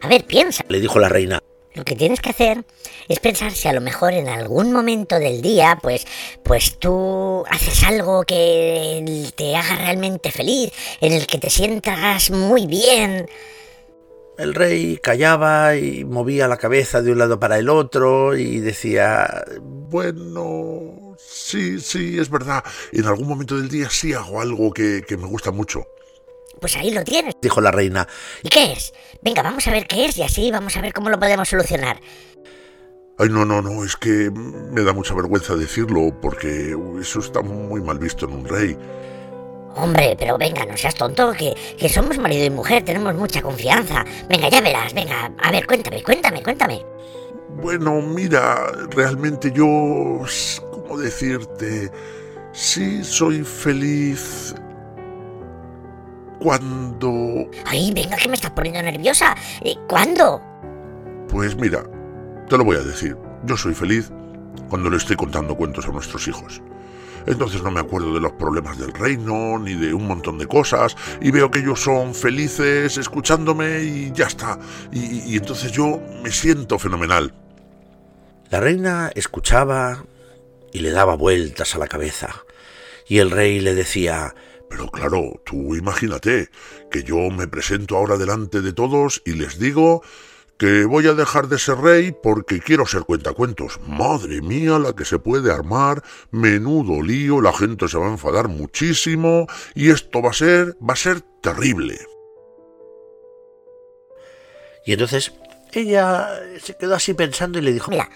A 0.00 0.08
ver, 0.08 0.24
piensa. 0.24 0.64
le 0.68 0.80
dijo 0.80 0.98
la 0.98 1.08
reina, 1.08 1.40
Lo 1.74 1.84
que 1.84 1.96
tienes 1.96 2.20
que 2.20 2.30
hacer 2.30 2.64
es 3.08 3.18
pensar 3.20 3.52
si 3.52 3.66
a 3.66 3.72
lo 3.72 3.80
mejor 3.80 4.12
en 4.12 4.28
algún 4.28 4.72
momento 4.72 5.18
del 5.18 5.40
día, 5.40 5.78
pues, 5.80 6.06
pues 6.42 6.78
tú 6.78 7.44
haces 7.48 7.82
algo 7.84 8.24
que 8.24 9.32
te 9.34 9.56
haga 9.56 9.76
realmente 9.76 10.30
feliz, 10.30 10.70
en 11.00 11.12
el 11.12 11.26
que 11.26 11.38
te 11.38 11.48
sientas 11.48 12.30
muy 12.30 12.66
bien. 12.66 13.26
El 14.36 14.54
rey 14.54 14.98
callaba 15.02 15.76
y 15.76 16.04
movía 16.04 16.48
la 16.48 16.56
cabeza 16.56 17.00
de 17.00 17.12
un 17.12 17.18
lado 17.18 17.38
para 17.40 17.58
el 17.58 17.68
otro 17.68 18.36
y 18.36 18.60
decía, 18.60 19.44
Bueno, 19.60 21.16
sí, 21.18 21.80
sí, 21.80 22.18
es 22.18 22.28
verdad. 22.28 22.64
En 22.92 23.06
algún 23.06 23.28
momento 23.28 23.56
del 23.56 23.68
día 23.68 23.88
sí 23.88 24.12
hago 24.12 24.40
algo 24.40 24.72
que, 24.72 25.04
que 25.06 25.16
me 25.16 25.26
gusta 25.26 25.50
mucho. 25.52 25.86
Pues 26.62 26.76
ahí 26.76 26.92
lo 26.92 27.02
tienes. 27.02 27.34
dijo 27.42 27.60
la 27.60 27.72
reina, 27.72 28.06
¿Y 28.40 28.48
qué 28.48 28.72
es? 28.72 28.94
Venga, 29.20 29.42
vamos 29.42 29.66
a 29.66 29.72
ver 29.72 29.88
qué 29.88 30.04
es 30.04 30.16
y 30.16 30.22
así 30.22 30.48
vamos 30.52 30.76
a 30.76 30.80
ver 30.80 30.92
cómo 30.92 31.10
lo 31.10 31.18
podemos 31.18 31.48
solucionar. 31.48 32.00
Ay, 33.18 33.28
no, 33.30 33.44
no, 33.44 33.60
no, 33.60 33.84
es 33.84 33.96
que 33.96 34.30
me 34.30 34.82
da 34.82 34.92
mucha 34.92 35.12
vergüenza 35.12 35.56
decirlo 35.56 36.14
porque 36.22 36.76
eso 37.00 37.18
está 37.18 37.42
muy 37.42 37.80
mal 37.82 37.98
visto 37.98 38.26
en 38.26 38.34
un 38.34 38.44
rey. 38.48 38.78
Hombre, 39.74 40.14
pero 40.16 40.38
venga, 40.38 40.64
no 40.64 40.76
seas 40.76 40.94
tonto, 40.94 41.32
que, 41.32 41.52
que 41.76 41.88
somos 41.88 42.16
marido 42.18 42.44
y 42.44 42.50
mujer, 42.50 42.84
tenemos 42.84 43.12
mucha 43.16 43.42
confianza. 43.42 44.04
Venga, 44.28 44.48
ya 44.48 44.60
verás, 44.60 44.94
venga, 44.94 45.32
a 45.42 45.50
ver, 45.50 45.66
cuéntame, 45.66 46.00
cuéntame, 46.04 46.44
cuéntame. 46.44 46.86
Bueno, 47.56 48.00
mira, 48.00 48.70
realmente 48.90 49.50
yo, 49.50 49.66
¿cómo 50.70 50.96
decirte? 50.96 51.90
Sí 52.52 53.02
soy 53.02 53.42
feliz 53.42 54.54
cuando... 56.42 57.48
Ay, 57.66 57.92
venga, 57.94 58.16
que 58.16 58.28
me 58.28 58.34
estás 58.34 58.50
poniendo 58.50 58.82
nerviosa. 58.82 59.36
Eh, 59.62 59.76
¿Cuándo? 59.88 60.42
Pues 61.28 61.56
mira, 61.56 61.84
te 62.48 62.58
lo 62.58 62.64
voy 62.64 62.76
a 62.76 62.82
decir. 62.82 63.16
Yo 63.44 63.56
soy 63.56 63.74
feliz 63.74 64.10
cuando 64.68 64.90
le 64.90 64.96
estoy 64.96 65.16
contando 65.16 65.56
cuentos 65.56 65.86
a 65.86 65.92
nuestros 65.92 66.26
hijos. 66.28 66.60
Entonces 67.26 67.62
no 67.62 67.70
me 67.70 67.80
acuerdo 67.80 68.12
de 68.12 68.20
los 68.20 68.32
problemas 68.32 68.78
del 68.78 68.92
reino, 68.92 69.58
ni 69.58 69.74
de 69.74 69.94
un 69.94 70.06
montón 70.08 70.38
de 70.38 70.46
cosas, 70.46 70.96
y 71.20 71.30
veo 71.30 71.50
que 71.50 71.60
ellos 71.60 71.80
son 71.80 72.14
felices 72.14 72.98
escuchándome 72.98 73.82
y 73.82 74.12
ya 74.12 74.26
está. 74.26 74.58
Y, 74.90 75.32
y 75.32 75.36
entonces 75.36 75.70
yo 75.70 76.02
me 76.22 76.30
siento 76.30 76.78
fenomenal. 76.78 77.32
La 78.50 78.60
reina 78.60 79.10
escuchaba 79.14 80.04
y 80.72 80.80
le 80.80 80.90
daba 80.90 81.14
vueltas 81.14 81.74
a 81.74 81.78
la 81.78 81.86
cabeza. 81.86 82.34
Y 83.06 83.18
el 83.18 83.30
rey 83.30 83.60
le 83.60 83.74
decía, 83.74 84.34
Pero 84.72 84.88
claro, 84.88 85.42
tú 85.44 85.76
imagínate 85.76 86.48
que 86.90 87.02
yo 87.02 87.18
me 87.28 87.46
presento 87.46 87.94
ahora 87.94 88.16
delante 88.16 88.62
de 88.62 88.72
todos 88.72 89.20
y 89.26 89.32
les 89.32 89.58
digo 89.58 90.02
que 90.56 90.86
voy 90.86 91.06
a 91.08 91.12
dejar 91.12 91.48
de 91.48 91.58
ser 91.58 91.76
rey 91.76 92.16
porque 92.22 92.60
quiero 92.60 92.86
ser 92.86 93.02
cuentacuentos. 93.02 93.80
Madre 93.86 94.40
mía, 94.40 94.78
la 94.78 94.94
que 94.94 95.04
se 95.04 95.18
puede 95.18 95.52
armar, 95.52 96.02
menudo 96.30 97.02
lío, 97.02 97.42
la 97.42 97.52
gente 97.52 97.86
se 97.86 97.98
va 97.98 98.06
a 98.06 98.12
enfadar 98.12 98.48
muchísimo 98.48 99.46
y 99.74 99.90
esto 99.90 100.22
va 100.22 100.30
a 100.30 100.32
ser, 100.32 100.74
va 100.80 100.94
a 100.94 100.96
ser 100.96 101.20
terrible. 101.42 101.98
y 104.86 104.94
entonces 104.94 105.32
ella 105.72 106.30
se 106.62 106.78
quedó 106.78 106.94
así 106.94 107.12
pensando 107.12 107.58
y 107.58 107.62
le 107.62 107.74
dijo, 107.74 107.90
Mira, 107.90 108.08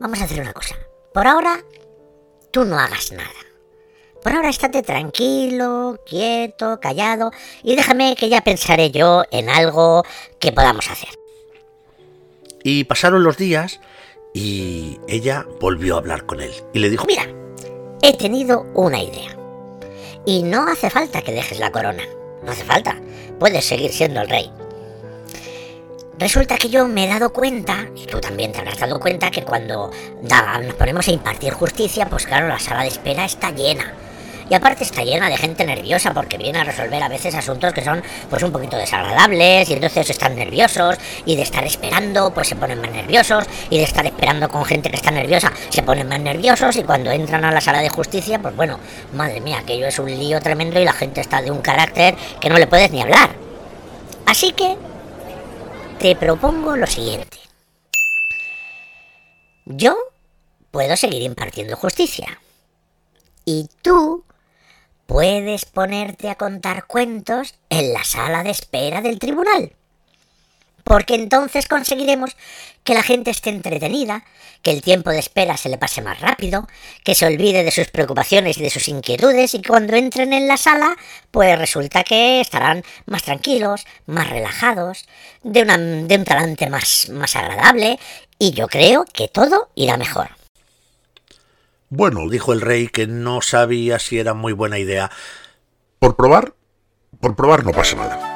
vamos 0.00 0.18
a 0.22 0.24
hacer 0.24 0.40
una 0.40 0.54
cosa. 0.54 0.74
Por 1.12 1.26
ahora, 1.26 1.62
tú 2.50 2.64
no 2.64 2.78
hagas 2.78 3.12
nada. 3.12 3.47
Por 4.22 4.32
ahora 4.32 4.50
estate 4.50 4.82
tranquilo, 4.82 5.98
quieto, 6.04 6.80
callado 6.80 7.30
y 7.62 7.76
déjame 7.76 8.16
que 8.16 8.28
ya 8.28 8.40
pensaré 8.40 8.90
yo 8.90 9.22
en 9.30 9.48
algo 9.48 10.04
que 10.38 10.52
podamos 10.52 10.90
hacer. 10.90 11.10
y 12.64 12.84
pasaron 12.84 13.22
los 13.22 13.36
días 13.36 13.80
y 14.34 14.98
ella 15.08 15.46
volvió 15.60 15.94
a 15.94 15.98
hablar 15.98 16.26
con 16.26 16.40
él 16.40 16.52
y 16.72 16.80
le 16.80 16.90
dijo, 16.90 17.06
Mira, 17.06 17.26
he 18.02 18.16
tenido 18.16 18.66
una 18.74 19.02
idea. 19.02 19.36
Y 20.26 20.42
no 20.42 20.66
hace 20.68 20.90
falta 20.90 21.22
que 21.22 21.32
dejes 21.32 21.58
la 21.58 21.72
corona. 21.72 22.02
No 22.42 22.52
hace 22.52 22.64
falta. 22.64 23.00
Puedes 23.38 23.64
seguir 23.64 23.92
siendo 23.92 24.20
el 24.20 24.28
rey. 24.28 24.52
Resulta 26.18 26.56
que 26.56 26.68
yo 26.68 26.86
me 26.86 27.04
he 27.04 27.08
dado 27.08 27.32
cuenta, 27.32 27.88
y 27.94 28.04
tú 28.06 28.20
también 28.20 28.50
te 28.50 28.58
habrás 28.58 28.80
dado 28.80 28.98
cuenta, 28.98 29.30
que 29.30 29.44
cuando 29.44 29.90
nos 30.20 30.74
ponemos 30.74 31.06
a 31.06 31.12
impartir 31.12 31.52
justicia, 31.52 32.06
pues 32.06 32.26
claro, 32.26 32.48
la 32.48 32.58
sala 32.58 32.82
de 32.82 32.88
espera 32.88 33.24
está 33.24 33.52
llena. 33.52 33.94
Y 34.50 34.54
aparte 34.54 34.84
está 34.84 35.02
llena 35.02 35.28
de 35.28 35.36
gente 35.36 35.64
nerviosa 35.64 36.14
porque 36.14 36.38
viene 36.38 36.60
a 36.60 36.64
resolver 36.64 37.02
a 37.02 37.08
veces 37.08 37.34
asuntos 37.34 37.72
que 37.72 37.84
son 37.84 38.02
pues 38.30 38.42
un 38.42 38.52
poquito 38.52 38.76
desagradables 38.76 39.68
y 39.68 39.72
entonces 39.74 40.08
están 40.10 40.36
nerviosos 40.36 40.96
y 41.24 41.36
de 41.36 41.42
estar 41.42 41.64
esperando 41.64 42.32
pues 42.32 42.48
se 42.48 42.56
ponen 42.56 42.80
más 42.80 42.90
nerviosos 42.90 43.44
y 43.70 43.78
de 43.78 43.84
estar 43.84 44.06
esperando 44.06 44.48
con 44.48 44.64
gente 44.64 44.90
que 44.90 44.96
está 44.96 45.10
nerviosa 45.10 45.52
se 45.68 45.82
ponen 45.82 46.08
más 46.08 46.20
nerviosos 46.20 46.76
y 46.76 46.82
cuando 46.82 47.10
entran 47.10 47.44
a 47.44 47.52
la 47.52 47.60
sala 47.60 47.80
de 47.80 47.88
justicia 47.88 48.38
pues 48.40 48.56
bueno, 48.56 48.78
madre 49.14 49.40
mía, 49.40 49.58
aquello 49.58 49.86
es 49.86 49.98
un 49.98 50.10
lío 50.10 50.40
tremendo 50.40 50.80
y 50.80 50.84
la 50.84 50.92
gente 50.92 51.20
está 51.20 51.42
de 51.42 51.50
un 51.50 51.60
carácter 51.60 52.14
que 52.40 52.48
no 52.48 52.58
le 52.58 52.66
puedes 52.66 52.90
ni 52.90 53.02
hablar. 53.02 53.30
Así 54.26 54.52
que 54.52 54.76
te 55.98 56.14
propongo 56.16 56.76
lo 56.76 56.86
siguiente. 56.86 57.38
Yo 59.64 59.96
puedo 60.70 60.96
seguir 60.96 61.22
impartiendo 61.22 61.76
justicia. 61.76 62.40
Y 63.44 63.68
tú 63.82 64.24
puedes 65.08 65.64
ponerte 65.64 66.28
a 66.28 66.34
contar 66.34 66.86
cuentos 66.86 67.54
en 67.70 67.94
la 67.94 68.04
sala 68.04 68.42
de 68.42 68.50
espera 68.50 69.00
del 69.00 69.18
tribunal. 69.18 69.72
porque 70.84 71.14
entonces 71.14 71.66
conseguiremos 71.68 72.34
que 72.82 72.94
la 72.94 73.02
gente 73.02 73.30
esté 73.30 73.50
entretenida, 73.50 74.24
que 74.62 74.70
el 74.70 74.80
tiempo 74.80 75.10
de 75.10 75.18
espera 75.18 75.56
se 75.58 75.68
le 75.68 75.76
pase 75.76 76.00
más 76.00 76.20
rápido, 76.20 76.66
que 77.04 77.14
se 77.14 77.26
olvide 77.26 77.62
de 77.62 77.70
sus 77.70 77.88
preocupaciones 77.88 78.56
y 78.56 78.62
de 78.62 78.70
sus 78.70 78.88
inquietudes 78.88 79.52
y 79.54 79.62
cuando 79.62 79.96
entren 79.96 80.32
en 80.32 80.48
la 80.48 80.56
sala, 80.56 80.96
pues 81.30 81.58
resulta 81.58 82.04
que 82.04 82.40
estarán 82.40 82.84
más 83.04 83.22
tranquilos, 83.22 83.86
más 84.06 84.30
relajados, 84.30 85.06
de, 85.42 85.64
de 85.64 86.16
un 86.16 86.24
talante 86.24 86.70
más, 86.70 87.10
más 87.10 87.36
agradable 87.36 87.98
y 88.38 88.52
yo 88.52 88.66
creo 88.68 89.04
que 89.12 89.28
todo 89.28 89.70
irá 89.74 89.98
mejor. 89.98 90.37
Bueno, 91.90 92.28
dijo 92.28 92.52
el 92.52 92.60
rey 92.60 92.88
que 92.88 93.06
no 93.06 93.40
sabía 93.40 93.98
si 93.98 94.18
era 94.18 94.34
muy 94.34 94.52
buena 94.52 94.78
idea. 94.78 95.10
Por 95.98 96.16
probar, 96.16 96.54
por 97.18 97.34
probar 97.34 97.64
no 97.64 97.72
pasa 97.72 97.96
nada. 97.96 98.34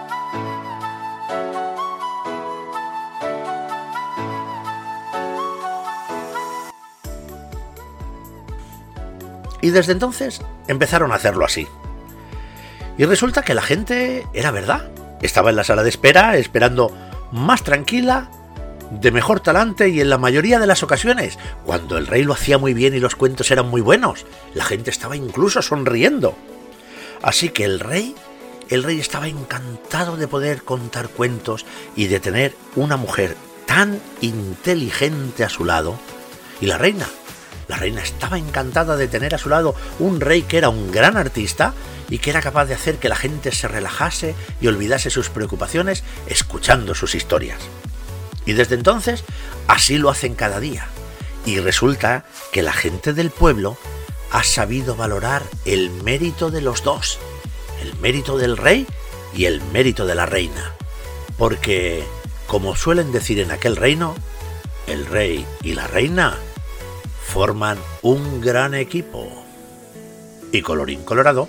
Y 9.61 9.71
desde 9.71 9.93
entonces 9.93 10.41
empezaron 10.67 11.13
a 11.13 11.17
hacerlo 11.17 11.45
así. 11.45 11.69
Y 12.97 13.05
resulta 13.05 13.43
que 13.43 13.55
la 13.55 13.63
gente 13.63 14.27
era 14.33 14.51
verdad. 14.51 14.91
Estaba 15.21 15.51
en 15.51 15.57
la 15.57 15.65
sala 15.65 15.83
de 15.83 15.91
espera 15.91 16.37
esperando 16.37 16.91
más 17.31 17.63
tranquila, 17.63 18.31
de 19.01 19.11
mejor 19.11 19.41
talante 19.41 19.89
y 19.89 20.01
en 20.01 20.11
la 20.11 20.19
mayoría 20.19 20.59
de 20.59 20.67
las 20.67 20.83
ocasiones, 20.83 21.39
cuando 21.65 21.97
el 21.97 22.07
rey 22.07 22.25
lo 22.25 22.35
hacía 22.35 22.59
muy 22.59 22.75
bien 22.75 22.95
y 22.95 23.01
los 23.01 23.17
cuentos 23.17 23.51
eran 23.51 23.69
muy 23.69 23.81
buenos, 23.81 24.27
la 24.55 24.65
gente 24.65 24.91
estaba 24.91 25.17
incluso 25.17 25.63
sonriendo. 25.63 26.37
Así 27.23 27.49
que 27.49 27.65
el 27.65 27.81
rey, 27.81 28.15
el 28.69 28.83
rey 28.83 29.01
estaba 29.01 29.29
encantado 29.29 30.17
de 30.17 30.29
poder 30.29 30.63
contar 30.63 31.09
cuentos 31.09 31.65
y 31.97 32.09
de 32.09 32.21
tener 32.21 32.55
una 32.77 32.97
mujer 32.97 33.37
tan 33.67 34.01
inteligente 34.21 35.45
a 35.45 35.49
su 35.49 35.65
lado. 35.65 35.99
Y 36.61 36.67
la 36.67 36.79
reina, 36.79 37.07
la 37.69 37.77
reina 37.77 38.03
estaba 38.03 38.39
encantada 38.39 38.97
de 38.97 39.09
tener 39.09 39.35
a 39.35 39.39
su 39.39 39.49
lado 39.49 39.75
un 40.01 40.21
rey 40.21 40.43
que 40.43 40.59
era 40.59 40.69
un 40.69 40.91
gran 40.93 41.17
artista 41.17 41.73
y 42.11 42.19
que 42.19 42.31
era 42.31 42.43
capaz 42.43 42.67
de 42.67 42.75
hacer 42.75 42.97
que 42.97 43.09
la 43.09 43.17
gente 43.17 43.53
se 43.53 43.69
relajase 43.69 44.35
y 44.61 44.67
olvidase 44.67 45.09
sus 45.09 45.31
preocupaciones 45.31 46.05
escuchando 46.27 46.95
sus 46.95 47.15
historias. 47.15 47.59
Y 48.47 48.53
desde 48.53 48.75
entonces 48.75 49.25
así 49.69 49.99
lo 49.99 50.11
hacen 50.11 50.35
cada 50.35 50.61
día. 50.61 50.87
Y 51.45 51.59
resulta 51.61 52.25
que 52.53 52.63
la 52.63 52.73
gente 52.73 53.13
del 53.13 53.31
pueblo 53.31 53.77
ha 54.31 54.45
sabido 54.45 54.97
valorar 54.97 55.43
el 55.65 55.91
mérito 55.91 56.51
de 56.51 56.63
los 56.63 56.83
dos, 56.83 57.19
el 57.83 57.95
mérito 57.97 58.39
del 58.39 58.57
rey 58.57 58.87
y 59.35 59.45
el 59.45 59.61
mérito 59.73 60.07
de 60.07 60.15
la 60.15 60.27
reina. 60.27 60.73
Porque, 61.37 62.05
como 62.47 62.77
suelen 62.77 63.13
decir 63.13 63.41
en 63.41 63.51
aquel 63.51 63.77
reino, 63.77 64.15
el 64.87 65.07
rey 65.07 65.47
y 65.63 65.75
la 65.75 65.87
reina 65.87 66.39
forman 67.27 67.79
un 68.03 68.41
gran 68.41 68.75
equipo. 68.75 69.45
Y 70.53 70.63
colorín 70.63 71.03
colorado, 71.05 71.49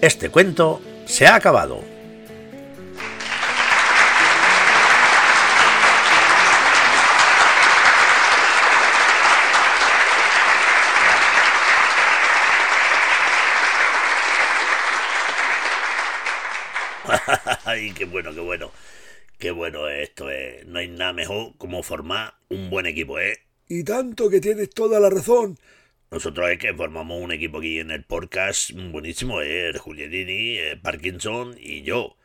este 0.00 0.30
cuento 0.30 0.80
se 1.06 1.26
ha 1.26 1.34
acabado. 1.34 1.93
Ay, 17.74 17.90
qué 17.90 18.04
bueno, 18.04 18.32
qué 18.32 18.40
bueno. 18.40 18.70
Qué 19.36 19.50
bueno 19.50 19.88
esto, 19.88 20.30
eh. 20.30 20.62
No 20.64 20.78
hay 20.78 20.86
nada 20.86 21.12
mejor 21.12 21.56
como 21.58 21.82
formar 21.82 22.34
un 22.48 22.70
buen 22.70 22.86
equipo, 22.86 23.18
¿eh? 23.18 23.36
Y 23.66 23.82
tanto 23.82 24.30
que 24.30 24.40
tienes 24.40 24.70
toda 24.70 25.00
la 25.00 25.10
razón. 25.10 25.58
Nosotros 26.12 26.48
es 26.50 26.58
que 26.58 26.72
formamos 26.72 27.20
un 27.20 27.32
equipo 27.32 27.58
aquí 27.58 27.80
en 27.80 27.90
el 27.90 28.04
podcast 28.04 28.70
buenísimo, 28.70 29.42
¿eh? 29.42 29.72
Julianini, 29.76 30.58
eh, 30.58 30.76
Parkinson 30.80 31.56
y 31.58 31.82
yo. 31.82 32.16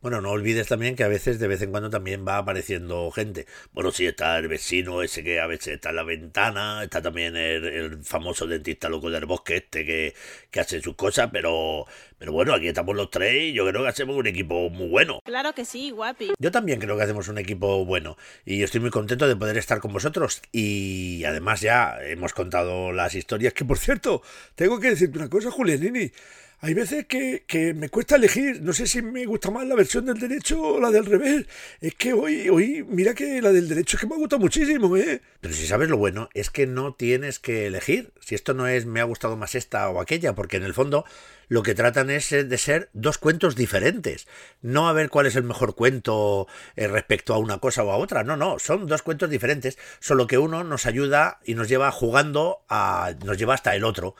Bueno, 0.00 0.20
no 0.20 0.30
olvides 0.30 0.68
también 0.68 0.94
que 0.94 1.02
a 1.02 1.08
veces, 1.08 1.40
de 1.40 1.48
vez 1.48 1.60
en 1.60 1.72
cuando, 1.72 1.90
también 1.90 2.24
va 2.26 2.38
apareciendo 2.38 3.10
gente. 3.10 3.46
Bueno, 3.72 3.90
sí, 3.90 4.06
está 4.06 4.38
el 4.38 4.46
vecino 4.46 5.02
ese 5.02 5.24
que 5.24 5.40
a 5.40 5.48
veces 5.48 5.74
está 5.74 5.90
en 5.90 5.96
la 5.96 6.04
ventana, 6.04 6.84
está 6.84 7.02
también 7.02 7.36
el, 7.36 8.04
famoso 8.04 8.46
dentista 8.46 8.88
loco 8.88 9.10
del 9.10 9.26
bosque 9.26 9.56
este 9.56 9.84
que, 9.84 10.14
que 10.52 10.60
hace 10.60 10.80
sus 10.80 10.94
cosas, 10.94 11.30
pero, 11.32 11.84
pero 12.16 12.30
bueno, 12.30 12.54
aquí 12.54 12.68
estamos 12.68 12.94
los 12.94 13.10
tres 13.10 13.42
y 13.42 13.52
yo 13.52 13.66
creo 13.66 13.82
que 13.82 13.88
hacemos 13.88 14.16
un 14.16 14.28
equipo 14.28 14.70
muy 14.70 14.88
bueno. 14.88 15.20
Claro 15.24 15.52
que 15.52 15.64
sí, 15.64 15.90
guapi. 15.90 16.32
Yo 16.38 16.52
también 16.52 16.78
creo 16.78 16.96
que 16.96 17.02
hacemos 17.02 17.26
un 17.26 17.38
equipo 17.38 17.84
bueno 17.84 18.16
y 18.44 18.62
estoy 18.62 18.80
muy 18.80 18.90
contento 18.90 19.26
de 19.26 19.34
poder 19.34 19.58
estar 19.58 19.80
con 19.80 19.92
vosotros 19.92 20.42
y 20.52 21.24
además 21.24 21.60
ya 21.60 21.98
hemos 22.02 22.34
contado 22.34 22.92
las 22.92 23.16
historias 23.16 23.52
que, 23.52 23.64
por 23.64 23.78
cierto, 23.78 24.22
tengo 24.54 24.78
que 24.78 24.90
decirte 24.90 25.18
una 25.18 25.28
cosa, 25.28 25.50
Julianini. 25.50 26.12
Hay 26.60 26.74
veces 26.74 27.06
que, 27.06 27.44
que, 27.46 27.72
me 27.72 27.88
cuesta 27.88 28.16
elegir, 28.16 28.60
no 28.62 28.72
sé 28.72 28.88
si 28.88 29.00
me 29.00 29.24
gusta 29.26 29.48
más 29.48 29.64
la 29.64 29.76
versión 29.76 30.06
del 30.06 30.18
derecho 30.18 30.60
o 30.60 30.80
la 30.80 30.90
del 30.90 31.06
revés. 31.06 31.46
Es 31.80 31.94
que 31.94 32.12
hoy, 32.12 32.48
hoy, 32.48 32.84
mira 32.88 33.14
que 33.14 33.40
la 33.40 33.52
del 33.52 33.68
derecho 33.68 33.96
es 33.96 34.00
que 34.00 34.08
me 34.08 34.16
ha 34.16 34.18
gustado 34.18 34.40
muchísimo, 34.40 34.96
¿eh? 34.96 35.22
Pero 35.40 35.54
si 35.54 35.68
sabes 35.68 35.88
lo 35.88 35.96
bueno, 35.96 36.28
es 36.34 36.50
que 36.50 36.66
no 36.66 36.94
tienes 36.94 37.38
que 37.38 37.68
elegir. 37.68 38.12
Si 38.20 38.34
esto 38.34 38.54
no 38.54 38.66
es 38.66 38.86
me 38.86 39.00
ha 39.00 39.04
gustado 39.04 39.36
más 39.36 39.54
esta 39.54 39.88
o 39.88 40.00
aquella, 40.00 40.34
porque 40.34 40.56
en 40.56 40.64
el 40.64 40.74
fondo 40.74 41.04
lo 41.46 41.62
que 41.62 41.76
tratan 41.76 42.10
es 42.10 42.30
de 42.30 42.58
ser 42.58 42.90
dos 42.92 43.18
cuentos 43.18 43.54
diferentes. 43.54 44.26
No 44.60 44.88
a 44.88 44.92
ver 44.92 45.10
cuál 45.10 45.26
es 45.26 45.36
el 45.36 45.44
mejor 45.44 45.76
cuento 45.76 46.48
eh, 46.74 46.88
respecto 46.88 47.34
a 47.34 47.38
una 47.38 47.58
cosa 47.58 47.84
o 47.84 47.92
a 47.92 47.96
otra. 47.98 48.24
No, 48.24 48.36
no, 48.36 48.58
son 48.58 48.88
dos 48.88 49.02
cuentos 49.02 49.30
diferentes, 49.30 49.78
solo 50.00 50.26
que 50.26 50.38
uno 50.38 50.64
nos 50.64 50.86
ayuda 50.86 51.38
y 51.44 51.54
nos 51.54 51.68
lleva 51.68 51.92
jugando 51.92 52.64
a. 52.68 53.14
nos 53.24 53.38
lleva 53.38 53.54
hasta 53.54 53.76
el 53.76 53.84
otro. 53.84 54.16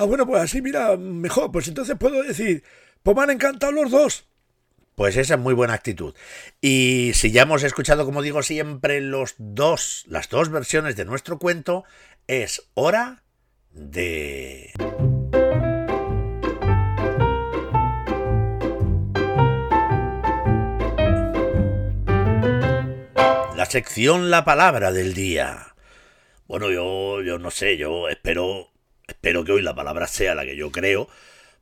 Ah, 0.00 0.04
bueno, 0.04 0.28
pues 0.28 0.40
así, 0.40 0.62
mira, 0.62 0.96
mejor. 0.96 1.50
Pues 1.50 1.66
entonces 1.66 1.96
puedo 1.98 2.22
decir, 2.22 2.62
pues 3.02 3.16
me 3.16 3.24
han 3.24 3.30
encantado 3.30 3.72
los 3.72 3.90
dos. 3.90 4.28
Pues 4.94 5.16
esa 5.16 5.34
es 5.34 5.40
muy 5.40 5.54
buena 5.54 5.74
actitud. 5.74 6.14
Y 6.60 7.10
si 7.14 7.32
ya 7.32 7.42
hemos 7.42 7.64
escuchado, 7.64 8.04
como 8.04 8.22
digo 8.22 8.44
siempre, 8.44 9.00
los 9.00 9.34
dos, 9.38 10.04
las 10.06 10.28
dos 10.28 10.50
versiones 10.50 10.94
de 10.94 11.04
nuestro 11.04 11.40
cuento, 11.40 11.82
es 12.28 12.70
hora 12.74 13.24
de... 13.72 14.72
La 23.56 23.66
sección 23.66 24.30
La 24.30 24.44
Palabra 24.44 24.92
del 24.92 25.12
Día. 25.12 25.74
Bueno, 26.46 26.70
yo, 26.70 27.20
yo 27.22 27.40
no 27.40 27.50
sé, 27.50 27.76
yo 27.76 28.08
espero 28.08 28.70
Espero 29.08 29.42
que 29.42 29.52
hoy 29.52 29.62
la 29.62 29.74
palabra 29.74 30.06
sea 30.06 30.34
la 30.34 30.44
que 30.44 30.56
yo 30.56 30.70
creo, 30.70 31.08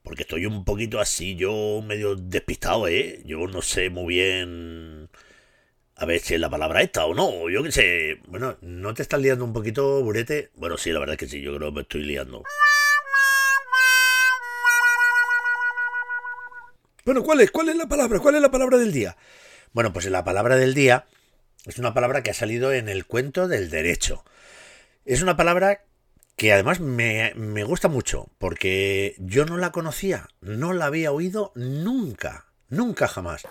porque 0.03 0.23
estoy 0.23 0.47
un 0.47 0.65
poquito 0.65 1.01
así, 1.01 1.37
yo 1.37 1.81
medio 1.87 2.17
despistado, 2.17 2.89
¿eh? 2.89 3.23
Yo 3.25 3.47
no 3.47 3.63
sé 3.63 3.89
muy 3.89 4.15
bien 4.15 5.09
a 5.95 6.05
ver 6.05 6.21
si 6.21 6.35
es 6.35 6.41
la 6.41 6.51
palabra 6.51 6.83
esta 6.83 7.07
o 7.07 7.15
no, 7.15 7.49
yo 7.49 7.63
qué 7.63 7.73
sé. 7.73 8.21
Bueno, 8.27 8.59
¿no 8.61 8.93
te 8.95 9.03
estás 9.03 9.21
liando 9.21 9.45
un 9.45 9.53
poquito, 9.53 10.03
Burete? 10.03 10.51
Bueno, 10.57 10.77
sí, 10.77 10.91
la 10.91 10.99
verdad 10.99 11.15
es 11.15 11.21
que 11.21 11.29
sí, 11.29 11.41
yo 11.41 11.57
creo 11.57 11.71
que 11.71 11.77
me 11.77 11.83
estoy 11.83 12.03
liando. 12.03 12.43
Bueno, 17.05 17.23
¿cuál 17.23 17.41
es? 17.41 17.53
¿Cuál 17.53 17.69
es 17.69 17.77
la 17.77 17.87
palabra? 17.87 18.19
¿Cuál 18.19 18.35
es 18.35 18.43
la 18.43 18.51
palabra 18.51 18.79
del 18.79 18.93
día? 18.93 19.17
Bueno, 19.73 19.93
pues 19.93 20.07
la 20.07 20.25
palabra 20.25 20.57
del 20.57 20.75
día 20.75 21.07
es 21.65 21.79
una 21.79 21.95
palabra 21.95 22.23
que 22.23 22.31
ha 22.31 22.35
salido 22.35 22.73
en 22.73 22.89
el 22.89 23.07
cuento 23.07 23.47
del 23.47 23.71
derecho. 23.71 24.25
Es 25.05 25.23
una 25.23 25.37
palabra 25.37 25.86
que 26.37 26.53
además 26.53 26.81
me, 26.81 27.65
gusta 27.65 27.89
mucho, 27.89 28.29
porque 28.39 29.15
yo 29.19 29.47
no 29.47 29.57
la 29.57 29.73
conocía, 29.73 30.29
no 30.41 30.75
la 30.75 30.87
había 30.87 31.11
oído 31.11 31.53
nunca, 31.55 32.47
nunca 32.69 33.09
jamás. 33.09 33.43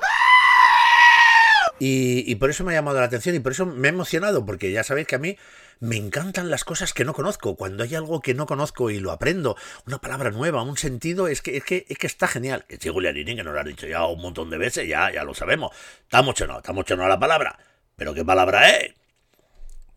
Y, 1.80 2.36
por 2.36 2.50
eso 2.50 2.64
me 2.64 2.72
ha 2.72 2.76
llamado 2.76 3.00
la 3.00 3.06
atención 3.08 3.36
y 3.36 3.40
por 3.40 3.52
eso 3.52 3.66
me 3.66 3.88
ha 3.88 3.92
emocionado, 3.92 4.46
porque 4.46 4.72
ya 4.72 4.84
sabéis 4.84 5.08
que 5.08 5.16
a 5.16 5.20
mí 5.20 5.36
me 5.80 5.98
encantan 5.98 6.50
las 6.50 6.64
cosas 6.64 6.94
que 6.94 7.04
no 7.04 7.14
conozco. 7.14 7.58
Cuando 7.58 7.84
hay 7.84 7.96
algo 7.96 8.22
que 8.22 8.34
no 8.34 8.46
conozco 8.46 8.92
y 8.92 9.00
lo 9.00 9.12
aprendo, 9.12 9.58
una 9.86 10.00
palabra 10.00 10.30
nueva, 10.30 10.62
un 10.62 10.78
sentido, 10.78 11.28
es 11.28 11.42
que, 11.42 11.58
es 11.58 11.66
que, 11.66 11.86
es 11.90 11.98
que 11.98 12.08
está 12.08 12.28
genial. 12.28 12.66
Que 12.70 12.78
sí, 12.78 12.88
Julianini, 12.88 13.36
que 13.36 13.44
nos 13.44 13.54
lo 13.54 13.60
ha 13.60 13.64
dicho 13.64 13.88
ya 13.88 14.06
un 14.06 14.22
montón 14.22 14.50
de 14.50 14.58
veces, 14.58 14.88
ya, 14.88 15.12
ya 15.12 15.24
lo 15.26 15.34
sabemos. 15.34 15.76
Está 16.04 16.22
mucho 16.22 16.48
no, 16.48 16.60
está 16.60 16.72
mucho 16.72 16.96
no 16.96 17.08
la 17.10 17.20
palabra. 17.20 17.60
Pero 17.98 18.14
¿qué 18.14 18.24
palabra 18.24 18.70
es? 18.70 18.94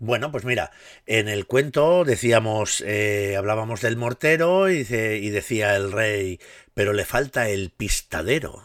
Bueno, 0.00 0.30
pues 0.30 0.44
mira, 0.44 0.70
en 1.06 1.28
el 1.28 1.46
cuento 1.46 2.04
decíamos, 2.04 2.82
eh, 2.86 3.34
hablábamos 3.36 3.80
del 3.80 3.96
mortero 3.96 4.70
y, 4.70 4.86
y 4.88 5.30
decía 5.30 5.74
el 5.74 5.90
rey, 5.90 6.38
pero 6.74 6.92
le 6.92 7.04
falta 7.04 7.48
el 7.48 7.70
pistadero. 7.70 8.62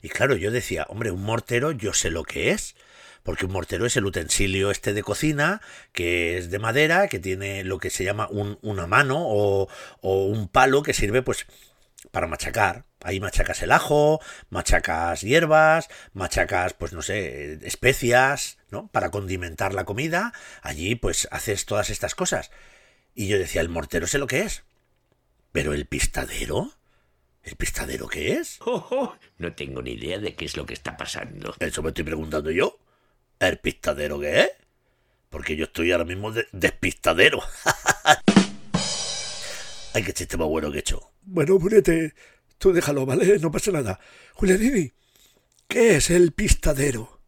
Y 0.00 0.08
claro, 0.10 0.36
yo 0.36 0.52
decía, 0.52 0.86
hombre, 0.90 1.10
un 1.10 1.24
mortero 1.24 1.72
yo 1.72 1.92
sé 1.92 2.10
lo 2.10 2.22
que 2.22 2.50
es, 2.52 2.76
porque 3.24 3.46
un 3.46 3.52
mortero 3.52 3.84
es 3.84 3.96
el 3.96 4.06
utensilio 4.06 4.70
este 4.70 4.92
de 4.92 5.02
cocina, 5.02 5.60
que 5.92 6.38
es 6.38 6.50
de 6.50 6.58
madera, 6.60 7.08
que 7.08 7.18
tiene 7.18 7.64
lo 7.64 7.78
que 7.78 7.90
se 7.90 8.04
llama 8.04 8.28
un, 8.30 8.58
una 8.62 8.86
mano 8.86 9.16
o, 9.20 9.68
o, 10.00 10.26
un 10.26 10.48
palo 10.48 10.82
que 10.82 10.94
sirve 10.94 11.22
pues 11.22 11.46
para 12.10 12.26
machacar. 12.26 12.84
Ahí 13.02 13.20
machacas 13.20 13.62
el 13.62 13.72
ajo, 13.72 14.20
machacas 14.50 15.20
hierbas, 15.20 15.88
machacas, 16.12 16.74
pues 16.74 16.92
no 16.92 17.02
sé, 17.02 17.58
especias, 17.66 18.58
¿no? 18.70 18.88
Para 18.88 19.10
condimentar 19.10 19.74
la 19.74 19.84
comida. 19.84 20.32
Allí, 20.62 20.94
pues 20.96 21.28
haces 21.30 21.66
todas 21.66 21.90
estas 21.90 22.14
cosas. 22.14 22.50
Y 23.14 23.28
yo 23.28 23.38
decía, 23.38 23.60
el 23.60 23.68
mortero 23.68 24.06
sé 24.06 24.18
lo 24.18 24.26
que 24.26 24.40
es. 24.42 24.64
Pero 25.52 25.72
el 25.74 25.86
pistadero. 25.86 26.72
¿El 27.42 27.56
pistadero 27.56 28.08
qué 28.08 28.32
es? 28.34 28.58
Oh, 28.66 28.86
oh, 28.90 29.16
no 29.38 29.54
tengo 29.54 29.80
ni 29.80 29.92
idea 29.92 30.18
de 30.18 30.34
qué 30.34 30.44
es 30.44 30.56
lo 30.56 30.66
que 30.66 30.74
está 30.74 30.96
pasando. 30.96 31.54
Eso 31.60 31.82
me 31.82 31.88
estoy 31.88 32.04
preguntando 32.04 32.50
yo. 32.50 32.78
¿El 33.38 33.58
pistadero 33.58 34.18
qué 34.20 34.40
es? 34.42 34.50
Porque 35.30 35.56
yo 35.56 35.64
estoy 35.64 35.92
ahora 35.92 36.04
mismo 36.04 36.32
de- 36.32 36.48
despistadero. 36.52 37.40
Ay, 39.94 40.02
qué 40.02 40.12
chiste 40.12 40.36
más 40.36 40.48
bueno 40.48 40.70
que 40.70 40.78
he 40.78 40.80
hecho. 40.80 41.10
Bueno, 41.30 41.58
Brunete, 41.58 42.14
tú 42.56 42.72
déjalo, 42.72 43.04
¿vale? 43.04 43.38
No 43.38 43.50
pasa 43.50 43.70
nada. 43.70 44.00
Julianini, 44.32 44.92
¿qué 45.68 45.96
es 45.96 46.08
el 46.08 46.32
pistadero? 46.32 47.20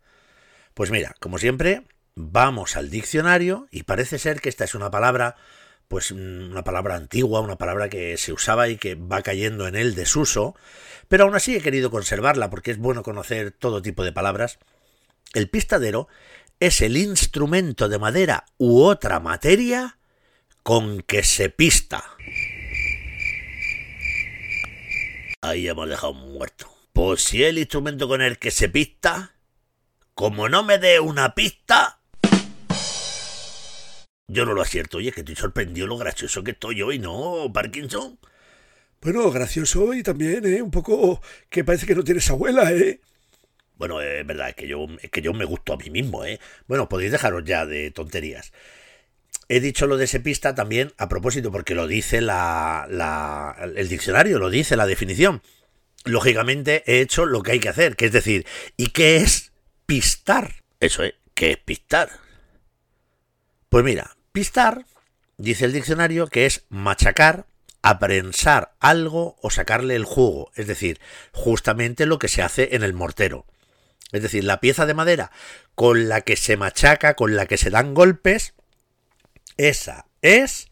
Pues 0.73 0.91
mira, 0.91 1.15
como 1.21 1.37
siempre, 1.37 1.83
vamos 2.15 2.77
al 2.77 2.89
diccionario 2.89 3.69
y 3.71 3.83
parece 3.83 4.19
ser 4.19 4.41
que 4.41 4.49
esta 4.49 4.65
es 4.65 4.75
una 4.75 4.91
palabra, 4.91 5.37
pues 5.87 6.13
mm, 6.13 6.51
una 6.51 6.65
palabra 6.65 6.97
antigua, 6.97 7.41
una 7.43 7.59
palabra 7.59 7.91
que 7.91 8.17
se 8.17 8.33
usaba 8.33 8.71
y 8.71 8.79
que 8.79 8.95
va 8.95 9.21
cayendo 9.21 9.69
en 9.69 9.77
el 9.77 9.95
desuso, 9.95 10.57
pero 11.09 11.25
aún 11.25 11.35
así 11.35 11.55
he 11.55 11.61
querido 11.61 11.91
conservarla 11.91 12.49
porque 12.49 12.71
es 12.71 12.79
bueno 12.79 13.03
conocer 13.03 13.51
todo 13.51 13.83
tipo 13.83 14.03
de 14.03 14.13
palabras. 14.13 14.59
El 15.35 15.51
pistadero 15.51 16.09
es 16.59 16.81
el 16.81 16.97
instrumento 16.97 17.91
de 17.91 17.99
madera 17.99 18.47
u 18.57 18.81
otra 18.81 19.21
materia 19.21 19.99
con 20.63 21.03
que 21.03 21.23
se 21.23 21.51
pista. 21.51 22.03
Ahí 25.51 25.67
hemos 25.67 25.89
dejado 25.89 26.13
un 26.13 26.33
muerto. 26.35 26.73
Pues 26.93 27.23
si 27.23 27.43
el 27.43 27.59
instrumento 27.59 28.07
con 28.07 28.23
el 28.23 28.39
que 28.39 28.53
se 28.53 28.69
pista, 28.69 29.35
como 30.15 30.49
no 30.49 30.63
me 30.63 30.79
dé 30.79 31.01
una 31.01 31.35
pista, 31.35 31.99
yo 34.29 34.47
no 34.47 34.55
lo 34.55 34.63
acierto. 34.63 34.99
Oye, 34.99 35.11
que 35.11 35.23
estoy 35.23 35.35
sorprendido 35.35 35.89
lo 35.89 35.99
gracioso 35.99 36.45
que 36.45 36.53
estoy 36.53 36.83
hoy, 36.83 37.01
¿no, 37.01 37.51
Parkinson? 37.53 38.21
Bueno, 39.01 39.29
gracioso 39.33 39.93
y 39.93 40.05
también, 40.05 40.47
¿eh? 40.47 40.63
Un 40.63 40.71
poco 40.71 41.21
que 41.49 41.65
parece 41.65 41.85
que 41.85 41.97
no 41.97 42.05
tienes 42.05 42.31
abuela, 42.31 42.71
¿eh? 42.71 43.01
Bueno, 43.75 44.01
es 44.01 44.25
verdad, 44.25 44.51
es 44.51 44.55
que 44.55 44.69
yo, 44.69 44.87
es 45.03 45.11
que 45.11 45.21
yo 45.21 45.33
me 45.33 45.45
gusto 45.45 45.73
a 45.73 45.79
mí 45.79 45.91
mismo, 45.91 46.25
¿eh? 46.25 46.39
Bueno, 46.69 46.89
podéis 46.89 47.11
dejaros 47.11 47.43
ya 47.45 47.67
de 47.67 47.91
tonterías. 47.91 48.53
He 49.53 49.59
dicho 49.59 49.89
lo 49.89 49.97
de 49.97 50.05
ese 50.05 50.21
pista 50.21 50.55
también 50.55 50.93
a 50.97 51.09
propósito, 51.09 51.51
porque 51.51 51.75
lo 51.75 51.89
dice 51.89 52.21
la, 52.21 52.87
la- 52.89 53.57
el 53.75 53.89
diccionario, 53.89 54.39
lo 54.39 54.49
dice 54.49 54.77
la 54.77 54.87
definición. 54.87 55.43
Lógicamente 56.05 56.85
he 56.87 57.01
hecho 57.01 57.27
lo 57.27 57.43
que 57.43 57.51
hay 57.51 57.59
que 57.59 57.69
hacer, 57.69 57.97
que 57.97 58.07
es 58.07 58.13
decir, 58.13 58.47
¿y 58.77 58.91
qué 58.91 59.17
es 59.17 59.51
pistar? 59.87 60.63
Eso 60.79 61.03
es, 61.03 61.15
¿qué 61.35 61.51
es 61.51 61.57
pistar? 61.57 62.11
Pues 63.69 63.85
mira, 63.85 64.17
pistar, 64.31 64.87
dice 65.37 65.65
el 65.65 65.73
diccionario, 65.73 66.29
que 66.29 66.47
es 66.47 66.65
machacar, 66.69 67.47
aprensar 67.83 68.75
algo 68.79 69.37
o 69.43 69.51
sacarle 69.51 69.97
el 69.97 70.05
jugo, 70.05 70.53
es 70.55 70.69
decir, 70.69 71.01
justamente 71.33 72.07
lo 72.07 72.21
que 72.21 72.29
se 72.29 72.43
hace 72.43 72.77
en 72.77 72.85
el 72.85 72.93
mortero. 72.95 73.47
Es 74.13 74.23
decir, 74.23 74.45
la 74.45 74.61
pieza 74.61 74.87
de 74.87 74.95
madera 74.95 75.33
con 75.75 76.09
la 76.09 76.21
que 76.21 76.37
se 76.37 76.57
machaca, 76.57 77.15
con 77.15 77.35
la 77.35 77.47
que 77.47 77.57
se 77.57 77.71
dan 77.71 77.95
golpes, 77.95 78.55
esa 79.57 80.07
es 80.23 80.69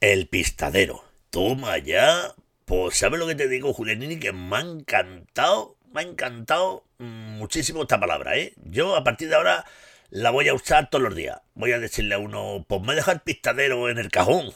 el 0.00 0.28
pistadero. 0.28 1.04
Toma 1.30 1.78
ya. 1.78 2.34
Pues 2.64 2.98
sabes 2.98 3.18
lo 3.18 3.26
que 3.26 3.34
te 3.34 3.48
digo, 3.48 3.72
Julianini, 3.72 4.18
que 4.18 4.32
me 4.32 4.56
ha 4.56 4.60
encantado, 4.60 5.76
me 5.92 6.00
ha 6.00 6.04
encantado 6.04 6.84
muchísimo 6.98 7.82
esta 7.82 7.98
palabra, 7.98 8.36
¿eh? 8.36 8.52
Yo 8.64 8.96
a 8.96 9.04
partir 9.04 9.28
de 9.28 9.36
ahora 9.36 9.64
la 10.10 10.30
voy 10.30 10.48
a 10.48 10.54
usar 10.54 10.90
todos 10.90 11.02
los 11.02 11.14
días. 11.14 11.40
Voy 11.54 11.72
a 11.72 11.78
decirle 11.78 12.14
a 12.14 12.18
uno, 12.18 12.64
pues 12.68 12.82
me 12.82 12.94
deja 12.94 13.12
el 13.12 13.20
pistadero 13.20 13.88
en 13.88 13.98
el 13.98 14.10
cajón. 14.10 14.52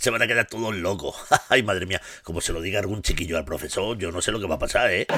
Se 0.00 0.10
van 0.10 0.22
a 0.22 0.26
quedar 0.26 0.46
todos 0.46 0.74
locos. 0.74 1.16
Ay, 1.48 1.62
madre 1.62 1.86
mía, 1.86 2.00
como 2.22 2.40
se 2.40 2.52
lo 2.52 2.60
diga 2.60 2.80
algún 2.80 3.02
chiquillo 3.02 3.36
al 3.38 3.44
profesor, 3.44 3.96
yo 3.98 4.10
no 4.12 4.20
sé 4.22 4.32
lo 4.32 4.40
que 4.40 4.46
va 4.46 4.56
a 4.56 4.58
pasar, 4.58 4.90
¿eh? 4.90 5.06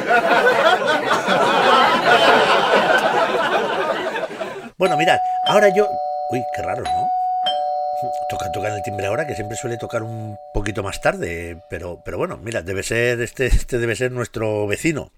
Bueno, 4.76 4.96
mirad, 4.96 5.18
ahora 5.46 5.68
yo... 5.74 5.88
Uy, 6.34 6.42
qué 6.54 6.62
raro, 6.62 6.82
¿no? 6.82 7.08
Toca, 8.28 8.50
toca 8.50 8.68
en 8.68 8.74
el 8.74 8.82
timbre 8.82 9.06
ahora, 9.06 9.24
que 9.24 9.36
siempre 9.36 9.56
suele 9.56 9.76
tocar 9.78 10.02
un 10.02 10.36
poquito 10.52 10.82
más 10.82 11.00
tarde, 11.00 11.62
pero, 11.70 12.02
pero 12.04 12.18
bueno, 12.18 12.38
mira, 12.38 12.60
debe 12.60 12.82
ser, 12.82 13.20
este, 13.20 13.46
este 13.46 13.78
debe 13.78 13.94
ser 13.94 14.10
nuestro 14.10 14.66
vecino. 14.66 15.12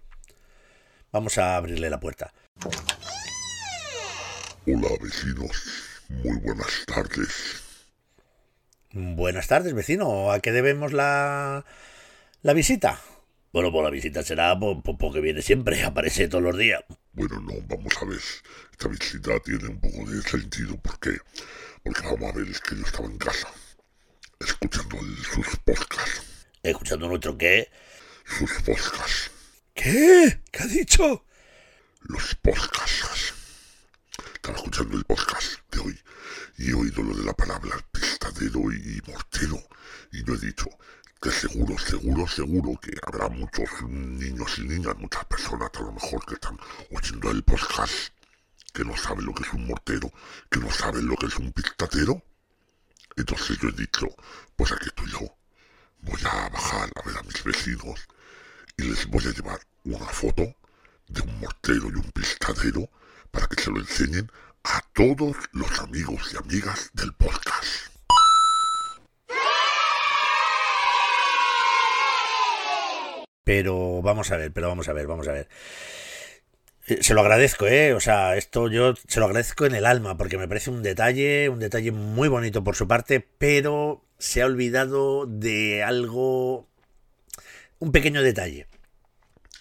Vamos 1.12 1.38
a 1.38 1.56
abrirle 1.56 1.88
la 1.88 1.98
puerta. 1.98 2.34
Hola 4.66 4.88
vecinos, 5.00 6.02
muy 6.10 6.36
buenas 6.40 6.84
tardes. 6.86 7.62
Buenas 8.92 9.46
tardes, 9.46 9.72
vecino. 9.72 10.30
¿A 10.30 10.40
qué 10.40 10.52
debemos 10.52 10.92
la, 10.92 11.64
la 12.42 12.52
visita? 12.52 13.00
Bueno, 13.54 13.72
pues 13.72 13.84
la 13.84 13.90
visita 13.90 14.22
será 14.22 14.58
po- 14.58 14.82
po- 14.82 14.98
porque 14.98 15.20
viene 15.20 15.40
siempre, 15.40 15.82
aparece 15.84 16.28
todos 16.28 16.44
los 16.44 16.58
días. 16.58 16.82
Bueno, 17.16 17.40
no, 17.40 17.54
vamos 17.66 17.92
a 18.00 18.04
ver. 18.04 18.20
Esta 18.72 18.88
visita 18.88 19.40
tiene 19.40 19.68
un 19.68 19.80
poco 19.80 20.08
de 20.10 20.22
sentido. 20.22 20.76
¿Por 20.76 20.98
qué? 21.00 21.18
Porque 21.82 22.02
vamos 22.02 22.30
a 22.30 22.36
ver, 22.36 22.48
es 22.48 22.60
que 22.60 22.76
yo 22.76 22.82
estaba 22.84 23.06
en 23.06 23.18
casa, 23.18 23.48
escuchando 24.40 24.98
el- 24.98 25.24
sus 25.24 25.56
podcasts. 25.64 26.20
Escuchando 26.62 27.08
nuestro 27.08 27.38
qué. 27.38 27.70
Sus 28.38 28.50
podcasts. 28.62 29.30
¿Qué? 29.74 30.42
¿Qué 30.52 30.62
ha 30.62 30.66
dicho? 30.66 31.24
Los 32.02 32.34
podcasts. 32.36 33.32
Estaba 34.34 34.56
escuchando 34.58 34.96
el 34.96 35.04
podcast 35.04 35.60
de 35.72 35.78
hoy 35.80 35.98
y 36.58 36.70
he 36.70 36.74
oído 36.74 37.02
lo 37.02 37.16
de 37.16 37.24
la 37.24 37.32
palabra 37.32 37.76
pistadero 37.92 38.60
y 38.72 39.00
mortero. 39.06 39.58
Y 40.12 40.24
yo 40.24 40.34
he 40.34 40.38
dicho 40.38 40.66
que 41.20 41.30
seguro, 41.30 41.78
seguro, 41.78 42.26
seguro 42.28 42.80
que 42.80 42.92
habrá 43.06 43.28
muchos 43.28 43.68
niños 43.88 44.58
y 44.58 44.62
niñas, 44.62 44.96
muchas 44.98 45.24
personas 45.24 45.70
a 45.74 45.80
lo 45.80 45.92
mejor 45.92 46.24
que 46.26 46.34
están 46.34 46.58
oyendo 46.90 47.30
el 47.30 47.42
podcast 47.42 48.10
que 48.76 48.84
no 48.84 48.94
saben 48.94 49.24
lo 49.24 49.32
que 49.32 49.42
es 49.42 49.52
un 49.54 49.66
mortero, 49.66 50.12
que 50.50 50.60
no 50.60 50.70
saben 50.70 51.06
lo 51.06 51.16
que 51.16 51.26
es 51.26 51.36
un 51.36 51.50
pistadero. 51.50 52.22
Entonces 53.16 53.58
yo 53.58 53.70
he 53.70 53.72
dicho, 53.72 54.06
pues 54.54 54.70
aquí 54.70 54.88
estoy 54.88 55.10
yo. 55.10 55.34
Voy 56.02 56.20
a 56.26 56.50
bajar 56.50 56.90
a 56.94 57.06
ver 57.06 57.16
a 57.16 57.22
mis 57.22 57.42
vecinos 57.42 58.06
y 58.76 58.82
les 58.82 59.06
voy 59.06 59.24
a 59.26 59.30
llevar 59.30 59.60
una 59.84 60.06
foto 60.06 60.42
de 61.08 61.22
un 61.22 61.40
mortero 61.40 61.88
y 61.88 61.94
un 61.94 62.12
pistadero 62.12 62.90
para 63.30 63.46
que 63.46 63.62
se 63.62 63.70
lo 63.70 63.78
enseñen 63.78 64.30
a 64.64 64.82
todos 64.92 65.36
los 65.52 65.80
amigos 65.80 66.34
y 66.34 66.36
amigas 66.36 66.90
del 66.92 67.14
podcast. 67.14 67.95
Pero 73.46 74.02
vamos 74.02 74.30
a 74.32 74.36
ver, 74.36 74.52
pero 74.52 74.68
vamos 74.68 74.88
a 74.88 74.92
ver, 74.92 75.06
vamos 75.06 75.28
a 75.28 75.32
ver. 75.32 75.48
Eh, 76.86 76.98
Se 77.02 77.14
lo 77.14 77.20
agradezco, 77.20 77.66
¿eh? 77.66 77.94
O 77.94 78.00
sea, 78.00 78.36
esto 78.36 78.68
yo 78.68 78.94
se 79.08 79.20
lo 79.20 79.26
agradezco 79.26 79.66
en 79.66 79.74
el 79.74 79.86
alma, 79.86 80.16
porque 80.16 80.38
me 80.38 80.48
parece 80.48 80.70
un 80.70 80.82
detalle, 80.82 81.48
un 81.48 81.58
detalle 81.60 81.92
muy 81.92 82.28
bonito 82.28 82.64
por 82.64 82.76
su 82.76 82.86
parte, 82.88 83.20
pero 83.20 84.04
se 84.18 84.42
ha 84.42 84.46
olvidado 84.46 85.26
de 85.26 85.82
algo, 85.82 86.68
un 87.78 87.92
pequeño 87.92 88.22
detalle. 88.22 88.68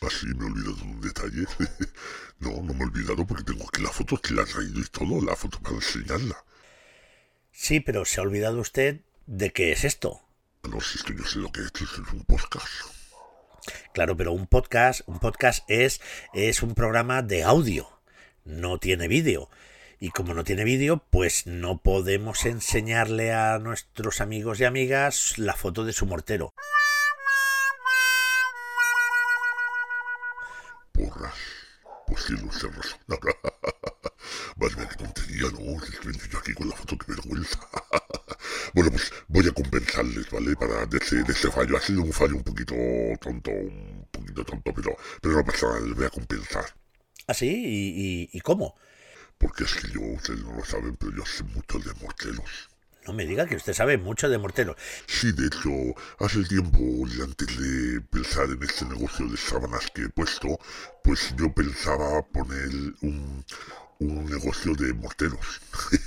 Así 0.01 0.25
me 0.27 0.45
he 0.45 0.47
olvidado 0.51 0.75
de 0.75 0.83
un 0.83 1.01
detalle. 1.01 1.45
no, 2.39 2.51
no 2.63 2.73
me 2.73 2.81
he 2.81 2.87
olvidado 2.87 3.25
porque 3.27 3.43
tengo 3.43 3.65
aquí 3.67 3.81
la 3.81 3.89
foto 3.91 4.17
que 4.17 4.33
la 4.33 4.43
he 4.43 4.45
traído 4.45 4.79
y 4.79 4.85
todo, 4.85 5.21
la 5.21 5.35
foto 5.35 5.59
para 5.61 5.75
enseñarla. 5.75 6.43
Sí, 7.51 7.79
pero 7.79 8.05
se 8.05 8.19
ha 8.19 8.23
olvidado 8.23 8.59
usted 8.59 9.01
de 9.25 9.51
qué 9.51 9.71
es 9.71 9.83
esto. 9.83 10.21
No 10.69 10.79
sé, 10.81 10.97
es 10.97 11.03
que 11.03 11.15
yo 11.15 11.23
sé 11.25 11.39
lo 11.39 11.51
que 11.51 11.61
es, 11.61 11.71
es 11.81 11.97
un 12.13 12.23
podcast. 12.25 12.67
Claro, 13.93 14.17
pero 14.17 14.31
un 14.31 14.47
podcast, 14.47 15.01
un 15.07 15.19
podcast 15.19 15.63
es, 15.69 16.01
es 16.33 16.63
un 16.63 16.75
programa 16.75 17.21
de 17.21 17.43
audio, 17.43 17.87
no 18.43 18.77
tiene 18.79 19.07
vídeo. 19.07 19.49
Y 19.99 20.09
como 20.09 20.33
no 20.33 20.43
tiene 20.43 20.65
vídeo, 20.65 21.03
pues 21.09 21.47
no 21.47 21.77
podemos 21.77 22.45
enseñarle 22.45 23.33
a 23.33 23.57
nuestros 23.59 24.19
amigos 24.21 24.59
y 24.59 24.65
amigas 24.65 25.37
la 25.37 25.53
foto 25.53 25.85
de 25.85 25.93
su 25.93 26.05
mortero. 26.05 26.53
Porras. 30.91 31.33
Pues 32.07 32.27
tontería, 35.41 35.51
¿no? 35.51 36.29
Yo 36.31 36.39
aquí 36.39 36.53
con 36.53 36.69
la 36.69 36.75
foto, 36.75 36.97
qué 36.97 37.13
vergüenza. 37.13 37.59
bueno, 38.73 38.91
pues 38.91 39.11
voy 39.27 39.47
a 39.47 39.51
compensarles, 39.51 40.29
¿vale? 40.29 40.55
Para 40.55 40.85
de 40.85 40.97
ese, 40.97 41.23
de 41.23 41.31
ese 41.31 41.51
fallo. 41.51 41.77
Ha 41.77 41.81
sido 41.81 42.01
un 42.01 42.13
fallo 42.13 42.35
un 42.35 42.43
poquito 42.43 42.75
tonto, 43.21 43.51
un 43.51 44.07
poquito 44.11 44.43
tonto, 44.43 44.73
pero, 44.73 44.97
pero 45.21 45.35
no 45.35 45.45
pasa 45.45 45.67
nada, 45.67 45.79
les 45.81 45.95
voy 45.95 46.05
a 46.05 46.09
compensar. 46.09 46.65
¿Ah, 47.27 47.33
sí? 47.33 47.47
¿Y, 47.47 48.29
y, 48.33 48.37
y 48.37 48.41
cómo? 48.41 48.75
Porque 49.37 49.63
es 49.63 49.73
que 49.73 49.91
yo, 49.91 50.01
ustedes 50.01 50.41
no 50.41 50.55
lo 50.55 50.63
saben, 50.63 50.95
pero 50.95 51.11
yo 51.15 51.25
sé 51.25 51.43
mucho 51.43 51.79
de 51.79 51.93
morteros. 52.01 52.69
No 53.07 53.13
me 53.13 53.25
diga 53.25 53.45
que 53.45 53.55
usted 53.55 53.73
sabe 53.73 53.97
mucho 53.99 54.29
de 54.29 54.37
morteros. 54.39 54.77
Sí, 55.05 55.31
de 55.31 55.45
hecho, 55.45 55.69
hace 56.19 56.43
tiempo, 56.43 56.79
y 56.79 57.21
antes 57.21 57.47
de 57.59 58.01
pensar 58.01 58.45
en 58.49 58.63
este 58.63 58.85
negocio 58.85 59.27
de 59.27 59.37
sábanas 59.37 59.91
que 59.93 60.03
he 60.03 60.09
puesto, 60.09 60.59
pues 61.03 61.35
yo 61.37 61.53
pensaba 61.53 62.23
poner 62.23 62.69
un, 63.01 63.45
un 63.99 64.25
negocio 64.25 64.73
de 64.75 64.93
morteros. 64.93 65.61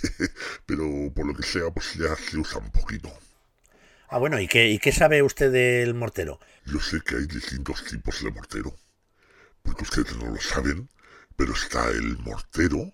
Pero 0.66 1.12
por 1.14 1.26
lo 1.26 1.34
que 1.34 1.43
sea, 1.43 1.70
pues 1.70 1.95
ya 1.95 2.14
se 2.16 2.39
usa 2.39 2.59
un 2.59 2.70
poquito. 2.70 3.11
Ah, 4.11 4.18
bueno, 4.18 4.41
¿y 4.41 4.49
qué, 4.49 4.70
¿y 4.70 4.78
qué 4.78 4.91
sabe 4.91 5.22
usted 5.22 5.53
del 5.53 5.95
mortero? 5.95 6.41
Yo 6.64 6.80
sé 6.80 7.01
que 7.03 7.16
hay 7.16 7.26
distintos 7.26 7.84
tipos 7.84 8.22
de 8.22 8.30
mortero, 8.30 8.74
porque 9.62 9.82
ustedes 9.82 10.16
no 10.16 10.30
lo 10.30 10.41
saben, 10.41 10.89
pero 11.36 11.53
está 11.53 11.89
el 11.91 12.18
mortero, 12.18 12.93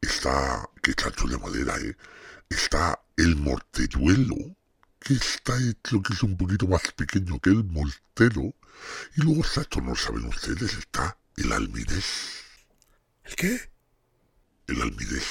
está, 0.00 0.68
que 0.82 0.90
hecho 0.90 1.28
de 1.28 1.38
madera, 1.38 1.76
¿eh? 1.78 1.96
Está 2.50 3.00
el 3.16 3.36
morteruelo, 3.36 4.36
que 4.98 5.14
está 5.14 5.56
hecho 5.58 6.02
que 6.02 6.12
es 6.12 6.22
un 6.24 6.36
poquito 6.36 6.66
más 6.66 6.82
pequeño 6.96 7.38
que 7.38 7.50
el 7.50 7.64
mortero, 7.64 8.52
y 9.16 9.22
luego 9.22 9.42
está, 9.42 9.60
esto 9.60 9.80
no 9.80 9.90
lo 9.90 9.96
saben 9.96 10.26
ustedes, 10.26 10.74
está 10.74 11.16
el 11.36 11.52
almirez. 11.52 12.43
¿El 13.24 13.36
qué? 13.36 13.60
El 14.66 14.82
almirez. 14.82 15.26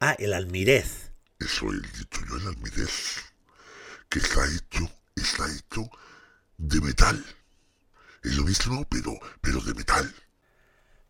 Ah, 0.00 0.16
el 0.18 0.32
almirez. 0.32 1.12
Eso 1.38 1.70
dicho 1.70 2.20
yo, 2.28 2.36
el 2.36 2.46
almirez. 2.48 3.22
Que 4.08 4.18
está 4.18 4.40
hecho, 4.46 4.90
está 5.14 5.50
hecho 5.52 5.88
de 6.58 6.80
metal. 6.80 7.24
Es 8.22 8.36
lo 8.36 8.44
mismo, 8.44 8.86
pero, 8.88 9.18
pero 9.40 9.60
de 9.60 9.74
metal. 9.74 10.14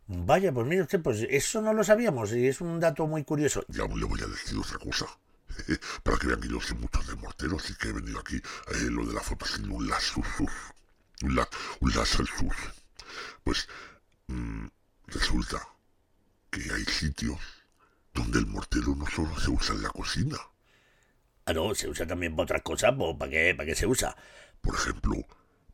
Vaya, 0.06 0.52
pues 0.52 0.66
mire 0.66 0.82
usted, 0.82 1.00
pues 1.00 1.26
eso 1.30 1.62
no 1.62 1.72
lo 1.72 1.82
sabíamos 1.82 2.32
y 2.32 2.46
es 2.46 2.60
un 2.60 2.78
dato 2.78 3.06
muy 3.06 3.24
curioso. 3.24 3.64
Ya 3.68 3.84
le 3.86 4.04
voy 4.04 4.20
a 4.20 4.26
decir 4.26 4.58
otra 4.58 4.78
cosa. 4.78 5.06
Para 6.02 6.18
que 6.18 6.26
vean 6.26 6.40
que 6.40 6.48
yo 6.48 6.60
sé 6.60 6.74
mucho 6.74 7.00
de 7.04 7.14
morteros 7.16 7.70
y 7.70 7.74
que 7.76 7.88
he 7.88 7.92
venido 7.92 8.18
aquí, 8.18 8.36
eh, 8.36 8.90
lo 8.90 9.06
de 9.06 9.14
la 9.14 9.20
foto 9.20 9.46
sin 9.46 9.70
un 9.70 9.88
lasus. 9.88 10.26
Un, 11.22 11.34
la, 11.36 11.48
un 11.80 11.94
láser 11.94 12.26
sus. 12.26 12.54
Pues 13.44 13.68
mm, 14.26 14.66
resulta 15.06 15.66
que 16.50 16.60
hay 16.72 16.84
sitios 16.84 17.38
donde 18.12 18.38
el 18.38 18.46
mortero 18.46 18.94
no 18.94 19.06
solo 19.06 19.38
se 19.38 19.50
usa 19.50 19.74
en 19.74 19.82
la 19.82 19.90
cocina. 19.90 20.36
Ah, 21.46 21.52
no, 21.52 21.74
se 21.74 21.88
usa 21.88 22.06
también 22.06 22.34
para 22.34 22.44
otras 22.44 22.62
cosas, 22.62 22.94
pues 22.96 23.16
¿para 23.18 23.30
qué, 23.30 23.54
¿para 23.54 23.66
qué 23.66 23.74
se 23.74 23.86
usa? 23.86 24.16
Por 24.60 24.74
ejemplo, 24.74 25.16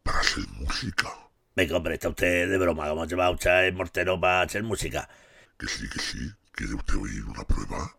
para 0.03 0.21
hacer 0.21 0.47
música. 0.49 1.09
Venga, 1.55 1.77
hombre, 1.77 1.95
está 1.95 2.09
usted 2.09 2.49
de 2.49 2.59
broma, 2.59 2.89
¿cómo 2.89 3.09
se 3.09 3.15
va 3.17 3.27
a 3.27 3.31
usar 3.31 3.65
el 3.65 3.75
mortero 3.75 4.21
para 4.21 4.43
hacer 4.43 4.63
música? 4.63 5.09
Que 5.59 5.67
sí, 5.69 5.89
que 5.89 5.99
sí. 6.01 6.33
¿Quiere 6.53 6.75
usted 6.75 6.97
oír 6.97 7.25
una 7.25 7.45
prueba? 7.45 7.97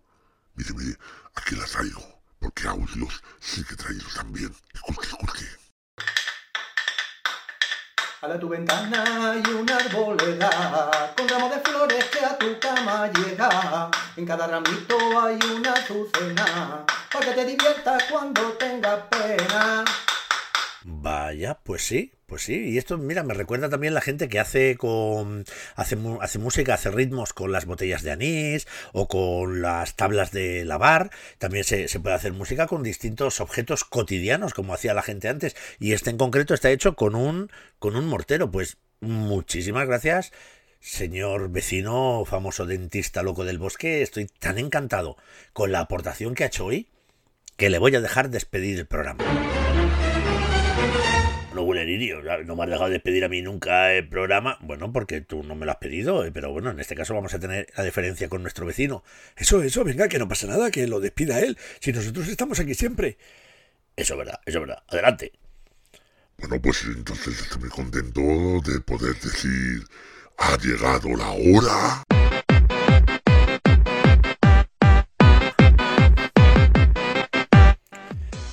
Mire, 0.55 0.73
mire, 0.73 0.97
aquí 1.35 1.55
la 1.55 1.65
traigo. 1.65 2.21
Porque 2.39 2.67
audios 2.67 3.23
sí 3.39 3.63
que 3.63 3.75
traigo 3.75 4.07
también. 4.15 4.51
Escuche, 4.73 5.09
escuche. 5.09 5.60
A 8.23 8.37
tu 8.37 8.47
ventana 8.47 9.31
hay 9.31 9.41
una 9.51 9.77
arboleda 9.77 11.11
con 11.17 11.27
ramos 11.27 11.49
de 11.49 11.59
flores 11.61 12.05
que 12.05 12.23
a 12.23 12.37
tu 12.37 12.59
cama 12.59 13.09
llega. 13.11 13.89
En 14.15 14.27
cada 14.27 14.45
ramito 14.45 14.95
hay 15.19 15.39
una 15.51 15.73
azucena 15.73 16.85
para 17.11 17.25
que 17.25 17.31
te 17.31 17.45
diviertas 17.45 18.03
cuando 18.11 18.43
tengas 18.59 18.99
pena. 19.09 19.83
Vaya, 20.83 21.59
pues 21.63 21.83
sí, 21.83 22.11
pues 22.25 22.43
sí. 22.43 22.69
Y 22.69 22.77
esto, 22.77 22.97
mira, 22.97 23.23
me 23.23 23.35
recuerda 23.35 23.69
también 23.69 23.93
la 23.93 24.01
gente 24.01 24.29
que 24.29 24.39
hace 24.39 24.77
con 24.77 25.45
hace, 25.75 25.97
hace 26.21 26.39
música, 26.39 26.73
hace 26.73 26.89
ritmos 26.89 27.33
con 27.33 27.51
las 27.51 27.65
botellas 27.65 28.01
de 28.01 28.11
anís 28.11 28.67
o 28.91 29.07
con 29.07 29.61
las 29.61 29.95
tablas 29.95 30.31
de 30.31 30.65
lavar. 30.65 31.11
También 31.37 31.63
se, 31.65 31.87
se 31.87 31.99
puede 31.99 32.15
hacer 32.15 32.33
música 32.33 32.65
con 32.65 32.81
distintos 32.81 33.41
objetos 33.41 33.83
cotidianos, 33.83 34.53
como 34.55 34.73
hacía 34.73 34.95
la 34.95 35.03
gente 35.03 35.29
antes. 35.29 35.55
Y 35.79 35.93
este 35.93 36.09
en 36.09 36.17
concreto 36.17 36.53
está 36.55 36.71
hecho 36.71 36.95
con 36.95 37.15
un 37.15 37.51
con 37.77 37.95
un 37.95 38.07
mortero. 38.07 38.49
Pues 38.49 38.77
muchísimas 39.01 39.87
gracias, 39.87 40.31
señor 40.79 41.51
vecino, 41.51 42.23
famoso 42.25 42.65
dentista 42.65 43.21
loco 43.21 43.45
del 43.45 43.59
bosque. 43.59 44.01
Estoy 44.01 44.25
tan 44.39 44.57
encantado 44.57 45.17
con 45.53 45.71
la 45.71 45.81
aportación 45.81 46.33
que 46.33 46.43
ha 46.43 46.47
hecho 46.47 46.65
hoy 46.65 46.87
que 47.57 47.69
le 47.69 47.77
voy 47.77 47.95
a 47.95 48.01
dejar 48.01 48.31
despedir 48.31 48.79
el 48.79 48.87
programa. 48.87 49.23
No, 52.45 52.55
me 52.55 52.63
has 52.63 52.69
dejado 52.69 52.89
despedir 52.89 53.23
a 53.25 53.29
mí 53.29 53.41
nunca 53.41 53.93
el 53.93 54.07
programa. 54.07 54.57
Bueno, 54.61 54.91
porque 54.91 55.21
tú 55.21 55.43
no 55.43 55.55
me 55.55 55.65
lo 55.65 55.71
has 55.71 55.77
pedido, 55.77 56.25
eh, 56.25 56.31
pero 56.31 56.51
bueno, 56.51 56.71
en 56.71 56.79
este 56.79 56.95
caso 56.95 57.13
vamos 57.13 57.33
a 57.33 57.39
tener 57.39 57.67
la 57.75 57.83
diferencia 57.83 58.29
con 58.29 58.41
nuestro 58.41 58.65
vecino. 58.65 59.03
Eso, 59.35 59.61
eso, 59.63 59.83
venga, 59.83 60.07
que 60.07 60.19
no 60.19 60.27
pasa 60.27 60.47
nada, 60.47 60.71
que 60.71 60.87
lo 60.87 60.99
despida 60.99 61.39
él. 61.39 61.57
Si 61.79 61.91
nosotros 61.91 62.27
estamos 62.27 62.59
aquí 62.59 62.73
siempre. 62.73 63.17
Eso 63.95 64.13
es 64.13 64.17
verdad, 64.17 64.39
eso 64.45 64.59
es 64.59 64.67
verdad. 64.67 64.83
Adelante. 64.87 65.31
Bueno, 66.37 66.61
pues 66.61 66.83
entonces 66.85 67.39
estoy 67.39 67.61
muy 67.61 67.69
contento 67.69 68.21
de 68.21 68.79
poder 68.81 69.15
decir, 69.19 69.83
ha 70.37 70.57
llegado 70.57 71.09
la 71.15 71.29
hora. 71.29 72.20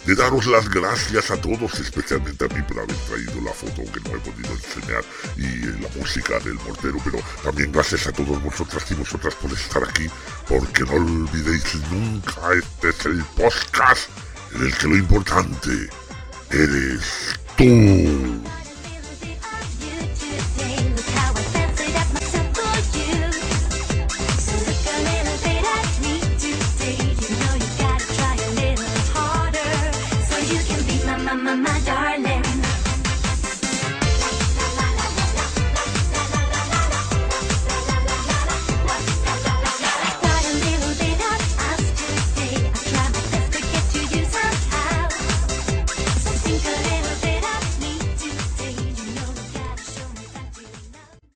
De 0.09 0.15
daros 0.15 0.47
las 0.47 0.71
gracias 0.71 1.31
a 1.31 1.39
todos, 1.39 1.79
especialmente 1.81 2.43
a 2.43 2.49
mí 2.49 2.63
por 2.63 2.79
haber 2.79 2.97
traído 2.97 3.43
la 3.43 3.53
foto 3.53 3.83
que 3.93 4.01
no 4.09 4.17
he 4.17 4.21
podido 4.21 4.55
enseñar 4.55 5.05
y 5.37 5.45
eh, 5.45 5.79
la 5.83 6.01
música 6.01 6.39
del 6.39 6.55
mortero, 6.55 6.97
pero 7.05 7.19
también 7.45 7.71
gracias 7.71 8.07
a 8.07 8.13
todos 8.13 8.43
vosotras 8.43 8.91
y 8.91 8.95
vosotras 8.95 9.35
por 9.35 9.53
estar 9.53 9.85
aquí, 9.85 10.09
porque 10.49 10.85
no 10.85 10.93
olvidéis 10.93 11.75
nunca, 11.91 12.55
este 12.55 12.89
es 12.89 13.05
el 13.05 13.23
podcast 13.37 14.09
en 14.55 14.63
el 14.63 14.79
que 14.79 14.87
lo 14.87 14.97
importante 14.97 15.91
eres 16.53 17.39
tú. 17.59 18.58